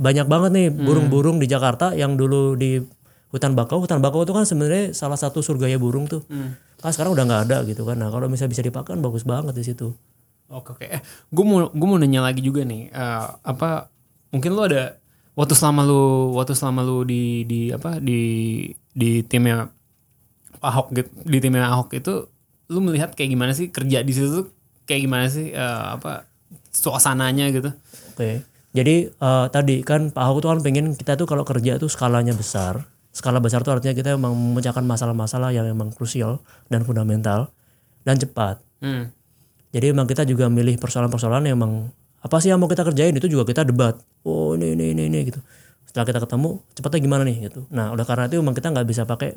banyak 0.00 0.24
banget 0.24 0.50
nih 0.50 0.66
Hmm. 0.66 0.80
burung-burung 0.80 1.36
di 1.36 1.46
Jakarta 1.46 1.92
yang 1.92 2.16
dulu 2.16 2.56
di 2.56 2.80
hutan 3.28 3.52
bakau 3.52 3.78
hutan 3.78 4.00
bakau 4.00 4.24
itu 4.24 4.32
kan 4.32 4.42
sebenarnya 4.42 4.90
salah 4.90 5.14
satu 5.14 5.38
surganya 5.38 5.76
burung 5.76 6.04
tuh 6.04 6.24
Hmm. 6.26 6.56
kan 6.76 6.90
sekarang 6.90 7.12
udah 7.12 7.24
nggak 7.24 7.42
ada 7.44 7.56
gitu 7.62 7.84
kan 7.84 7.94
nah 7.94 8.08
kalau 8.08 8.26
misalnya 8.26 8.50
bisa 8.50 8.62
dipakan 8.62 8.98
bagus 8.98 9.22
banget 9.22 9.52
di 9.52 9.62
situ 9.62 9.92
Oke 10.48 10.74
oke. 10.74 10.82
Eh, 10.84 10.98
gue 11.28 11.44
mau 11.44 11.70
gue 11.70 11.86
mau 11.86 11.94
nanya 11.94 12.20
lagi 12.20 12.42
juga 12.42 12.64
nih. 12.64 12.90
eh, 12.90 13.26
apa 13.40 13.86
mungkin 14.30 14.50
lu 14.50 14.64
ada 14.64 14.98
waktu 15.32 15.54
selama 15.54 15.84
lu 15.84 16.02
waktu 16.34 16.52
selama 16.52 16.82
lu 16.82 17.06
di 17.06 17.44
di 17.44 17.70
apa 17.70 18.02
di 18.02 18.18
di 18.90 19.22
timnya 19.22 19.70
Ahok 20.58 20.90
gitu 20.90 21.06
di 21.22 21.38
timnya 21.38 21.70
Ahok 21.70 21.94
itu 21.94 22.26
lu 22.66 22.78
melihat 22.80 23.14
kayak 23.14 23.30
gimana 23.30 23.54
sih 23.54 23.70
kerja 23.70 24.02
di 24.02 24.10
situ 24.10 24.28
tuh 24.34 24.46
kayak 24.84 25.06
gimana 25.06 25.24
sih 25.26 25.50
eh, 25.50 25.62
apa 25.92 26.26
suasananya 26.68 27.46
gitu. 27.50 27.70
Oke. 28.10 28.42
Jadi 28.70 29.10
eh, 29.10 29.46
tadi 29.50 29.82
kan 29.82 30.14
Pak 30.14 30.22
Ahok 30.22 30.38
tuh 30.46 30.48
kan 30.54 30.60
pengen 30.62 30.94
kita 30.94 31.18
tuh 31.18 31.26
kalau 31.26 31.42
kerja 31.42 31.76
tuh 31.76 31.90
skalanya 31.90 32.34
besar. 32.34 32.86
Skala 33.10 33.42
besar 33.42 33.66
tuh 33.66 33.74
artinya 33.74 33.90
kita 33.90 34.14
memang 34.14 34.38
memecahkan 34.38 34.86
masalah-masalah 34.86 35.50
yang 35.50 35.66
memang 35.66 35.90
krusial 35.90 36.38
dan 36.70 36.86
fundamental 36.86 37.50
dan 38.06 38.14
cepat. 38.14 38.62
Hmm. 38.78 39.10
Jadi 39.74 39.90
memang 39.90 40.06
kita 40.06 40.22
juga 40.22 40.46
milih 40.46 40.78
persoalan-persoalan 40.78 41.50
yang 41.50 41.58
memang 41.58 41.90
apa 42.22 42.36
sih 42.38 42.54
yang 42.54 42.62
mau 42.62 42.70
kita 42.70 42.86
kerjain 42.86 43.10
itu 43.10 43.26
juga 43.26 43.42
kita 43.50 43.66
debat. 43.66 43.98
Oh 44.22 44.54
ini 44.54 44.78
ini 44.78 44.94
ini 44.94 45.10
ini 45.10 45.18
gitu. 45.26 45.42
Setelah 45.90 46.06
kita 46.06 46.20
ketemu 46.22 46.62
cepatnya 46.78 47.00
gimana 47.02 47.22
nih 47.26 47.36
gitu. 47.50 47.66
Nah 47.74 47.90
oleh 47.90 48.06
karena 48.06 48.30
itu 48.30 48.38
memang 48.38 48.54
kita 48.54 48.70
nggak 48.70 48.86
bisa 48.86 49.02
pakai 49.02 49.34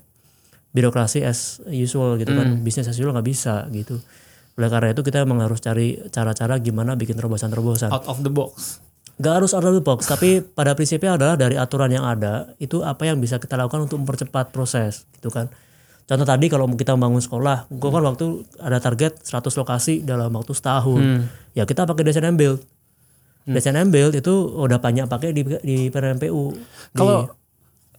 birokrasi 0.69 1.25
as 1.25 1.57
usual 1.65 2.21
gitu 2.21 2.29
kan. 2.29 2.61
Bisnis 2.61 2.85
as 2.85 2.97
usual 2.97 3.17
nggak 3.17 3.25
bisa 3.25 3.65
gitu. 3.73 3.97
Oleh 4.53 4.69
karena 4.69 4.93
itu 4.93 5.01
kita 5.01 5.25
memang 5.25 5.49
harus 5.49 5.57
cari 5.65 5.97
cara-cara 6.13 6.61
gimana 6.61 6.93
bikin 6.93 7.17
terobosan-terobosan. 7.17 7.89
Out 7.89 8.05
of 8.05 8.21
the 8.21 8.29
box. 8.29 8.77
Gak 9.21 9.33
harus 9.41 9.53
out 9.53 9.65
of 9.65 9.77
the 9.77 9.83
box, 9.83 10.09
tapi 10.09 10.41
pada 10.41 10.73
prinsipnya 10.73 11.13
adalah 11.13 11.35
dari 11.37 11.53
aturan 11.53 11.93
yang 11.93 12.01
ada 12.01 12.49
itu 12.57 12.81
apa 12.81 13.05
yang 13.05 13.21
bisa 13.21 13.37
kita 13.37 13.53
lakukan 13.53 13.85
untuk 13.85 14.01
mempercepat 14.01 14.49
proses, 14.49 15.05
gitu 15.17 15.29
kan. 15.29 15.53
Contoh 16.03 16.27
tadi 16.27 16.49
kalau 16.51 16.67
kita 16.73 16.97
membangun 16.97 17.21
sekolah, 17.21 17.69
gue 17.69 17.89
kan 17.93 18.03
waktu 18.03 18.25
ada 18.59 18.81
target 18.81 19.21
100 19.23 19.53
lokasi 19.53 19.93
dalam 20.03 20.33
waktu 20.33 20.51
setahun, 20.51 21.29
ya 21.53 21.63
kita 21.63 21.85
pakai 21.85 22.03
desain 22.03 22.25
and 22.25 22.35
build. 22.35 22.59
Desain 23.45 23.77
and 23.77 23.93
build 23.93 24.17
itu 24.17 24.33
udah 24.33 24.81
banyak 24.81 25.05
pakai 25.07 25.31
di 25.31 25.45
di 25.61 25.77
PRMPU. 25.93 26.57
Kalau 26.97 27.31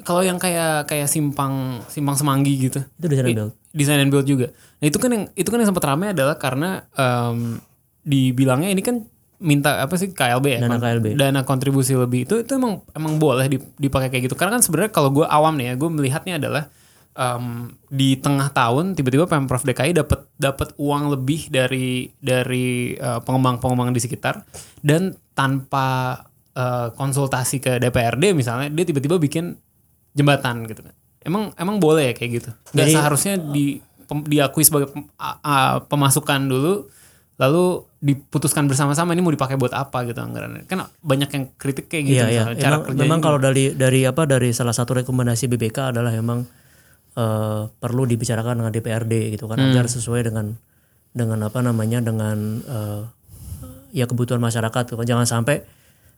kalau 0.02 0.20
yang 0.26 0.42
kayak 0.42 0.90
kayak 0.90 1.06
simpang 1.06 1.80
simpang 1.86 2.18
semanggi 2.18 2.68
gitu. 2.68 2.82
itu 2.98 3.06
desain 3.06 3.30
and 3.30 3.38
build. 3.38 3.52
design 3.74 4.00
and 4.02 4.10
build 4.10 4.26
juga. 4.26 4.50
Nah 4.82 4.86
itu 4.90 4.98
kan 4.98 5.10
yang 5.10 5.24
itu 5.34 5.48
kan 5.50 5.58
yang 5.62 5.68
sempat 5.70 5.84
ramai 5.86 6.10
adalah 6.14 6.38
karena 6.38 6.86
em, 6.94 7.58
dibilangnya 8.06 8.70
ini 8.70 8.82
kan 8.82 9.06
minta 9.38 9.80
apa 9.80 9.94
sih 9.94 10.10
KLB 10.10 10.46
ya? 10.48 10.60
Dana 10.60 10.76
KLB. 10.76 11.06
dana 11.14 11.40
kontribusi 11.42 11.92
lebih. 11.92 12.24
Itu 12.24 12.38
itu 12.38 12.52
emang 12.52 12.82
emang 12.90 13.16
boleh 13.16 13.46
dip- 13.48 13.74
dipakai 13.76 14.08
kayak 14.08 14.26
gitu. 14.26 14.34
Karena 14.34 14.56
kan 14.56 14.62
sebenarnya 14.62 14.90
kalau 14.90 15.10
gue 15.10 15.24
awam 15.24 15.54
nih 15.54 15.70
ya 15.70 15.74
gue 15.74 15.88
melihatnya 15.88 16.34
adalah 16.36 16.64
em, 17.12 17.46
di 17.86 18.16
tengah 18.16 18.50
tahun 18.50 18.92
tiba-tiba 18.92 19.24
pemprov 19.24 19.62
DKI 19.62 19.94
dapat 19.94 20.26
dapat 20.34 20.74
uang 20.76 21.12
lebih 21.12 21.46
dari 21.48 22.10
dari 22.16 22.66
eh, 22.92 23.20
pengembang-pengembang 23.20 23.90
di 23.90 24.00
sekitar. 24.00 24.42
Dan 24.78 25.14
tanpa 25.32 26.18
eh, 26.52 26.88
konsultasi 26.90 27.58
ke 27.58 27.78
DPRD 27.78 28.30
misalnya 28.32 28.68
dia 28.68 28.84
tiba-tiba 28.84 29.16
bikin 29.16 29.54
jembatan 30.12 30.64
gitu 30.64 30.82
kan. 30.82 30.94
Emang 31.20 31.50
emang 31.54 31.76
boleh 31.78 32.10
ya 32.10 32.14
kayak 32.14 32.30
gitu? 32.34 32.50
Nggak 32.70 32.84
Jadi- 32.84 32.94
seharusnya 32.94 33.34
di 33.40 33.64
pem- 34.04 34.22
diakui 34.22 34.60
sebagai 34.60 34.88
pem- 34.88 35.08
a- 35.16 35.40
a- 35.40 35.78
pemasukan 35.80 36.40
dulu 36.44 36.86
lalu 37.34 37.64
diputuskan 37.98 38.64
bersama-sama 38.64 39.10
ini 39.10 39.18
mau 39.18 39.28
dipakai 39.28 39.56
buat 39.56 39.72
apa 39.72 40.04
gitu 40.04 40.18
anggarannya 40.18 40.64
kan 40.64 40.86
banyak 41.00 41.28
yang 41.28 41.44
kritik 41.54 41.88
kayak 41.88 42.04
gitu 42.04 42.14
iya. 42.20 42.26
misalnya, 42.46 42.54
cara 42.56 42.68
Emang, 42.70 42.82
kerjanya 42.84 43.02
memang 43.02 43.18
gitu. 43.18 43.26
kalau 43.26 43.38
dari 43.40 43.64
dari 43.74 44.00
apa 44.02 44.22
dari 44.24 44.50
salah 44.50 44.70
satu 44.70 44.94
rekomendasi 44.94 45.44
BPK 45.48 45.90
adalah 45.90 46.10
memang 46.10 46.46
eh, 47.12 47.62
perlu 47.68 48.02
dibicarakan 48.04 48.60
dengan 48.60 48.72
DPRD 48.72 49.34
gitu 49.34 49.46
kan 49.46 49.58
Hmm. 49.58 49.70
agar 49.70 49.86
sesuai 49.86 50.20
dengan 50.24 50.54
dengan 51.10 51.38
apa 51.42 51.58
namanya 51.58 51.98
dengan 51.98 52.38
eh, 52.60 53.02
ya 53.92 54.04
kebutuhan 54.04 54.38
masyarakat 54.38 54.82
tuh 54.84 54.96
kan. 54.96 55.06
jangan 55.06 55.26
sampai 55.26 55.62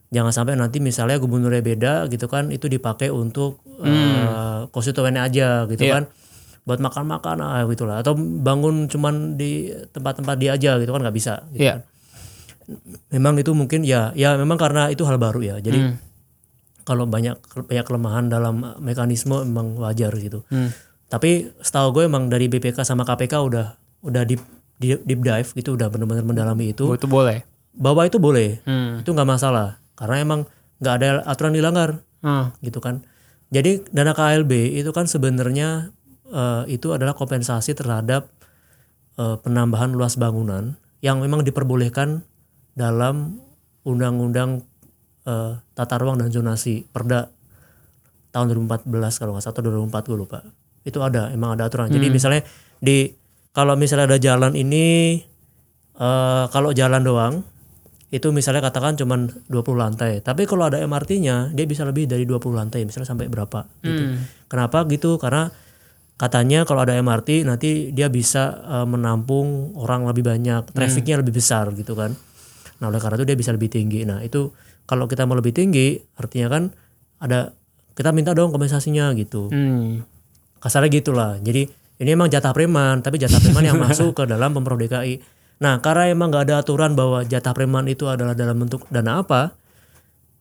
jangan 0.08 0.32
sampai 0.32 0.54
nanti 0.54 0.78
misalnya 0.78 1.16
gubernurnya 1.16 1.60
beda 1.60 1.94
gitu 2.08 2.24
kan 2.26 2.48
itu 2.48 2.66
dipakai 2.66 3.08
untuk 3.08 3.60
eh, 3.80 4.68
konstituennya 4.68 5.24
aja 5.24 5.64
gitu 5.66 5.80
Hmm. 5.80 5.88
Iya. 5.88 5.96
kan 5.96 6.04
buat 6.66 6.82
makan-makan 6.82 7.38
ah, 7.38 7.62
gitu 7.64 7.86
lah 7.86 8.02
atau 8.02 8.12
bangun 8.18 8.90
cuman 8.90 9.38
di 9.38 9.70
tempat-tempat 9.94 10.34
dia 10.36 10.50
aja 10.52 10.74
gitu 10.76 10.90
kan 10.90 11.00
nggak 11.00 11.14
bisa 11.14 11.46
gitu 11.54 11.62
Iya. 11.62 11.86
memang 13.14 13.38
itu 13.38 13.54
mungkin 13.54 13.86
ya 13.86 14.10
ya 14.12 14.34
memang 14.34 14.58
karena 14.58 14.90
itu 14.90 15.06
hal 15.06 15.16
baru 15.16 15.38
ya 15.38 15.56
jadi 15.58 15.78
Hmm. 15.78 15.94
kalau 16.82 17.06
banyak 17.06 17.38
banyak 17.38 17.84
kelemahan 17.86 18.26
dalam 18.26 18.62
mekanisme 18.78 19.38
memang 19.40 19.78
wajar 19.78 20.10
gitu 20.18 20.42
Hmm. 20.50 20.74
tapi 21.06 21.54
setahu 21.62 21.94
gue 21.94 22.02
emang 22.04 22.26
dari 22.26 22.50
BPK 22.50 22.82
sama 22.82 23.06
KPK 23.06 23.38
udah 23.38 23.66
udah 24.02 24.22
deep 24.26 24.42
deep, 24.76 25.06
deep 25.06 25.22
dive 25.22 25.48
gitu 25.54 25.72
udah 25.72 25.86
benar-benar 25.86 26.26
mendalami 26.26 26.74
itu 26.74 26.90
itu 26.90 27.06
boleh 27.06 27.46
bahwa 27.72 28.02
itu 28.02 28.18
boleh 28.18 28.58
hmm. 28.66 29.06
itu 29.06 29.08
nggak 29.08 29.28
masalah 29.28 29.78
karena 29.94 30.16
emang 30.18 30.40
nggak 30.76 30.94
ada 30.96 31.08
aturan 31.24 31.54
dilanggar 31.54 32.02
Hmm. 32.18 32.50
gitu 32.58 32.82
kan 32.82 33.06
jadi 33.46 33.86
dana 33.94 34.10
KLB 34.10 34.50
itu 34.74 34.90
kan 34.90 35.06
sebenarnya 35.06 35.94
eh, 36.30 36.62
itu 36.70 36.94
adalah 36.94 37.12
kompensasi 37.14 37.74
terhadap 37.76 38.30
eh, 39.18 39.36
penambahan 39.40 39.92
luas 39.92 40.18
bangunan 40.18 40.78
yang 41.04 41.20
memang 41.20 41.44
diperbolehkan 41.44 42.24
dalam 42.76 43.40
undang-undang 43.86 44.66
eh, 45.24 45.52
tata 45.74 45.96
ruang 46.00 46.18
dan 46.18 46.28
zonasi 46.30 46.86
Perda 46.88 47.30
tahun 48.34 48.52
2014 48.52 49.20
kalau 49.22 49.32
nggak 49.36 49.44
salah 49.44 49.54
atau 49.56 49.62
2004 49.64 50.10
gue 50.12 50.18
lupa. 50.18 50.38
Itu 50.84 51.00
ada 51.00 51.32
emang 51.32 51.56
ada 51.56 51.66
aturan. 51.66 51.88
Jadi 51.88 52.06
misalnya 52.12 52.44
di 52.78 53.08
kalau 53.56 53.72
misalnya 53.74 54.12
ada 54.12 54.18
jalan 54.20 54.52
ini 54.52 55.18
eh, 55.96 56.44
kalau 56.52 56.70
jalan 56.76 57.00
doang 57.00 57.34
itu 58.06 58.30
misalnya 58.30 58.62
katakan 58.62 58.94
cuman 58.94 59.26
20 59.50 59.82
lantai. 59.82 60.22
Tapi 60.22 60.46
kalau 60.46 60.70
ada 60.70 60.78
MRT-nya 60.78 61.50
dia 61.56 61.66
bisa 61.66 61.82
lebih 61.82 62.06
dari 62.06 62.22
20 62.22 62.54
lantai 62.54 62.86
misalnya 62.86 63.08
sampai 63.08 63.26
berapa 63.26 63.66
gitu. 63.82 64.02
Hmm. 64.02 64.22
kenapa 64.46 64.86
gitu? 64.86 65.18
Karena 65.18 65.50
katanya 66.16 66.64
kalau 66.64 66.84
ada 66.84 66.96
MRT 66.96 67.44
nanti 67.44 67.92
dia 67.92 68.08
bisa 68.08 68.60
eh, 68.64 68.86
menampung 68.88 69.76
orang 69.76 70.08
lebih 70.08 70.24
banyak 70.24 70.72
trafficnya 70.72 71.20
lebih 71.20 71.36
besar 71.36 71.72
gitu 71.76 71.92
kan. 71.92 72.16
Nah 72.80 72.86
oleh 72.88 73.00
karena 73.00 73.20
itu 73.20 73.26
dia 73.28 73.36
bisa 73.36 73.52
lebih 73.52 73.68
tinggi. 73.72 74.04
Nah 74.08 74.24
itu 74.24 74.52
kalau 74.88 75.08
kita 75.08 75.28
mau 75.28 75.36
lebih 75.36 75.52
tinggi 75.52 76.00
artinya 76.16 76.48
kan 76.52 76.62
ada 77.20 77.52
kita 77.96 78.12
minta 78.12 78.36
dong 78.36 78.52
kompensasinya 78.52 79.12
gitu. 79.16 79.48
Hmm. 79.52 80.04
kasarnya 80.56 80.90
gitulah. 80.98 81.38
Jadi 81.38 81.86
ini 82.00 82.12
emang 82.12 82.28
jatah 82.28 82.52
preman 82.52 83.00
tapi 83.00 83.16
jatah 83.16 83.40
preman 83.40 83.64
yang 83.64 83.78
masuk 83.80 84.12
ke 84.12 84.24
dalam 84.28 84.52
pemprov 84.52 84.80
DKI 84.80 85.20
nah 85.56 85.80
karena 85.80 86.12
emang 86.12 86.28
nggak 86.28 86.52
ada 86.52 86.54
aturan 86.60 86.92
bahwa 86.92 87.24
jatah 87.24 87.56
preman 87.56 87.88
itu 87.88 88.04
adalah 88.04 88.36
dalam 88.36 88.60
bentuk 88.60 88.84
dana 88.92 89.24
apa 89.24 89.56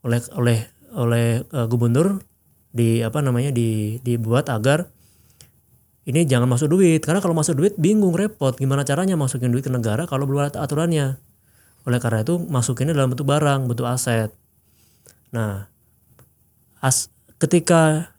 oleh 0.03 0.19
oleh 0.36 0.59
oleh 0.95 1.28
uh, 1.55 1.67
gubernur 1.71 2.19
di 2.76 2.99
apa 2.99 3.23
namanya 3.23 3.55
di 3.55 3.99
dibuat 4.03 4.51
agar 4.51 4.91
ini 6.05 6.21
jangan 6.29 6.45
masuk 6.45 6.69
duit 6.69 7.01
karena 7.01 7.17
kalau 7.19 7.33
masuk 7.33 7.57
duit 7.57 7.73
bingung 7.81 8.13
repot. 8.13 8.53
Gimana 8.53 8.85
caranya 8.85 9.17
masukin 9.17 9.49
duit 9.49 9.65
ke 9.65 9.73
negara 9.73 10.05
kalau 10.05 10.29
belum 10.29 10.49
ada 10.49 10.61
aturannya? 10.61 11.17
Oleh 11.85 11.99
karena 12.01 12.21
itu 12.21 12.37
masukinnya 12.37 12.93
dalam 12.93 13.13
bentuk 13.13 13.25
barang 13.25 13.65
bentuk 13.65 13.89
aset. 13.89 14.29
Nah 15.33 15.65
as 16.77 17.09
ketika 17.41 18.13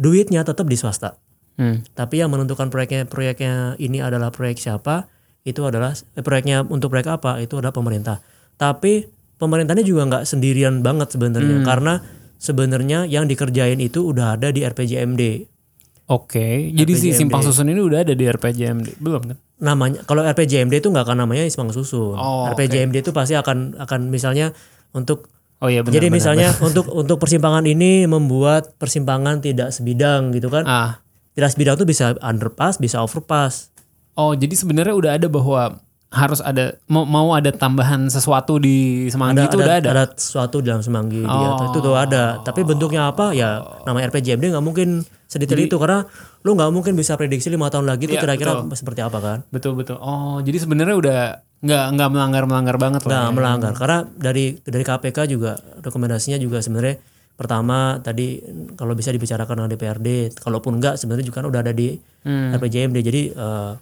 duitnya 0.00 0.42
tetap 0.42 0.64
di 0.64 0.74
swasta 0.80 1.20
Hmm. 1.58 1.82
tapi 1.98 2.22
yang 2.22 2.30
menentukan 2.30 2.70
proyeknya 2.70 3.02
proyeknya 3.10 3.74
ini 3.82 3.98
adalah 3.98 4.30
proyek 4.30 4.62
siapa 4.62 5.10
itu 5.42 5.66
adalah 5.66 5.90
eh, 6.14 6.22
proyeknya 6.22 6.62
untuk 6.62 6.94
proyek 6.94 7.18
apa 7.18 7.42
itu 7.42 7.58
adalah 7.58 7.74
pemerintah. 7.74 8.22
Tapi 8.54 9.10
pemerintahnya 9.42 9.82
juga 9.82 10.06
nggak 10.06 10.22
sendirian 10.22 10.86
banget 10.86 11.18
sebenarnya 11.18 11.66
karena 11.66 11.98
sebenarnya 12.38 13.10
yang 13.10 13.26
dikerjain 13.26 13.82
itu 13.82 14.06
udah 14.06 14.38
ada 14.38 14.54
di 14.54 14.62
RPJMD 14.62 15.22
Oke, 16.08 16.72
jadi 16.72 16.88
si 16.92 17.12
simpang 17.12 17.44
susun 17.44 17.68
ini 17.68 17.78
udah 17.78 18.00
ada 18.00 18.16
di 18.16 18.24
RPJMD 18.24 18.96
belum 18.96 19.22
kan? 19.28 19.36
namanya 19.58 20.06
kalau 20.06 20.22
RPJMD 20.22 20.78
itu 20.78 20.88
nggak 20.88 21.04
akan 21.04 21.18
namanya 21.20 21.42
simpang 21.44 21.68
susun 21.68 22.14
Oh, 22.14 22.46
RPJMD 22.48 23.02
itu 23.02 23.10
pasti 23.10 23.34
akan 23.34 23.76
akan 23.76 24.00
misalnya 24.08 24.54
untuk 24.92 25.28
Oh 25.58 25.66
iya 25.66 25.82
benar. 25.82 25.98
jadi 25.98 26.06
benar, 26.06 26.16
misalnya 26.16 26.48
untuk 26.62 26.86
untuk 26.88 27.18
persimpangan 27.18 27.66
ini 27.66 28.06
membuat 28.06 28.78
persimpangan 28.78 29.42
tidak 29.42 29.74
sebidang 29.74 30.30
gitu 30.30 30.46
kan 30.46 30.62
benar. 30.62 30.78
ah 30.78 30.92
tidak 31.34 31.50
sebidang 31.50 31.74
itu 31.74 31.84
bisa 31.84 32.14
underpass 32.22 32.78
bisa 32.78 33.02
overpass 33.02 33.74
oh 34.14 34.32
jadi 34.32 34.54
sebenarnya 34.54 34.94
udah 34.94 35.10
ada 35.18 35.26
bahwa 35.26 35.82
harus 36.08 36.38
ada 36.40 36.78
mau 36.86 37.02
mau 37.02 37.34
ada 37.34 37.50
tambahan 37.50 38.06
sesuatu 38.08 38.56
di 38.56 39.10
Semanggi 39.10 39.44
itu 39.44 39.58
udah 39.58 39.76
ada. 39.76 39.88
ada 39.92 40.04
sesuatu 40.14 40.62
di 40.62 40.70
dalam 40.70 40.80
semanggi 40.80 41.20
di 41.20 41.28
atas. 41.44 41.68
itu 41.68 41.78
tuh 41.82 41.94
ada 41.94 42.38
tapi 42.40 42.62
bentuknya 42.62 43.10
apa 43.10 43.34
ya 43.34 43.58
nama 43.84 43.98
RPJMD 44.00 44.54
nggak 44.54 44.62
mungkin 44.64 45.02
sedetail 45.28 45.60
itu 45.62 45.76
karena 45.76 46.08
lu 46.40 46.56
nggak 46.56 46.70
mungkin 46.70 46.92
bisa 46.94 47.12
prediksi 47.14 47.46
lima 47.46 47.68
tahun 47.68 47.84
lagi 47.84 48.08
itu 48.08 48.16
Iya, 48.16 48.24
kira-kira 48.24 48.64
seperti 48.72 49.00
apa 49.00 49.18
kan 49.18 49.38
Betul 49.48 49.76
betul. 49.76 50.00
Oh 50.00 50.40
jadi 50.40 50.56
sebenarnya 50.56 50.96
udah 50.96 51.20
nggak 51.58 51.84
nggak 51.92 52.08
melanggar 52.08 52.42
melanggar 52.44 52.76
banget 52.76 53.02
lah. 53.02 53.10
nggak 53.20 53.34
melanggar 53.34 53.72
karena 53.74 53.98
dari 54.08 54.56
dari 54.58 54.82
KPK 54.82 55.18
juga 55.28 55.52
rekomendasinya 55.78 56.38
juga 56.38 56.58
sebenarnya 56.58 56.96
pertama 57.34 57.78
tadi 57.98 58.40
kalau 58.72 58.94
bisa 58.94 59.10
dibicarakan 59.10 59.54
dengan 59.58 59.70
DPRD 59.70 60.08
kalaupun 60.34 60.78
enggak 60.78 60.96
sebenarnya 60.96 61.24
juga 61.24 61.36
kan 61.38 61.46
udah 61.46 61.60
ada 61.60 61.70
di 61.72 61.94
Hmm. 62.18 62.50
RPJMD 62.52 62.98
jadi 63.00 63.22
eh, 63.30 63.72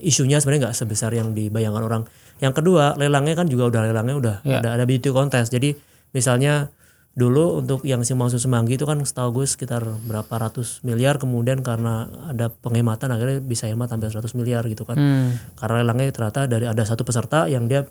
isunya 0.00 0.36
sebenarnya 0.36 0.68
nggak 0.68 0.76
sebesar 0.76 1.12
yang 1.12 1.30
dibayangkan 1.30 1.80
orang 1.80 2.02
yang 2.38 2.50
kedua 2.50 2.94
lelangnya 2.94 3.34
kan 3.34 3.46
juga 3.46 3.68
udah 3.68 3.80
lelangnya 3.86 4.16
udah 4.16 4.36
Ya. 4.42 4.58
ada 4.58 4.74
ada 4.74 4.84
beauty 4.84 5.08
contest 5.08 5.48
jadi 5.48 5.78
misalnya 6.10 6.68
dulu 7.16 7.64
untuk 7.64 7.80
yang 7.88 8.04
Simpang 8.04 8.28
Susun 8.28 8.52
Semanggi 8.52 8.76
itu 8.76 8.84
kan 8.84 9.00
setahu 9.00 9.40
gue 9.40 9.46
sekitar 9.48 9.80
berapa 10.04 10.28
ratus 10.28 10.84
miliar 10.84 11.16
kemudian 11.16 11.64
karena 11.64 12.04
ada 12.28 12.52
penghematan 12.52 13.08
akhirnya 13.08 13.40
bisa 13.40 13.64
hemat 13.66 13.88
hampir 13.88 14.12
100 14.12 14.36
miliar 14.36 14.68
gitu 14.68 14.84
kan. 14.84 15.00
Hmm. 15.00 15.32
karena 15.56 15.80
lelangnya 15.80 16.12
ternyata 16.12 16.44
dari 16.44 16.68
ada 16.68 16.84
satu 16.84 17.08
peserta 17.08 17.48
yang 17.48 17.72
dia 17.72 17.88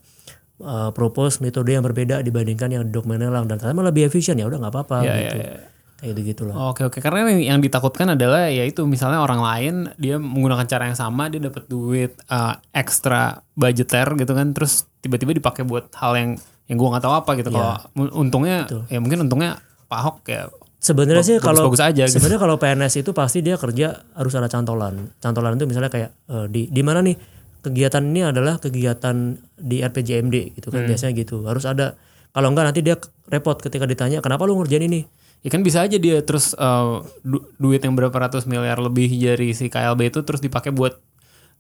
uh, 0.62 0.94
propose 0.94 1.42
metode 1.42 1.74
yang 1.74 1.82
berbeda 1.82 2.22
dibandingkan 2.22 2.70
yang 2.70 2.84
dokumen 2.86 3.18
lelang 3.18 3.50
dan 3.50 3.58
ternyata 3.58 3.82
lebih 3.82 4.08
efisien. 4.08 4.38
Ya 4.38 4.46
udah 4.46 4.62
nggak 4.62 4.74
apa-apa 4.78 4.98
Ya, 5.02 5.14
gitu. 5.18 5.38
ya, 5.42 5.46
ya. 5.50 5.58
kayak 5.96 6.12
gitu 6.14 6.22
gitulah 6.30 6.56
Oke 6.70 6.86
oke. 6.86 7.02
Karena 7.02 7.26
yang, 7.26 7.58
yang 7.58 7.60
ditakutkan 7.66 8.14
adalah 8.14 8.46
ya 8.46 8.62
itu 8.62 8.86
misalnya 8.86 9.26
orang 9.26 9.42
lain 9.42 9.74
dia 9.98 10.22
menggunakan 10.22 10.70
cara 10.70 10.86
yang 10.86 10.98
sama 11.02 11.34
dia 11.34 11.42
dapat 11.42 11.66
duit 11.66 12.14
uh, 12.30 12.62
ekstra 12.78 13.42
budgeter 13.58 14.06
gitu 14.22 14.38
kan 14.38 14.54
terus 14.54 14.86
tiba-tiba 15.02 15.34
dipakai 15.34 15.66
buat 15.66 15.90
hal 15.98 16.14
yang 16.14 16.32
yang 16.66 16.76
gua 16.76 16.90
nggak 16.92 17.04
tahu 17.04 17.14
apa 17.16 17.32
gitu. 17.36 17.50
Kalau 17.50 17.72
mu- 17.94 18.14
untungnya 18.16 18.66
ya 18.88 18.98
mungkin 18.98 19.22
untungnya 19.22 19.60
Pak 19.86 19.98
Ahok 19.98 20.18
ya 20.26 20.50
sebenarnya 20.76 21.22
sih 21.22 21.38
kalau 21.38 21.66
bagus-bagus 21.66 21.82
aja 21.84 22.04
gitu. 22.04 22.14
sebenarnya 22.14 22.40
kalau 22.40 22.56
PNS 22.58 22.94
itu 23.00 23.12
pasti 23.12 23.42
dia 23.42 23.56
kerja 23.56 23.88
harus 24.12 24.34
ada 24.34 24.46
cantolan. 24.46 25.10
Cantolan 25.18 25.56
itu 25.56 25.66
misalnya 25.66 25.90
kayak 25.90 26.10
eh, 26.26 26.46
di 26.48 26.62
di 26.68 26.82
mana 26.82 27.02
nih 27.02 27.18
kegiatan 27.60 28.02
ini 28.04 28.22
adalah 28.24 28.58
kegiatan 28.58 29.16
di 29.56 29.82
RPJMD 29.82 30.36
gitu 30.54 30.68
Hmm. 30.68 30.76
kan 30.76 30.82
biasanya 30.86 31.14
gitu. 31.16 31.42
Harus 31.44 31.66
ada. 31.66 31.98
Kalau 32.30 32.48
enggak 32.48 32.66
nanti 32.68 32.82
dia 32.82 33.00
repot 33.26 33.56
ketika 33.56 33.86
ditanya 33.86 34.20
kenapa 34.20 34.44
lu 34.44 34.54
ngerjain 34.56 34.84
ini? 34.84 35.06
Ya 35.40 35.50
kan 35.50 35.62
bisa 35.62 35.82
aja 35.82 35.96
dia 35.96 36.20
terus 36.20 36.54
uh, 36.54 37.06
du- 37.22 37.46
duit 37.56 37.78
yang 37.80 37.94
berapa 37.94 38.12
ratus 38.12 38.44
miliar 38.44 38.78
lebih 38.78 39.08
dari 39.12 39.50
si 39.52 39.66
KLB 39.68 40.10
itu 40.10 40.22
terus 40.22 40.38
dipakai 40.40 40.70
buat 40.70 40.98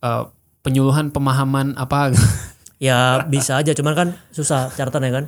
uh, 0.02 0.30
penyuluhan 0.62 1.10
pemahaman 1.10 1.74
apa 1.76 2.10
gitu. 2.12 2.26
Ya 2.76 3.24
bisa 3.32 3.56
aja, 3.56 3.72
cuman 3.72 3.94
kan 3.96 4.08
susah 4.36 4.68
catatannya 4.68 5.12
kan. 5.12 5.26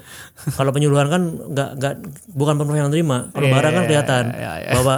Kalau 0.52 0.72
penyuluhan 0.76 1.08
kan 1.08 1.22
nggak 1.52 1.70
nggak 1.80 1.94
bukan 2.36 2.56
pemerintah 2.60 2.88
yang 2.88 2.94
terima. 2.94 3.18
Kalau 3.32 3.48
Iya, 3.48 3.54
barang 3.56 3.74
kan 3.74 3.84
iya, 3.84 3.88
kelihatan 3.88 4.24
iya, 4.36 4.54
iya. 4.68 4.72
bahwa 4.76 4.96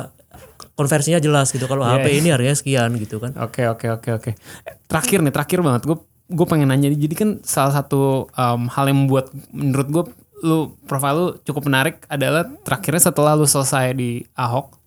konversinya 0.73 1.19
jelas 1.21 1.53
gitu. 1.53 1.69
Kalau 1.69 1.85
HP 1.85 2.23
ini 2.23 2.33
harganya 2.33 2.57
sekian 2.57 2.89
gitu 2.97 3.21
kan. 3.21 3.37
Oke 3.37 3.69
oke 3.69 3.85
oke 4.01 4.09
oke. 4.17 4.31
Eh, 4.65 4.75
Terakhir 4.89 5.21
nih 5.21 5.33
terakhir 5.33 5.61
banget 5.61 5.85
gue 5.85 5.97
gue 6.29 6.45
pengen 6.45 6.69
nanya 6.69 6.93
jadi 6.93 7.15
kan 7.17 7.29
salah 7.41 7.73
satu 7.73 8.29
um, 8.33 8.69
hal 8.69 8.85
yang 8.89 9.05
membuat 9.05 9.33
menurut 9.49 9.87
gue 9.89 10.03
lu 10.39 10.77
profil 10.85 11.13
lu 11.17 11.27
cukup 11.43 11.67
menarik 11.67 12.05
adalah 12.05 12.47
terakhirnya 12.63 13.01
setelah 13.01 13.33
lu 13.35 13.49
selesai 13.49 13.91
di 13.97 14.23
Ahok 14.37 14.77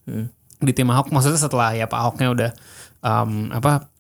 di 0.63 0.73
tim 0.73 0.89
Ahok 0.89 1.11
maksudnya 1.11 1.37
setelah 1.37 1.75
ya 1.75 1.91
Pak 1.91 1.99
Ahoknya 1.99 2.29
udah 2.31 2.51
um, 3.03 3.51
apa 3.51 3.91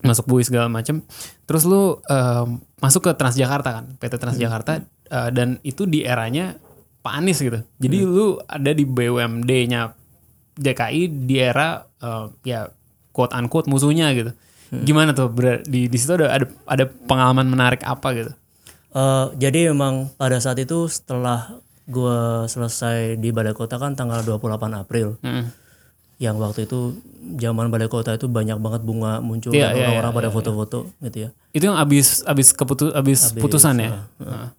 masuk 0.00 0.26
bui 0.26 0.42
segala 0.42 0.66
macem 0.72 1.04
terus 1.44 1.68
lu 1.68 2.00
um, 2.08 2.58
masuk 2.78 3.10
ke 3.10 3.12
Transjakarta 3.14 3.82
kan 3.82 3.84
PT 3.98 4.14
Transjakarta 4.18 4.82
uh, 5.10 5.30
dan 5.34 5.58
itu 5.66 5.84
di 5.84 6.06
eranya 6.06 6.54
Pak 7.02 7.14
Anies 7.18 7.38
gitu. 7.42 7.62
Jadi 7.78 7.96
lu 8.02 8.38
ada 8.44 8.70
di 8.74 8.84
BUMD-nya 8.86 9.94
DKI 10.58 11.26
di 11.26 11.36
era 11.38 11.82
uh, 12.02 12.30
ya 12.42 12.70
quote 13.14 13.34
unquote 13.34 13.70
musuhnya 13.70 14.10
gitu. 14.14 14.30
Gimana 14.68 15.16
tuh? 15.16 15.32
Di 15.64 15.88
di 15.88 15.96
situ 15.98 16.18
ada 16.18 16.28
ada 16.28 16.46
ada 16.68 16.84
pengalaman 16.86 17.48
menarik 17.48 17.80
apa 17.88 18.12
gitu? 18.12 18.32
Eh, 18.98 19.26
jadi 19.36 19.70
memang 19.72 20.08
pada 20.16 20.40
saat 20.40 20.56
itu 20.58 20.88
setelah 20.88 21.60
gue 21.88 22.44
selesai 22.48 23.16
di 23.20 23.32
Balai 23.32 23.52
Kota 23.52 23.76
kan 23.76 23.96
tanggal 23.96 24.24
28 24.24 24.76
April. 24.76 25.16
Mm. 25.20 25.44
Yang 26.18 26.34
waktu 26.36 26.60
itu 26.66 26.98
zaman 27.38 27.70
Balai 27.70 27.86
Kota 27.86 28.10
itu 28.10 28.26
banyak 28.26 28.58
banget 28.58 28.82
bunga 28.82 29.22
muncul 29.22 29.54
Iya, 29.54 29.70
dan 29.70 29.74
iya, 29.74 29.86
orang-orang 29.86 30.10
iya, 30.10 30.18
pada 30.18 30.28
foto-foto 30.30 30.78
gitu 30.98 31.18
ya. 31.24 31.30
itu 31.54 31.64
yang 31.64 31.78
abis 31.78 32.26
abis 32.26 32.50
keputus 32.50 32.90
abis, 32.90 33.32
putusan 33.34 33.78
ya 33.78 34.02
Nah. 34.18 34.50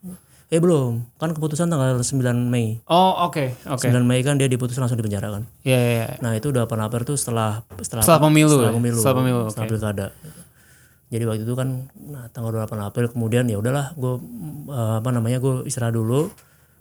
Eh 0.49 0.57
belum, 0.57 1.05
kan 1.21 1.29
keputusan 1.29 1.69
tanggal 1.69 2.01
9 2.01 2.09
Mei. 2.49 2.81
oh 2.87 3.29
oke 3.29 3.53
oke 3.69 3.85
9 3.85 4.01
Mei 4.01 4.23
kan 4.23 4.39
dia 4.39 4.49
diputus 4.49 4.79
langsung 4.79 4.97
dipenjara 4.97 5.29
kan. 5.29 5.43
ya 5.61 5.77
ya 5.77 5.91
ya. 5.93 6.07
Nah 6.25 6.33
itu 6.33 6.49
udah 6.49 6.65
April 6.65 7.05
tuh 7.05 7.13
setelah 7.13 7.61
setelah, 7.83 8.01
Setelah 8.01 8.21
pemilu 8.23 8.55
setelah 8.57 8.71
ya? 8.71 8.73
pemilu, 8.73 8.97
Setelah 8.97 9.17
pemilu, 9.21 9.39
setelah 9.45 9.65
oke. 9.65 9.71
pilkada. 9.71 10.07
Jadi 11.09 11.23
waktu 11.25 11.43
itu 11.43 11.53
kan 11.53 11.69
nah, 11.99 12.25
tanggal 12.29 12.49
28 12.55 12.81
April 12.81 13.05
kemudian 13.09 13.45
ya 13.45 13.57
udahlah 13.57 13.93
gue 13.93 14.13
apa 14.69 15.09
namanya 15.09 15.37
gue 15.37 15.65
istirahat 15.65 15.93
dulu. 15.93 16.29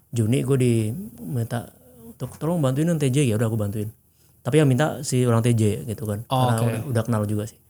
Juni 0.09 0.41
gue 0.41 0.57
diminta 0.57 1.69
untuk 2.09 2.33
tolong 2.37 2.57
bantuin 2.57 2.89
yang 2.89 2.97
TJ 2.97 3.29
ya 3.29 3.37
udah 3.37 3.45
aku 3.45 3.57
bantuin. 3.57 3.89
Tapi 4.49 4.55
yang 4.57 4.65
minta 4.65 4.99
si 5.01 5.21
orang 5.21 5.39
TJ 5.39 5.85
gitu 5.85 6.03
kan. 6.03 6.25
Oh, 6.27 6.49
Karena 6.49 6.57
oke. 6.57 6.65
udah, 6.65 6.81
udah 6.89 7.03
kenal 7.05 7.21
juga 7.23 7.45
sih. 7.45 7.61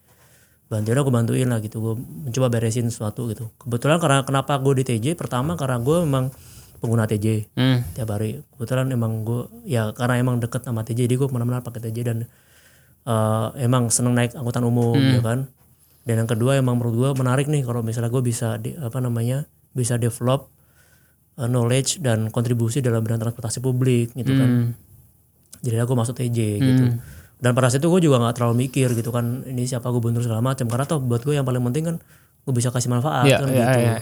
Bantuin 0.66 0.96
aku 0.96 1.12
bantuin 1.12 1.46
lah 1.46 1.60
gitu. 1.60 1.78
Gue 1.78 1.94
mencoba 2.00 2.48
beresin 2.48 2.88
sesuatu 2.88 3.28
gitu. 3.28 3.52
Kebetulan 3.58 4.00
karena 4.00 4.24
kenapa 4.24 4.56
gue 4.56 4.80
di 4.80 4.86
TJ 4.86 5.14
pertama 5.14 5.54
karena 5.54 5.76
gue 5.78 5.98
memang 6.02 6.32
pengguna 6.80 7.04
TJ 7.04 7.52
Hmm. 7.54 7.84
tiap 7.92 8.08
hari 8.08 8.40
kebetulan 8.56 8.88
emang 8.90 9.28
gue 9.28 9.68
ya 9.68 9.92
karena 9.92 10.16
emang 10.16 10.40
deket 10.40 10.64
sama 10.64 10.82
TJ 10.82 11.06
jadi 11.06 11.20
gue 11.20 11.28
ke 11.28 11.36
mana-mana 11.36 11.60
pakai 11.60 11.84
TJ 11.84 11.98
dan 12.02 12.18
eh, 13.04 13.48
emang 13.60 13.92
seneng 13.92 14.16
naik 14.16 14.32
angkutan 14.32 14.64
umum 14.64 14.96
ya 14.96 15.20
kan 15.20 15.52
dan 16.08 16.16
yang 16.18 16.30
kedua 16.30 16.56
emang 16.56 16.80
menurut 16.80 16.96
gue 16.96 17.10
menarik 17.20 17.52
nih 17.52 17.62
kalau 17.62 17.84
misalnya 17.84 18.08
gue 18.08 18.24
bisa 18.24 18.56
di, 18.56 18.72
apa 18.74 18.96
namanya 18.98 19.44
bisa 19.70 20.00
develop 20.00 20.48
eh, 21.36 21.52
knowledge 21.52 22.00
dan 22.00 22.32
kontribusi 22.32 22.80
dalam 22.80 23.04
bidang 23.04 23.20
transportasi 23.22 23.60
publik 23.60 24.16
gitu 24.16 24.32
kan 24.32 24.50
Hmm. 24.50 24.72
Jadi 25.60 25.84
aku 25.84 25.94
masuk 25.94 26.16
TJ 26.16 26.38
gitu. 26.58 26.86
Dan 27.36 27.52
pada 27.52 27.68
saat 27.68 27.80
itu 27.80 27.88
gue 27.88 28.02
juga 28.02 28.20
nggak 28.20 28.36
terlalu 28.36 28.68
mikir 28.68 28.92
gitu 28.92 29.10
kan 29.10 29.44
ini 29.44 29.64
siapa 29.64 29.88
gubernur 29.88 30.20
segala 30.20 30.44
macam 30.44 30.68
karena 30.68 30.84
toh 30.84 31.00
buat 31.00 31.22
gue 31.22 31.34
yang 31.34 31.44
paling 31.44 31.64
penting 31.64 31.84
kan 31.86 31.96
gue 32.40 32.54
bisa 32.54 32.68
kasih 32.68 32.90
manfaat 32.90 33.24
Iya, 33.26 33.38
kan 33.38 33.48
iya, 33.48 33.56
gitu. 33.66 33.80
iya. 33.80 33.96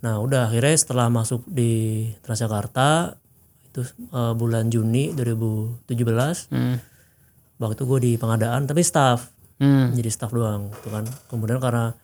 Nah 0.00 0.14
udah 0.18 0.46
akhirnya 0.46 0.74
setelah 0.74 1.06
masuk 1.08 1.42
di 1.44 1.72
Transjakarta 2.20 3.18
itu 3.66 3.80
eh, 4.06 4.32
bulan 4.32 4.68
Juni 4.68 5.10
2017 5.10 6.46
Hmm. 6.48 6.78
waktu 7.56 7.82
gue 7.82 7.98
di 8.00 8.12
pengadaan 8.14 8.64
tapi 8.64 8.82
staff. 8.82 9.30
Hmm. 9.54 9.90
jadi 9.92 10.10
staff 10.10 10.30
doang 10.30 10.70
gitu 10.72 10.90
kan. 10.90 11.06
Kemudian 11.26 11.58
karena 11.58 11.94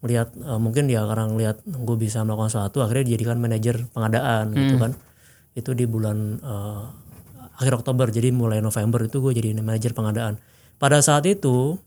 melihat 0.00 0.30
eh, 0.32 0.54
mungkin 0.56 0.86
ya 0.86 1.02
karena 1.04 1.26
ngelihat 1.26 1.56
gue 1.62 1.96
bisa 1.96 2.22
melakukan 2.22 2.46
sesuatu 2.48 2.78
akhirnya 2.80 3.06
dijadikan 3.06 3.38
manajer 3.38 3.86
pengadaan 3.88 4.50
gitu 4.52 4.76
kan. 4.78 4.92
Itu 5.52 5.72
di 5.72 5.84
bulan 5.84 6.16
eh, 6.38 6.82
akhir 7.56 7.72
Oktober 7.74 8.08
jadi 8.08 8.30
mulai 8.30 8.60
November 8.60 9.00
itu 9.02 9.18
gue 9.18 9.32
jadi 9.32 9.56
manajer 9.56 9.92
pengadaan 9.92 10.36
pada 10.76 11.00
saat 11.00 11.24
itu 11.24 11.80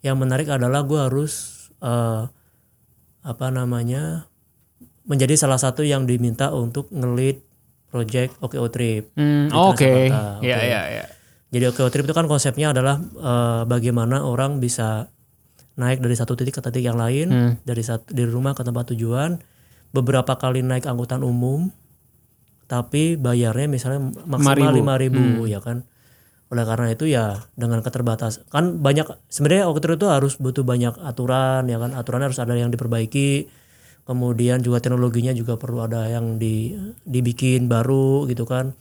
yang 0.00 0.16
menarik 0.16 0.48
adalah 0.48 0.84
gue 0.84 1.00
harus 1.00 1.32
eh, 1.80 2.24
apa 3.20 3.46
namanya 3.48 4.28
menjadi 5.04 5.36
salah 5.36 5.60
satu 5.60 5.84
yang 5.84 6.04
diminta 6.04 6.52
untuk 6.52 6.88
ngelit 6.88 7.44
project 7.90 8.38
OKO 8.38 8.70
Trip. 8.70 9.10
Hmm, 9.18 9.50
Di 9.50 9.56
Oke. 9.56 10.08
Oke. 10.08 10.46
iya 10.46 10.58
iya. 10.62 11.04
Jadi 11.50 11.64
OKO 11.66 11.90
Trip 11.90 12.06
itu 12.06 12.14
kan 12.14 12.30
konsepnya 12.30 12.70
adalah 12.70 12.96
eh, 13.02 13.62
bagaimana 13.66 14.22
orang 14.22 14.62
bisa 14.62 15.10
naik 15.74 15.98
dari 15.98 16.14
satu 16.14 16.36
titik 16.36 16.60
ke 16.60 16.62
titik 16.62 16.84
yang 16.84 16.96
lain, 16.96 17.26
Hmm. 17.28 17.52
dari 17.64 17.80
satu 17.80 18.12
dari 18.12 18.28
rumah 18.28 18.52
ke 18.52 18.62
tempat 18.62 18.92
tujuan, 18.94 19.40
beberapa 19.90 20.36
kali 20.36 20.60
naik 20.62 20.84
angkutan 20.86 21.24
umum, 21.24 21.72
tapi 22.70 23.18
bayarnya 23.18 23.66
misalnya 23.66 24.14
maksimal 24.30 24.70
5.000. 24.70 25.42
5.000 25.42 25.50
ya 25.50 25.58
kan. 25.58 25.82
Oleh 26.54 26.62
karena 26.66 26.86
itu 26.94 27.10
ya 27.10 27.42
dengan 27.58 27.82
keterbatasan 27.82 28.46
kan 28.46 28.78
banyak 28.78 29.06
sebenarnya 29.26 29.70
Trip 29.82 29.98
itu 29.98 30.06
harus 30.06 30.38
butuh 30.38 30.62
banyak 30.62 30.94
aturan 31.02 31.66
ya 31.66 31.82
kan. 31.82 31.98
Aturannya 31.98 32.30
harus 32.30 32.38
ada 32.38 32.54
yang 32.54 32.70
diperbaiki. 32.70 33.50
Kemudian 34.06 34.62
juga 34.62 34.78
teknologinya 34.78 35.34
juga 35.34 35.58
perlu 35.58 35.82
ada 35.82 36.06
yang 36.06 36.38
di 36.38 36.74
dibikin 37.02 37.66
baru 37.66 38.30
gitu 38.30 38.46
kan. 38.46 38.74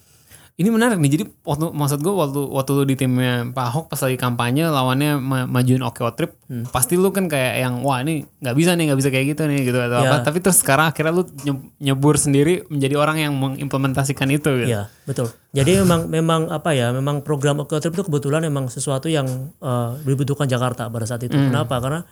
Ini 0.59 0.67
menarik 0.67 0.99
nih. 0.99 1.07
Jadi 1.09 1.23
waktu 1.41 1.71
maksud 1.71 1.99
gue 1.99 2.11
waktu 2.11 2.41
waktu 2.45 2.71
lu 2.73 2.83
di 2.83 2.93
timnya 2.93 3.47
Pak 3.47 3.65
Ahok 3.65 3.85
pas 3.87 3.95
lagi 3.97 4.13
kampanye 4.13 4.67
lawannya 4.67 5.15
ma- 5.15 5.47
majuin 5.47 5.79
OKO 5.79 6.11
Trip, 6.11 6.35
Hmm. 6.45 6.67
pasti 6.67 6.93
lu 6.93 7.09
kan 7.09 7.25
kayak 7.25 7.53
yang 7.57 7.79
wah 7.79 7.97
ini 7.97 8.27
nggak 8.37 8.53
bisa 8.53 8.75
nih 8.75 8.91
nggak 8.91 8.99
bisa 8.99 9.07
kayak 9.07 9.25
gitu 9.29 9.41
nih 9.45 9.63
gitu 9.63 9.79
atau 9.79 9.97
Ya. 9.97 10.11
apa. 10.11 10.15
Tapi 10.21 10.37
terus 10.39 10.59
sekarang 10.59 10.91
akhirnya 10.91 11.13
lu 11.13 11.23
nye- 11.39 11.63
nyebur 11.81 12.15
sendiri 12.15 12.67
menjadi 12.67 12.95
orang 12.97 13.17
yang 13.17 13.33
mengimplementasikan 13.33 14.27
itu 14.27 14.51
gitu. 14.57 14.67
Iya, 14.69 14.91
betul. 15.03 15.31
Jadi 15.49 15.79
memang 15.79 16.01
memang 16.07 16.41
apa 16.49 16.71
ya, 16.71 16.91
memang 16.91 17.23
program 17.23 17.59
Eco 17.59 17.79
Trip 17.79 17.91
itu 17.91 18.03
kebetulan 18.03 18.43
memang 18.43 18.67
sesuatu 18.67 19.07
yang 19.07 19.25
eh, 19.55 19.89
dibutuhkan 20.03 20.43
Jakarta 20.45 20.85
pada 20.85 21.05
saat 21.05 21.21
itu. 21.21 21.33
Kenapa? 21.33 21.79
Karena 21.79 22.03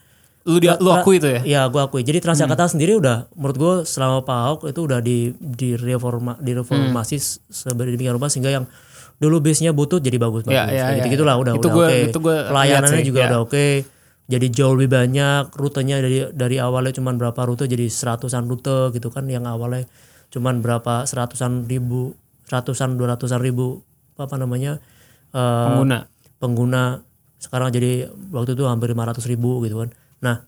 Lu 0.48 0.58
dia, 0.58 0.80
lu 0.80 0.90
akui 0.90 1.20
itu 1.20 1.28
ya? 1.28 1.42
ya 1.44 1.62
gua 1.68 1.92
akui. 1.92 2.02
Jadi 2.02 2.24
Transjakarta 2.24 2.72
sendiri 2.72 2.96
udah 2.96 3.28
menurut 3.36 3.58
gua 3.60 3.74
selama 3.84 4.24
Pak 4.24 4.38
Ahok 4.40 4.60
itu 4.72 4.80
udah 4.80 5.00
di 5.04 5.36
di 5.36 5.76
reforma 5.76 6.40
direformasi 6.40 7.16
se- 7.20 7.44
sedemikian 7.52 8.16
rupa 8.16 8.32
sehingga 8.32 8.48
yang 8.50 8.64
dulu 9.20 9.44
bisnya 9.44 9.76
butut 9.76 10.00
jadi 10.00 10.16
bagus. 10.16 10.48
Iya, 10.48 10.72
iya, 10.72 10.86
gitu 10.96 11.08
iya. 11.10 11.14
gitulah 11.20 11.36
udah 11.36 11.54
Itu 11.60 11.68
udah 11.68 11.92
oke. 11.92 11.98
itu 12.08 12.18
gua 12.24 12.36
Pelayanannya 12.48 13.02
sih, 13.04 13.08
juga 13.12 13.20
iya. 13.20 13.28
udah 13.28 13.40
oke. 13.44 13.68
Jadi 14.28 14.46
jauh 14.52 14.76
lebih 14.76 14.92
banyak 14.92 15.44
rutenya 15.56 16.00
dari 16.00 16.18
dari 16.32 16.56
awalnya 16.60 16.96
cuma 16.96 17.12
berapa 17.12 17.42
rute 17.44 17.68
jadi 17.68 17.88
seratusan 17.88 18.48
rute 18.48 18.92
gitu 18.96 19.08
kan 19.08 19.28
yang 19.28 19.44
awalnya 19.44 19.84
cuman 20.28 20.60
berapa 20.60 21.08
seratusan 21.08 21.64
ribu 21.68 22.12
seratusan 22.44 23.00
dua 23.00 23.16
ratusan 23.16 23.40
ribu 23.40 23.84
apa 24.16 24.36
namanya 24.36 24.80
eh, 25.32 25.66
Pengguna. 25.72 26.00
pengguna 26.40 26.84
sekarang 27.40 27.72
jadi 27.72 28.12
waktu 28.32 28.60
itu 28.60 28.68
hampir 28.68 28.92
500 28.92 29.24
ribu 29.32 29.64
gitu 29.64 29.80
kan 29.80 29.90
nah 30.20 30.44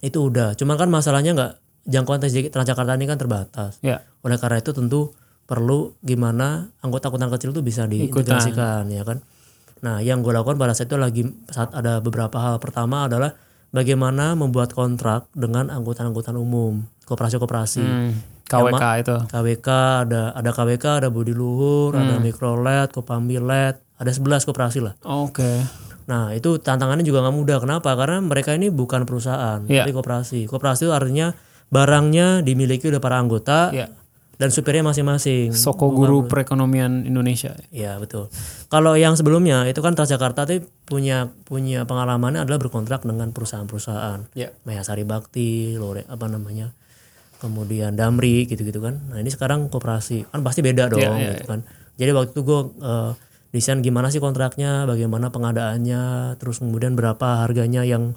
itu 0.00 0.18
udah. 0.20 0.56
Cuman 0.56 0.76
kan 0.76 0.88
masalahnya 0.88 1.32
nggak 1.36 1.52
jangkauan 1.86 2.20
Trans- 2.20 2.52
Transjakarta 2.52 2.96
ini 2.96 3.06
kan 3.08 3.16
terbatas. 3.16 3.80
Ya. 3.80 4.04
oleh 4.20 4.36
karena 4.36 4.60
itu 4.60 4.76
tentu 4.76 5.16
perlu 5.48 5.96
gimana 6.04 6.68
anggota-anggota 6.84 7.40
kecil 7.40 7.56
itu 7.56 7.64
bisa 7.64 7.88
diintegrasikan 7.88 8.84
ya 8.92 9.00
kan? 9.00 9.24
Nah 9.80 10.04
yang 10.04 10.20
gue 10.20 10.28
lakukan 10.30 10.60
pada 10.60 10.76
saat 10.76 10.92
itu 10.92 11.00
lagi 11.00 11.24
saat 11.48 11.72
ada 11.72 12.04
beberapa 12.04 12.36
hal. 12.36 12.60
Pertama 12.60 13.08
adalah 13.08 13.32
bagaimana 13.72 14.36
membuat 14.36 14.76
kontrak 14.76 15.32
dengan 15.32 15.72
anggota-anggota 15.72 16.36
umum 16.36 16.84
koperasi-koperasi. 17.08 17.80
Hmm, 17.80 18.12
KWK 18.44 18.84
itu. 19.00 19.16
KWK 19.30 19.68
ada 20.04 20.22
ada 20.36 20.50
KWK 20.52 20.86
ada 21.00 21.08
Budi 21.08 21.32
Luhur 21.32 21.96
ada 21.96 22.20
Mikrolet 22.20 22.92
Kopambi 22.92 23.40
LED 23.40 23.80
ada 23.96 24.10
11 24.12 24.44
koperasi 24.44 24.84
lah. 24.84 24.94
Oke. 25.00 25.64
Nah 26.10 26.34
itu 26.34 26.58
tantangannya 26.58 27.06
juga 27.06 27.22
nggak 27.22 27.36
mudah. 27.38 27.58
Kenapa? 27.62 27.94
Karena 27.94 28.18
mereka 28.18 28.50
ini 28.52 28.66
bukan 28.68 29.06
perusahaan, 29.06 29.62
Iya. 29.64 29.86
tapi 29.86 29.94
koperasi. 29.94 30.50
Koperasi 30.50 30.84
itu 30.84 30.92
artinya 30.92 31.30
barangnya 31.70 32.42
dimiliki 32.42 32.90
oleh 32.90 32.98
para 32.98 33.14
anggota 33.14 33.70
Iya. 33.70 33.94
dan 34.36 34.50
supirnya 34.50 34.82
masing-masing. 34.82 35.54
Soko 35.54 35.94
guru 35.94 36.26
perekonomian 36.26 37.06
Indonesia. 37.06 37.54
Ya 37.70 37.94
betul. 37.96 38.26
Kalau 38.66 38.98
yang 38.98 39.14
sebelumnya 39.14 39.62
itu 39.64 39.78
kan 39.78 39.94
Transjakarta 39.94 40.50
itu 40.50 40.66
punya 40.82 41.30
punya 41.46 41.86
pengalamannya 41.86 42.42
adalah 42.42 42.58
berkontrak 42.58 43.06
dengan 43.06 43.30
perusahaan-perusahaan. 43.30 44.26
Ya. 44.34 44.50
Mayasari 44.66 45.06
Bakti, 45.06 45.78
Lore 45.78 46.02
apa 46.10 46.26
namanya, 46.26 46.74
kemudian 47.38 47.94
Damri 47.94 48.44
gitu-gitu 48.44 48.82
kan. 48.82 48.98
Nah 49.08 49.22
ini 49.22 49.30
sekarang 49.30 49.70
koperasi 49.70 50.26
kan 50.26 50.42
pasti 50.42 50.60
beda 50.60 50.90
dong 50.90 50.98
Iya, 50.98 51.10
iya, 51.14 51.30
gitu 51.38 51.46
kan. 51.46 51.62
Jadi 51.94 52.10
waktu 52.10 52.30
itu 52.32 52.40
gue 52.42 52.60
eh, 52.82 53.10
desain 53.50 53.82
gimana 53.82 54.10
sih 54.10 54.22
kontraknya, 54.22 54.86
bagaimana 54.86 55.34
pengadaannya, 55.34 56.36
terus 56.38 56.62
kemudian 56.62 56.94
berapa 56.94 57.46
harganya 57.46 57.82
yang 57.82 58.14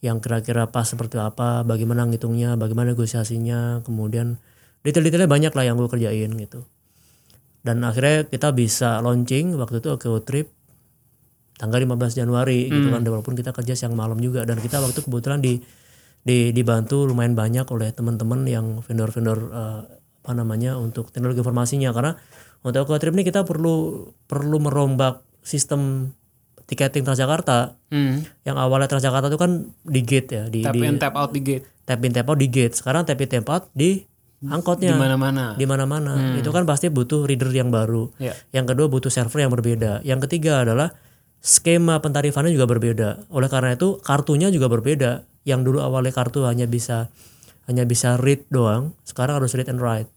yang 0.00 0.24
kira-kira 0.24 0.72
pas 0.72 0.88
seperti 0.88 1.20
apa, 1.20 1.60
bagaimana 1.60 2.08
ngitungnya, 2.08 2.56
bagaimana 2.56 2.96
negosiasinya, 2.96 3.84
kemudian 3.84 4.40
detail-detailnya 4.80 5.28
banyak 5.28 5.52
lah 5.52 5.64
yang 5.68 5.76
gue 5.76 5.88
kerjain 5.92 6.32
gitu. 6.40 6.64
Dan 7.60 7.84
akhirnya 7.84 8.24
kita 8.24 8.56
bisa 8.56 9.04
launching 9.04 9.52
waktu 9.60 9.84
itu 9.84 9.92
ke 10.00 10.08
trip 10.24 10.48
tanggal 11.60 11.76
15 11.84 12.16
Januari 12.16 12.72
gitu 12.72 12.88
kan. 12.88 13.04
Walaupun 13.04 13.36
kita 13.36 13.52
kerja 13.52 13.76
siang 13.76 13.92
malam 13.92 14.16
juga 14.16 14.48
dan 14.48 14.56
kita 14.56 14.80
waktu 14.80 15.04
kebetulan 15.04 15.44
di 15.44 15.60
di 16.20 16.52
dibantu 16.56 17.04
lumayan 17.04 17.36
banyak 17.36 17.68
oleh 17.68 17.92
teman-teman 17.92 18.48
yang 18.48 18.66
vendor-vendor 18.80 19.38
eh, 19.52 19.80
apa 20.24 20.32
namanya 20.32 20.80
untuk 20.80 21.12
teknologi 21.12 21.44
informasinya. 21.44 21.92
Karena 21.92 22.16
untuk 22.60 22.84
ke 22.84 22.96
trip 22.96 23.12
ini 23.12 23.22
kita 23.22 23.42
perlu 23.42 23.76
perlu 24.24 24.56
merombak 24.58 25.20
sistem 25.40 26.12
tiketing 26.64 27.02
Transjakarta 27.02 27.74
Hmm. 27.90 28.22
yang 28.42 28.54
awalnya 28.54 28.86
Transjakarta 28.86 29.26
itu 29.26 29.36
kan 29.36 29.52
di 29.82 30.00
gate 30.00 30.28
ya 30.30 30.44
di 30.46 30.62
Tap 30.62 30.74
di 30.74 30.80
in 30.80 30.96
tap 30.96 31.14
out 31.14 31.30
di 31.30 31.40
gate. 31.40 31.66
tap 31.82 31.98
in 31.98 32.12
tap 32.12 32.26
out 32.26 32.38
di 32.38 32.46
gate 32.46 32.72
sekarang 32.72 33.02
tap 33.02 33.18
in 33.18 33.26
tap 33.28 33.48
out 33.48 33.66
di 33.72 34.06
angkotnya 34.40 34.94
Di 34.94 34.96
mana-mana. 34.96 35.44
di 35.52 35.66
mana-mana. 35.66 36.12
Itu 36.32 36.48
kan 36.48 36.64
pasti 36.64 36.88
butuh 36.88 37.26
reader 37.26 37.50
yang 37.50 37.68
baru. 37.68 38.08
Ya. 38.16 38.32
Yang 38.50 38.72
kedua 38.72 38.86
butuh 38.88 39.10
server 39.10 39.36
yang 39.38 39.52
berbeda. 39.52 40.00
Yang 40.00 40.24
ketiga 40.24 40.64
adalah 40.64 40.96
skema 41.40 41.98
pentarifannya 41.98 42.48
juga 42.48 42.64
berbeda. 42.64 43.28
Oleh 43.28 43.48
karena 43.48 43.74
itu 43.74 44.00
kartunya 44.00 44.48
juga 44.48 44.68
berbeda. 44.68 45.28
Yang 45.44 45.60
dulu 45.66 45.78
awalnya 45.80 46.12
kartu 46.12 46.48
hanya 46.48 46.64
bisa 46.64 47.12
hanya 47.66 47.84
bisa 47.84 48.16
read 48.16 48.48
doang, 48.48 48.96
sekarang 49.02 49.36
harus 49.36 49.52
read 49.52 49.68
and 49.68 49.76
write. 49.78 50.08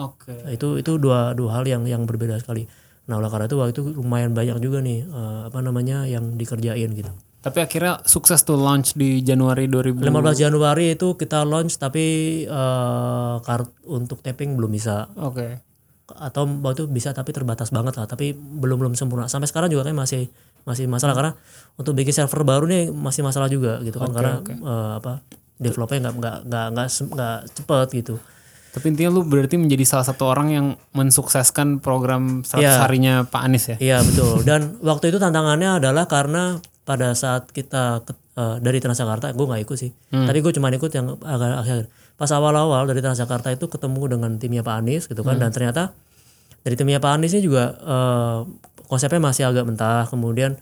Oke. 0.00 0.32
Nah, 0.32 0.52
itu 0.52 0.80
itu 0.80 0.96
dua 0.96 1.36
dua 1.36 1.60
hal 1.60 1.64
yang 1.68 1.84
yang 1.84 2.08
berbeda 2.08 2.40
sekali. 2.40 2.64
Nah, 3.10 3.20
oleh 3.20 3.28
karena 3.28 3.46
itu 3.50 3.56
waktu 3.60 3.72
itu 3.76 3.82
lumayan 4.00 4.32
banyak 4.32 4.56
juga 4.62 4.80
nih 4.80 5.04
eh, 5.04 5.40
apa 5.52 5.58
namanya 5.60 6.08
yang 6.08 6.40
dikerjain 6.40 6.90
gitu. 6.96 7.12
Tapi 7.40 7.58
akhirnya 7.64 8.04
sukses 8.04 8.44
tuh 8.44 8.60
launch 8.60 8.92
di 9.00 9.24
Januari 9.24 9.64
2000. 9.64 10.04
15 10.04 10.12
Januari 10.36 10.92
itu 10.92 11.16
kita 11.16 11.44
launch 11.48 11.80
tapi 11.80 12.04
eh 12.44 13.34
kart 13.40 13.68
untuk 13.88 14.20
tapping 14.20 14.60
belum 14.60 14.68
bisa 14.68 15.08
Oke. 15.16 15.64
atau 16.10 16.44
waktu 16.60 16.84
itu 16.84 16.86
bisa 16.92 17.16
tapi 17.16 17.32
terbatas 17.32 17.72
banget 17.72 17.96
lah 17.96 18.04
tapi 18.04 18.36
belum 18.36 18.76
belum 18.76 18.92
sempurna 18.92 19.24
sampai 19.30 19.48
sekarang 19.48 19.72
juga 19.72 19.88
kan 19.88 19.96
masih 19.96 20.28
masih 20.68 20.84
masalah 20.84 21.16
karena 21.16 21.32
untuk 21.80 21.96
bikin 21.96 22.12
server 22.12 22.44
baru 22.44 22.68
nih 22.68 22.92
masih 22.92 23.24
masalah 23.24 23.48
juga 23.48 23.80
gitu 23.80 23.96
kan 23.96 24.12
karena 24.12 24.44
eh, 24.44 24.92
apa 25.00 25.24
developnya 25.56 26.12
nggak 26.12 26.44
nggak 26.44 26.66
nggak 26.76 26.88
nggak 27.14 27.38
cepet 27.56 27.88
gitu 28.04 28.14
Tapi 28.70 28.86
intinya 28.86 29.10
lu 29.10 29.22
berarti 29.22 29.54
menjadi 29.54 29.82
salah 29.84 30.04
satu 30.04 30.24
orang 30.24 30.48
yang 30.48 30.66
mensukseskan 30.92 31.78
program 31.78 32.42
100 32.42 32.54
Iya. 32.56 32.72
harinya 32.78 33.14
Pak 33.24 33.42
Anies 33.42 33.64
ya? 33.66 33.76
iya 33.78 33.98
betul. 34.00 34.42
Dan 34.42 34.78
waktu 34.80 35.10
itu 35.10 35.18
tantangannya 35.18 35.76
adalah 35.76 36.06
karena 36.06 36.56
pada 36.82 37.10
saat 37.12 37.48
kita 37.48 38.02
ke- 38.02 38.14
eh, 38.32 38.56
dari 38.58 38.78
Transjakarta 38.78 39.30
gue 39.30 39.42
nggak 39.44 39.62
ikut 39.64 39.76
sih. 39.76 39.90
Tapi 40.08 40.38
gue 40.38 40.52
cuma 40.52 40.70
ikut 40.70 40.90
yang 40.90 41.18
agak 41.20 41.50
akhir. 41.58 41.82
Pas 42.14 42.30
awal-awal 42.30 42.86
dari 42.86 43.00
Transjakarta 43.00 43.50
itu 43.50 43.66
ketemu 43.66 44.02
dengan 44.08 44.30
timnya 44.36 44.60
Pak 44.60 44.76
Anies 44.76 45.04
gitu 45.04 45.22
kan. 45.22 45.36
Dan 45.36 45.50
ternyata 45.50 45.90
dari 46.60 46.74
timnya 46.74 46.98
Pak 46.98 47.10
Anies 47.10 47.32
ini 47.32 47.42
juga 47.42 47.74
eh, 47.74 48.38
konsepnya 48.86 49.18
masih 49.20 49.44
agak 49.44 49.66
mentah. 49.66 50.06
Kemudian 50.06 50.54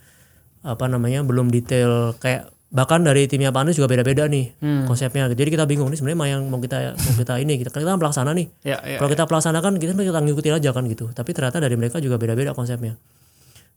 apa 0.59 0.85
namanya 0.85 1.21
belum 1.21 1.47
detail 1.47 2.13
kayak 2.15 2.49
bahkan 2.69 3.01
dari 3.01 3.25
timnya 3.25 3.49
Pak 3.49 3.65
Anies 3.65 3.75
juga 3.81 3.89
beda-beda 3.89 4.29
nih 4.29 4.53
konsepnya. 4.85 5.25
Jadi 5.33 5.49
kita 5.49 5.65
bingung 5.65 5.89
nih 5.89 5.97
sebenarnya 5.97 6.37
yang 6.37 6.45
mau 6.53 6.61
kita 6.61 6.93
mau 6.93 7.15
kita 7.17 7.41
ini 7.41 7.57
kita 7.57 7.73
kan 7.73 7.81
kita 7.81 7.91
kan 7.97 7.99
pelaksana 8.01 8.31
nih. 8.37 8.47
Ya, 8.61 8.77
ya. 8.85 8.97
kalau 9.01 9.09
kita 9.09 9.25
pelaksanakan 9.25 9.81
kita 9.81 9.97
kita 9.97 10.19
ngikutin 10.21 10.53
aja 10.61 10.69
kan 10.69 10.85
gitu. 10.85 11.09
Tapi 11.09 11.29
ternyata 11.33 11.57
dari 11.57 11.73
mereka 11.73 11.97
juga 11.97 12.21
beda-beda 12.21 12.53
konsepnya. 12.53 12.93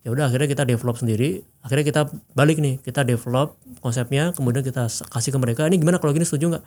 Ya 0.05 0.13
udah 0.13 0.29
akhirnya 0.29 0.45
kita 0.45 0.69
develop 0.69 1.01
sendiri. 1.01 1.41
Akhirnya 1.65 1.89
kita 1.89 2.01
balik 2.37 2.61
nih 2.61 2.85
kita 2.85 3.01
develop 3.09 3.57
konsepnya 3.81 4.37
kemudian 4.37 4.61
kita 4.61 4.85
kasih 5.09 5.31
ke 5.33 5.39
mereka. 5.41 5.65
Ini 5.65 5.81
gimana 5.81 5.97
kalau 5.97 6.13
gini 6.13 6.29
setuju 6.29 6.53
nggak? 6.53 6.65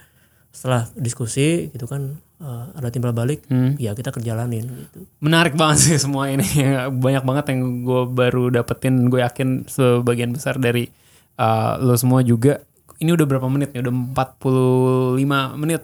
Setelah 0.50 0.90
diskusi 0.98 1.70
gitu 1.70 1.86
kan 1.86 2.18
eh, 2.42 2.66
ada 2.74 2.90
timbal 2.90 3.14
balik 3.14 3.46
ya 3.78 3.94
kita 3.94 4.10
kerjalanin 4.10 4.66
gitu. 4.66 5.06
Menarik 5.22 5.54
banget 5.54 5.78
sih 5.78 6.02
semua 6.02 6.26
ini. 6.34 6.48
Banyak 7.06 7.22
banget 7.22 7.54
yang 7.54 7.86
gue 7.86 8.02
baru 8.10 8.50
dapetin. 8.50 9.14
Gue 9.14 9.22
yakin 9.22 9.70
sebagian 9.70 10.34
besar 10.34 10.58
dari 10.58 11.05
uh, 11.40 11.80
lo 11.80 11.96
semua 11.96 12.24
juga. 12.24 12.64
Ini 13.00 13.12
udah 13.12 13.26
berapa 13.28 13.48
menit 13.52 13.76
nih? 13.76 13.84
Udah 13.84 13.94
45 14.32 15.20
menit 15.60 15.84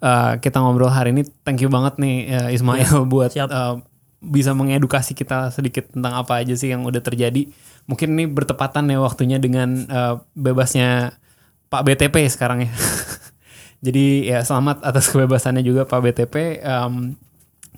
uh, 0.00 0.36
kita 0.40 0.56
ngobrol 0.60 0.92
hari 0.92 1.12
ini. 1.12 1.22
Thank 1.44 1.64
you 1.64 1.70
banget 1.70 2.00
nih 2.00 2.16
uh, 2.32 2.48
Ismail 2.50 3.04
buat 3.12 3.32
Siap. 3.32 3.48
uh, 3.52 3.84
bisa 4.20 4.52
mengedukasi 4.52 5.16
kita 5.16 5.48
sedikit 5.48 5.96
tentang 5.96 6.12
apa 6.12 6.44
aja 6.44 6.52
sih 6.52 6.68
yang 6.68 6.84
udah 6.84 7.00
terjadi. 7.00 7.48
Mungkin 7.88 8.16
ini 8.16 8.24
bertepatan 8.28 8.92
ya 8.92 9.00
waktunya 9.00 9.40
dengan 9.40 9.88
uh, 9.88 10.20
bebasnya 10.36 11.16
Pak 11.72 11.82
BTP 11.86 12.28
sekarang 12.28 12.68
ya. 12.68 12.72
Jadi 13.84 14.28
ya 14.28 14.44
selamat 14.44 14.84
atas 14.84 15.08
kebebasannya 15.08 15.64
juga 15.64 15.88
Pak 15.88 16.00
BTP. 16.04 16.60
Um, 16.60 17.16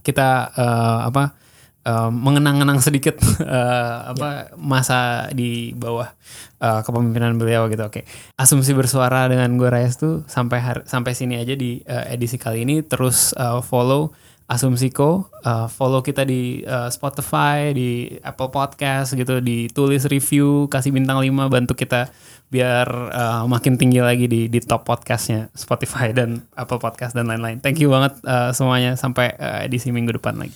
kita 0.02 0.50
uh, 0.50 1.06
apa 1.06 1.38
uh, 1.86 2.10
mengenang-enang 2.10 2.78
sedikit 2.82 3.18
uh, 3.42 4.06
apa 4.14 4.52
ya. 4.52 4.58
masa 4.58 5.28
di 5.34 5.74
bawah 5.74 6.10
uh, 6.62 6.80
kepemimpinan 6.86 7.38
beliau 7.38 7.66
gitu. 7.70 7.82
Oke. 7.86 8.06
Asumsi 8.38 8.74
bersuara 8.74 9.26
dengan 9.30 9.54
gue 9.58 9.68
Reyes 9.68 9.98
tuh 9.98 10.22
sampai 10.26 10.58
hari, 10.62 10.82
sampai 10.86 11.12
sini 11.14 11.38
aja 11.38 11.54
di 11.54 11.82
uh, 11.86 12.06
edisi 12.10 12.38
kali 12.38 12.64
ini. 12.66 12.82
Terus 12.86 13.34
uh, 13.34 13.62
follow 13.62 14.14
Asumsiko, 14.52 15.32
uh, 15.48 15.64
follow 15.64 16.04
kita 16.04 16.28
di 16.28 16.60
uh, 16.68 16.92
Spotify, 16.92 17.72
di 17.72 18.20
Apple 18.20 18.52
Podcast 18.52 19.16
gitu, 19.16 19.40
ditulis 19.40 20.04
review, 20.04 20.68
kasih 20.68 20.92
bintang 20.92 21.24
5 21.24 21.48
bantu 21.48 21.72
kita 21.72 22.12
biar 22.52 22.84
uh, 23.16 23.44
makin 23.48 23.80
tinggi 23.80 24.04
lagi 24.04 24.28
di 24.28 24.52
di 24.52 24.60
top 24.60 24.84
podcastnya 24.84 25.48
Spotify 25.56 26.12
dan 26.12 26.44
Apple 26.52 26.76
Podcast 26.76 27.16
dan 27.16 27.32
lain-lain. 27.32 27.64
Thank 27.64 27.80
you 27.80 27.88
banget 27.88 28.20
uh, 28.28 28.52
semuanya 28.52 28.92
sampai 28.92 29.32
uh, 29.40 29.64
edisi 29.64 29.88
minggu 29.88 30.20
depan 30.20 30.36
lagi. 30.36 30.52